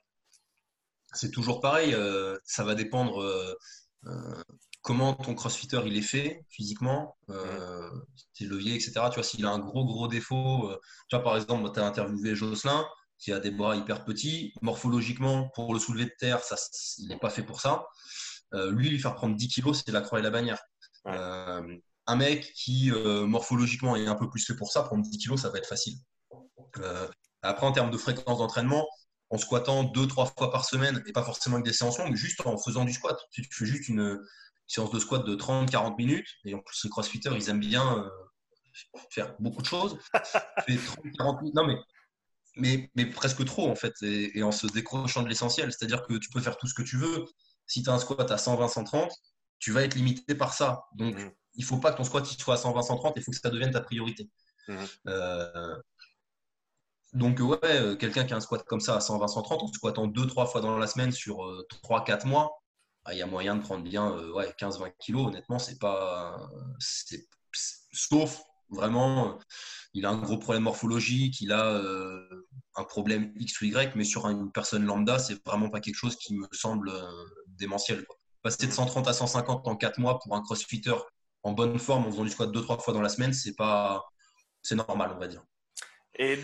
[1.12, 4.42] C'est toujours pareil, euh, ça va dépendre euh,
[4.80, 7.18] comment ton crossfitter il est fait physiquement,
[8.32, 8.92] ses leviers, etc.
[9.10, 10.72] Tu vois, s'il a un gros, gros défaut,
[11.08, 12.86] tu vois, par exemple, tu as interviewé Jocelyn,
[13.18, 14.52] qui a des bras hyper petits.
[14.62, 16.56] Morphologiquement, pour le soulever de terre, ça,
[16.98, 17.86] il n'est pas fait pour ça.
[18.54, 20.60] Euh, lui, lui faire prendre 10 kilos, c'est la croix et la bannière.
[21.06, 25.18] Euh, un mec qui, euh, morphologiquement, est un peu plus fait pour ça, prendre 10
[25.18, 25.98] kilos, ça va être facile.
[27.42, 28.86] après, en termes de fréquence d'entraînement,
[29.30, 32.44] en squattant deux, trois fois par semaine, et pas forcément avec des séances longues, juste
[32.46, 33.18] en faisant du squat.
[33.30, 34.18] Si tu fais juste une
[34.66, 38.08] séance de squat de 30-40 minutes, et en plus, les crossfitters, ils aiment bien
[39.10, 39.98] faire beaucoup de choses.
[40.66, 41.54] Tu fais 30-40 minutes.
[41.54, 41.76] Non, mais
[42.56, 45.72] mais, presque trop en fait, et, en se décrochant de l'essentiel.
[45.72, 47.24] C'est-à-dire que tu peux faire tout ce que tu veux.
[47.66, 49.10] Si tu as un squat à 120-130,
[49.58, 50.84] tu vas être limité par ça.
[50.94, 51.30] Donc, mmh.
[51.54, 53.72] il ne faut pas que ton squat soit à 120-130, il faut que ça devienne
[53.72, 54.28] ta priorité.
[54.68, 54.76] Mmh.
[55.08, 55.76] Euh,
[57.12, 60.50] donc, ouais, euh, quelqu'un qui a un squat comme ça à 120-130, en squattant 2-3
[60.50, 61.38] fois dans la semaine sur
[61.84, 62.62] 3-4 euh, mois,
[63.04, 65.26] bah, il y a moyen de prendre bien ouais, 15-20 kilos.
[65.26, 66.48] Honnêtement, c'est pas.
[67.92, 69.38] Sauf vraiment,
[69.96, 74.04] il a un gros problème morphologique, il a euh, un problème X ou Y, mais
[74.04, 77.10] sur une personne lambda, c'est vraiment pas quelque chose qui me semble euh,
[77.46, 78.04] démentiel.
[78.42, 80.94] Passer de 130 à 150 en 4 mois pour un crossfitter
[81.42, 84.04] en bonne forme en faisant du squat 2-3 fois dans la semaine, c'est pas
[84.60, 85.42] c'est normal, on va dire.
[86.18, 86.38] Et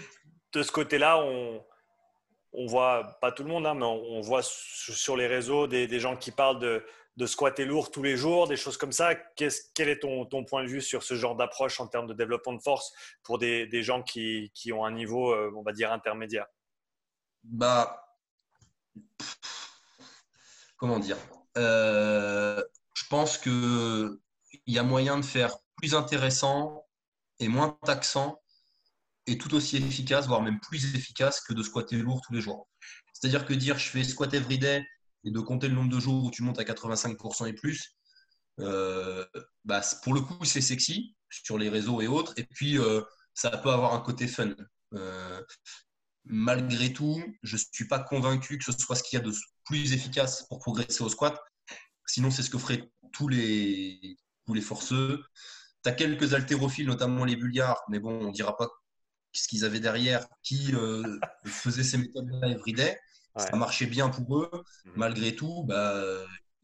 [0.55, 1.63] de ce côté-là, on,
[2.55, 6.17] on voit, pas tout le monde, hein, mais on, voit sur les réseaux des gens
[6.17, 6.83] qui parlent de,
[7.17, 9.15] de squatter lourd tous les jours, des choses comme ça.
[9.37, 12.63] quel est ton, point de vue sur ce genre d'approche en termes de développement de
[12.63, 12.93] force
[13.23, 16.47] pour des, gens qui, ont un niveau, euh, on va dire, intermédiaire?
[17.45, 18.07] Bah,
[20.77, 21.19] comment dire?
[21.59, 22.63] Euh,
[22.95, 24.19] Je pense qu'il
[24.67, 26.87] y a moyen de faire plus intéressant
[27.39, 28.41] et moins taxant
[29.27, 32.69] et tout aussi efficace, voire même plus efficace que de squatter lourd tous les jours.
[33.13, 34.85] C'est-à-dire que dire je fais squat every day
[35.25, 37.97] et de compter le nombre de jours où tu montes à 85% et plus,
[38.61, 39.25] euh,
[39.65, 42.35] bah, pour le coup, c'est sexy sur les réseaux et autres.
[42.37, 43.03] Et puis, euh,
[43.35, 44.55] ça peut avoir un côté fun.
[44.95, 45.43] Euh,
[46.25, 49.33] malgré tout, je ne suis pas convaincu que ce soit ce qu'il y a de
[49.65, 51.39] plus efficace pour progresser au squat.
[52.07, 54.17] Sinon, c'est ce que feraient tous les,
[54.47, 55.23] tous les forceux.
[55.85, 58.69] Tu as quelques haltérophiles, notamment les bulgares, mais bon, on ne dira pas
[59.33, 60.73] ce qu'ils avaient derrière, qui
[61.45, 62.99] faisaient ces méthodes-là everyday.
[63.37, 64.51] Ça marchait bien pour eux.
[64.85, 64.93] Mhm.
[64.97, 65.95] Malgré tout, bah,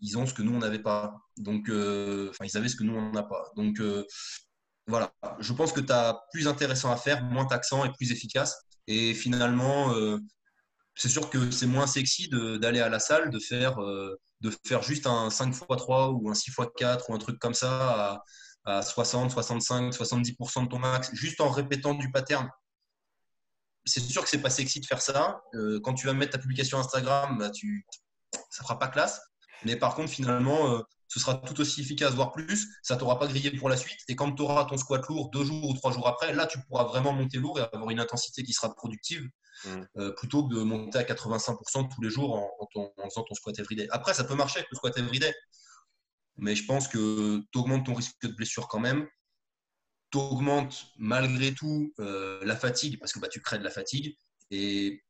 [0.00, 1.20] ils ont ce que nous, on n'avait pas.
[1.36, 3.44] Donc, euh, ils avaient ce que nous, on n'a pas.
[3.56, 4.04] Donc, euh,
[4.86, 5.12] voilà.
[5.40, 8.56] Je pense que tu as plus intéressant à faire, moins taxant et plus efficace.
[8.86, 10.18] Et finalement, euh,
[10.94, 15.06] c'est sûr que c'est moins sexy d'aller à la salle, de faire, de faire juste
[15.06, 18.22] un 5x3 ou un 6x4 ou un truc comme ça
[18.64, 22.48] à, à 60, 65, 70% de ton max, juste en répétant du pattern
[23.88, 25.40] c'est sûr que c'est pas sexy de faire ça.
[25.82, 27.86] quand tu vas mettre ta publication Instagram, bah, tu,
[28.50, 29.20] ça fera pas classe.
[29.64, 32.68] Mais par contre, finalement, euh, ce sera tout aussi efficace, voire plus.
[32.82, 33.98] Ça t'aura pas grillé pour la suite.
[34.08, 36.60] Et quand tu auras ton squat lourd deux jours ou trois jours après, là, tu
[36.68, 39.28] pourras vraiment monter lourd et avoir une intensité qui sera productive
[39.64, 39.80] mm.
[39.98, 43.88] euh, plutôt que de monter à 85% tous les jours en, faisant ton squat everyday.
[43.90, 45.34] Après, ça peut marcher avec le squat everyday.
[46.36, 49.08] Mais je pense que tu augmentes ton risque de blessure quand même.
[50.10, 54.16] Tu augmentes malgré tout euh, la fatigue parce que bah, tu crées de la fatigue.
[54.50, 55.02] Et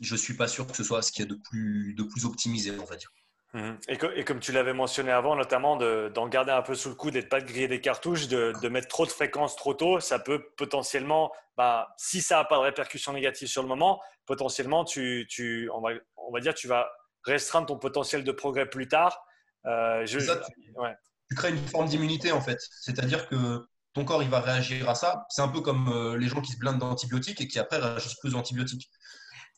[0.00, 2.02] je ne suis pas sûr que ce soit ce qu'il y a de plus, de
[2.02, 3.10] plus optimisé, on va dire.
[3.54, 3.78] Mhm.
[3.88, 7.22] Et, comme tu l'avais mentionné avant, notamment d'en garder un peu sous le coude et
[7.22, 10.50] de pas de griller des cartouches, de, mettre trop de fréquences trop tôt, ça peut
[10.56, 15.70] potentiellement, bah, si ça n'a pas de répercussions négatives sur le moment, potentiellement, tu, tu,
[15.72, 16.90] on, va, on va dire, tu vas
[17.24, 19.24] restreindre ton potentiel de progrès plus tard.
[19.64, 24.40] Euh, je, tu, crées une forme d'immunité en fait, c'est-à-dire que ton corps il va
[24.40, 25.26] réagir à ça.
[25.30, 28.16] C'est un peu comme euh, les gens qui se blindent d'antibiotiques et qui après réagissent
[28.16, 28.90] plus aux antibiotiques.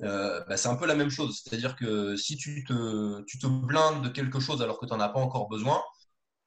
[0.03, 1.43] Euh, bah, c'est un peu la même chose.
[1.45, 5.09] C'est-à-dire que si tu te, te blindes de quelque chose alors que tu n'en as
[5.09, 5.83] pas encore besoin,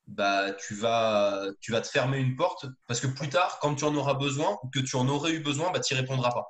[0.07, 3.83] bah, tu, vas, tu vas te fermer une porte parce que plus tard, quand tu
[3.85, 6.47] en auras besoin ou que tu en aurais eu besoin, bah, tu n'y répondras pas.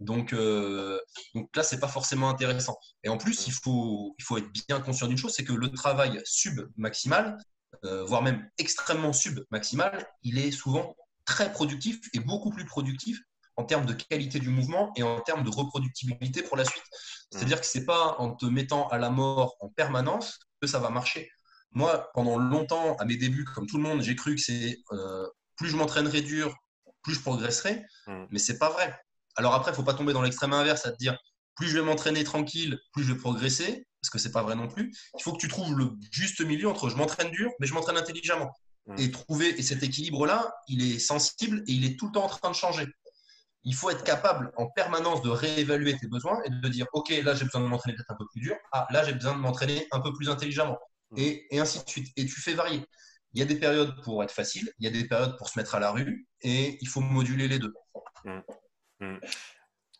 [0.00, 1.00] Donc, euh,
[1.34, 2.78] donc là, c'est pas forcément intéressant.
[3.02, 5.70] Et en plus, il faut, il faut être bien conscient d'une chose, c'est que le
[5.72, 7.36] travail sub-maximal,
[7.84, 13.20] euh, voire même extrêmement sub-maximal, il est souvent très productif et beaucoup plus productif
[13.56, 16.82] en termes de qualité du mouvement et en termes de reproductibilité pour la suite.
[17.30, 20.78] C'est-à-dire que ce n'est pas en te mettant à la mort en permanence que ça
[20.78, 21.28] va marcher.
[21.72, 25.26] Moi, pendant longtemps, à mes débuts, comme tout le monde, j'ai cru que c'est euh,
[25.56, 26.54] plus je m'entraînerai dur,
[27.02, 28.26] plus je progresserai, mm.
[28.30, 28.96] mais c'est pas vrai.
[29.34, 31.18] Alors après, il faut pas tomber dans l'extrême inverse, à te dire
[31.56, 34.68] plus je vais m'entraîner tranquille, plus je vais progresser, parce que c'est pas vrai non
[34.68, 34.94] plus.
[35.18, 37.96] Il faut que tu trouves le juste milieu entre je m'entraîne dur, mais je m'entraîne
[37.96, 38.52] intelligemment.
[38.86, 38.94] Mm.
[38.98, 42.28] Et trouver et cet équilibre-là, il est sensible et il est tout le temps en
[42.28, 42.86] train de changer
[43.64, 47.34] il faut être capable en permanence de réévaluer tes besoins et de dire ok là
[47.34, 49.86] j'ai besoin de m'entraîner peut-être un peu plus dur ah là j'ai besoin de m'entraîner
[49.90, 50.78] un peu plus intelligemment
[51.10, 51.18] mm.
[51.18, 52.84] et, ainsi de suite et tu fais varier
[53.34, 55.58] il y a des périodes pour être facile il y a des périodes pour se
[55.58, 57.74] mettre à la rue et il faut moduler les deux
[58.24, 59.18] mm.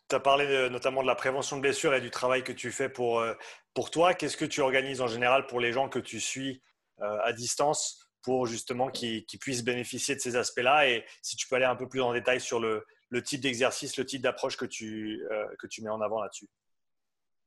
[0.09, 2.89] Tu as parlé notamment de la prévention de blessures et du travail que tu fais
[2.89, 3.33] pour, euh,
[3.73, 4.13] pour toi.
[4.13, 6.61] Qu'est-ce que tu organises en général pour les gens que tu suis
[7.01, 10.89] euh, à distance pour justement qu'ils puissent bénéficier de ces aspects-là?
[10.89, 12.85] Et si tu peux aller un peu plus en détail sur le,
[13.23, 16.49] type d'exercice, le type d'approche que, tu, euh, que tu mets en avant là-dessus.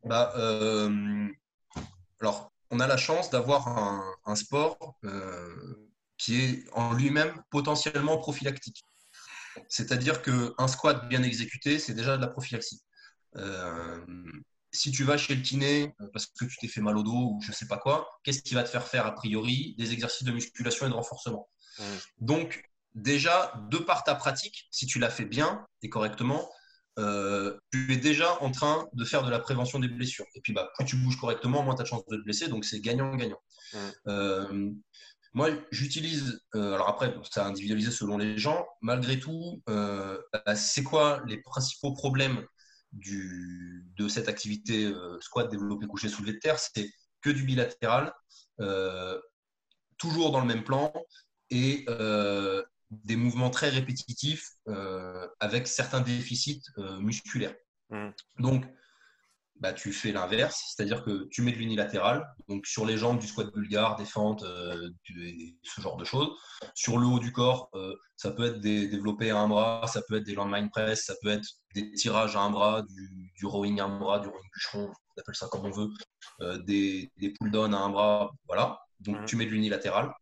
[0.04, 1.28] Bah, euh,
[2.20, 3.68] Alors, on a la chance d'avoir
[4.24, 8.84] un, sport euh, qui est en lui-même potentiellement prophylactique.
[9.68, 12.82] C'est-à-dire qu'un squat bien exécuté, c'est déjà de la prophylaxie.
[14.74, 17.40] si tu vas chez le kiné parce que tu t'es fait mal au dos ou
[17.42, 19.74] je ne sais pas quoi, qu'est-ce qui va te faire faire a priori?
[19.78, 21.48] Des exercices de musculation et de renforcement.
[21.78, 21.82] Mmh.
[22.20, 26.50] Donc, déjà, de par ta pratique, si tu l'as fait bien et correctement,
[26.98, 30.26] euh, tu es déjà en train de faire de la prévention des blessures.
[30.34, 32.48] Et puis, bah, plus tu bouges correctement, moins tu as de chances de te blesser.
[32.48, 33.40] Donc, c'est gagnant-gagnant.
[34.06, 34.70] Euh,
[35.34, 38.66] moi, j'utilise, euh, alors après, ça a individualisé selon les gens.
[38.80, 42.44] Malgré tout, bah, c'est quoi les principaux problèmes
[42.92, 46.58] du, de cette activité squat, développé, couché, soulevé de terre?
[46.58, 46.90] C'est
[47.22, 48.12] que du bilatéral,
[49.96, 50.92] toujours dans le même plan
[51.50, 51.86] et
[52.92, 57.54] des mouvements très répétitifs euh, avec certains déficits euh, musculaires.
[57.90, 58.10] Mm.
[58.38, 58.66] Donc,
[59.62, 63.26] bah, tu fais l'inverse, c'est-à-dire que tu mets de l'unilatéral, donc sur les jambes du
[63.28, 64.90] squat bulgare, des fentes, euh,
[65.62, 66.28] ce genre de choses.
[66.74, 67.70] Sur le haut du corps,
[68.16, 71.14] ça peut être des développés à un bras, ça peut être des landmine press, ça
[71.22, 74.90] peut être des tirages à un bras, du, rowing à un bras, du rowing bûcheron,
[75.16, 75.88] on appelle ça comme on veut,
[76.64, 78.80] des, des pull-down à un bras, voilà.
[78.98, 80.12] Donc tu mets de l'unilatéral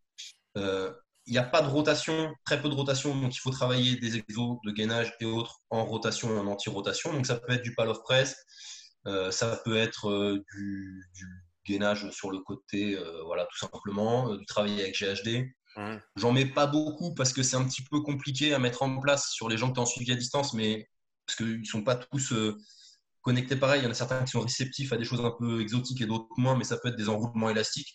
[1.30, 4.16] il n'y a pas de rotation, très peu de rotation, donc il faut travailler des
[4.16, 7.12] exos de gainage et autres en rotation et en anti-rotation.
[7.12, 8.34] Donc ça peut être du pal of press, euh,
[9.04, 11.06] ça peut être euh, du,
[11.66, 15.46] gainage sur le côté, voilà, tout simplement, du travail avec GHD.
[15.76, 15.96] Mmh.
[16.16, 19.30] J'en mets pas beaucoup parce que c'est un petit peu compliqué à mettre en place
[19.30, 20.88] sur les gens qui en suivi à distance, mais
[21.26, 22.34] parce qu'ils ne sont pas tous
[23.20, 23.82] connectés pareil.
[23.82, 26.06] Il y en a certains qui sont réceptifs à des choses un peu exotiques et
[26.06, 27.94] d'autres moins, mais ça peut être des enroulements élastiques.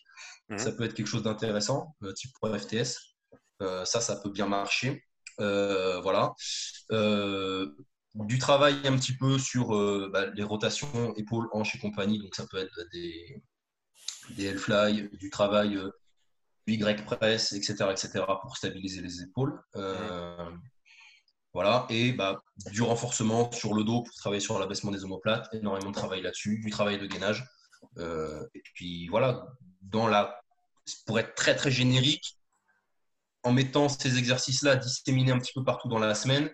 [0.50, 0.58] Mmh.
[0.60, 3.16] Ça peut être quelque chose d'intéressant, type FTS.
[3.60, 5.04] ça, ça peut bien marcher.
[5.40, 6.34] voilà
[8.16, 12.20] du travail un petit peu sur euh, bah, les rotations épaules, hanches et compagnie.
[12.20, 13.42] Donc, ça peut être des,
[14.40, 15.92] L-fly, du travail euh,
[16.68, 19.62] Y press, etc., etc., pour stabiliser les épaules.
[19.76, 20.50] Euh,
[21.54, 21.86] voilà.
[21.90, 25.48] Et bah, du renforcement sur le dos pour travailler sur l'abaissement des omoplates.
[25.54, 26.60] Énormément de travail là-dessus.
[26.60, 27.46] Du travail de gainage.
[27.98, 29.46] et puis, voilà.
[29.82, 30.42] Dans la,
[31.06, 32.38] pour être très, très générique,
[33.44, 36.50] en mettant ces exercices-là disséminés un petit peu partout dans la semaine,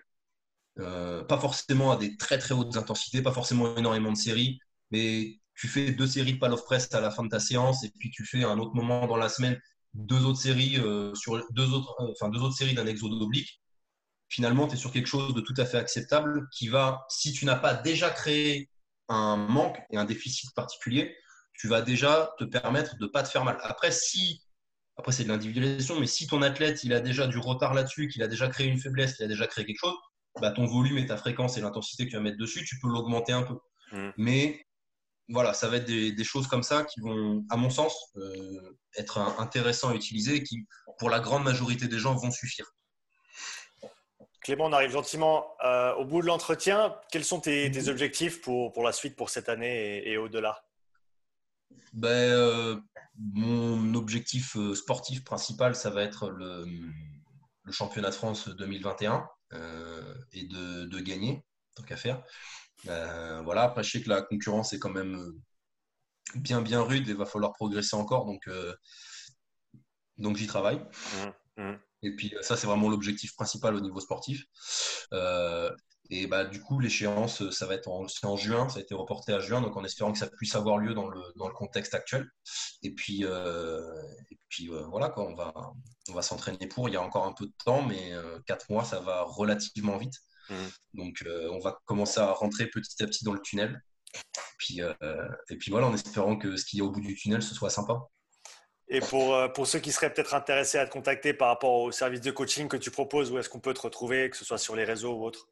[0.78, 4.58] euh, pas forcément à des très très hautes intensités, pas forcément énormément de séries,
[4.90, 7.84] mais tu fais deux séries de pal of press à la fin de ta séance
[7.84, 9.60] et puis tu fais un autre moment dans la semaine
[9.94, 13.60] deux autres séries euh, sur deux autres, euh, enfin deux autres séries d'un exode oblique.
[14.28, 17.44] Finalement, tu es sur quelque chose de tout à fait acceptable qui va, si tu
[17.44, 18.70] n'as pas déjà créé
[19.08, 21.14] un manque et un déficit particulier,
[21.54, 23.58] tu vas déjà te permettre de ne pas te faire mal.
[23.62, 24.42] Après, si
[24.96, 28.22] après c'est de l'individualisation, mais si ton athlète il a déjà du retard là-dessus, qu'il
[28.22, 29.96] a déjà créé une faiblesse, qu'il a déjà créé quelque chose,
[30.40, 32.88] bah, ton volume et ta fréquence et l'intensité que tu vas mettre dessus, tu peux
[32.88, 33.58] l'augmenter un peu.
[33.92, 34.10] Mm.
[34.16, 34.66] Mais
[35.28, 39.18] voilà, ça va être des, choses comme ça qui vont, à mon sens, euh, être
[39.38, 40.66] intéressants à utiliser et qui,
[40.98, 42.66] pour la grande majorité des gens, vont suffire.
[44.42, 46.96] Clément, on arrive gentiment euh, au bout de l'entretien.
[47.10, 50.64] Quels sont tes, objectifs pour, pour, la suite, pour cette année et, au-delà?
[51.92, 52.76] Ben, euh,
[53.34, 56.64] Mon objectif sportif principal, ça va être le,
[57.62, 59.28] le championnat de France 2021.
[59.54, 62.22] Euh, et de, gagner, tant qu'à faire.
[62.88, 65.40] Euh, voilà, après, je sais que la concurrence est quand même euh,
[66.36, 68.24] bien, bien rude et va falloir progresser encore.
[68.26, 68.48] Donc,
[70.18, 70.78] donc j'y travaille.
[71.56, 71.78] Mmh, mmh.
[72.04, 74.44] Et puis, ça, c'est vraiment l'objectif principal au niveau sportif.
[76.10, 79.32] Et bah, du coup, l'échéance, ça va être en, en, juin, ça a été reporté
[79.32, 81.94] à juin, donc en espérant que ça puisse avoir lieu dans le, dans le contexte
[81.94, 82.28] actuel.
[82.82, 85.52] Et puis, et puis voilà, quoi, on va,
[86.10, 86.88] on va s'entraîner pour.
[86.88, 89.96] Il y a encore un peu de temps, mais euh, quatre mois, ça va relativement
[89.96, 90.14] vite.
[90.50, 90.54] Mmh.
[90.94, 93.80] Donc, euh, on va commencer à rentrer petit à petit dans le tunnel.
[94.58, 94.92] Puis, euh,
[95.48, 97.54] et puis voilà, en espérant que ce qu'il y a au bout du tunnel, ce
[97.54, 97.98] soit sympa.
[98.88, 102.20] Et pour, pour ceux qui seraient peut-être intéressés à te contacter par rapport au service
[102.20, 104.76] de coaching que tu proposes, où est-ce qu'on peut te retrouver, que ce soit sur
[104.76, 105.48] les réseaux ou autre?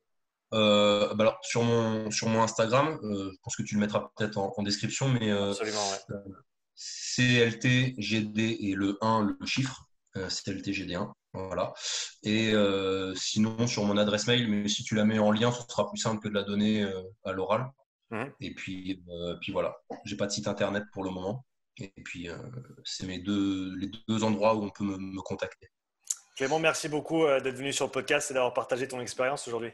[0.52, 4.62] Bah alors, sur mon, sur mon Instagram, je pense que tu le mettras peut-être en,
[4.62, 5.80] description, mais Absolument,
[6.80, 9.86] CLT, GD et le 1, le chiffre.
[10.16, 11.12] Euh, c'était le TGD1.
[11.34, 11.72] Voilà.
[12.22, 15.62] Et euh, sinon, sur mon adresse mail, mais si tu la mets en lien, ce
[15.68, 17.70] sera plus simple que de la donner euh, à l'oral.
[18.10, 18.24] Mmh.
[18.40, 19.04] Et puis,
[19.40, 19.76] puis voilà.
[20.04, 21.44] J'ai pas de site internet pour le moment.
[21.76, 22.28] Et puis,
[22.84, 25.68] c'est mes deux, les deux endroits où on peut me, contacter.
[26.36, 29.72] Clément, merci beaucoup d'être venu sur le podcast et d'avoir partagé ton expérience aujourd'hui.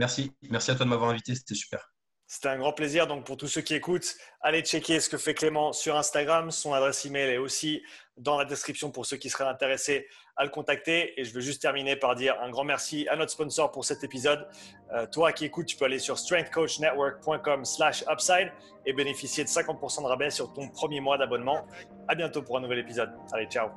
[0.00, 0.32] Merci.
[0.48, 1.34] Merci à toi de m'avoir invité.
[1.34, 1.92] C'était super.
[2.26, 3.06] C'était un grand plaisir.
[3.06, 6.50] Donc, pour tous ceux qui écoutent, allez checker ce que fait Clément sur Instagram.
[6.50, 7.82] Son adresse email est aussi
[8.16, 10.06] dans la description pour ceux qui seraient intéressés
[10.36, 11.20] à le contacter.
[11.20, 14.02] Et je veux juste terminer par dire un grand merci à notre sponsor pour cet
[14.02, 14.48] épisode.
[14.94, 18.50] Euh, toi qui écoutes, tu peux aller sur strengthcoachnetwork.com slash upside
[18.86, 21.66] et bénéficier de 50% de rabais sur ton premier mois d'abonnement.
[22.08, 23.10] À bientôt pour un nouvel épisode.
[23.32, 23.68] Allez, ciao.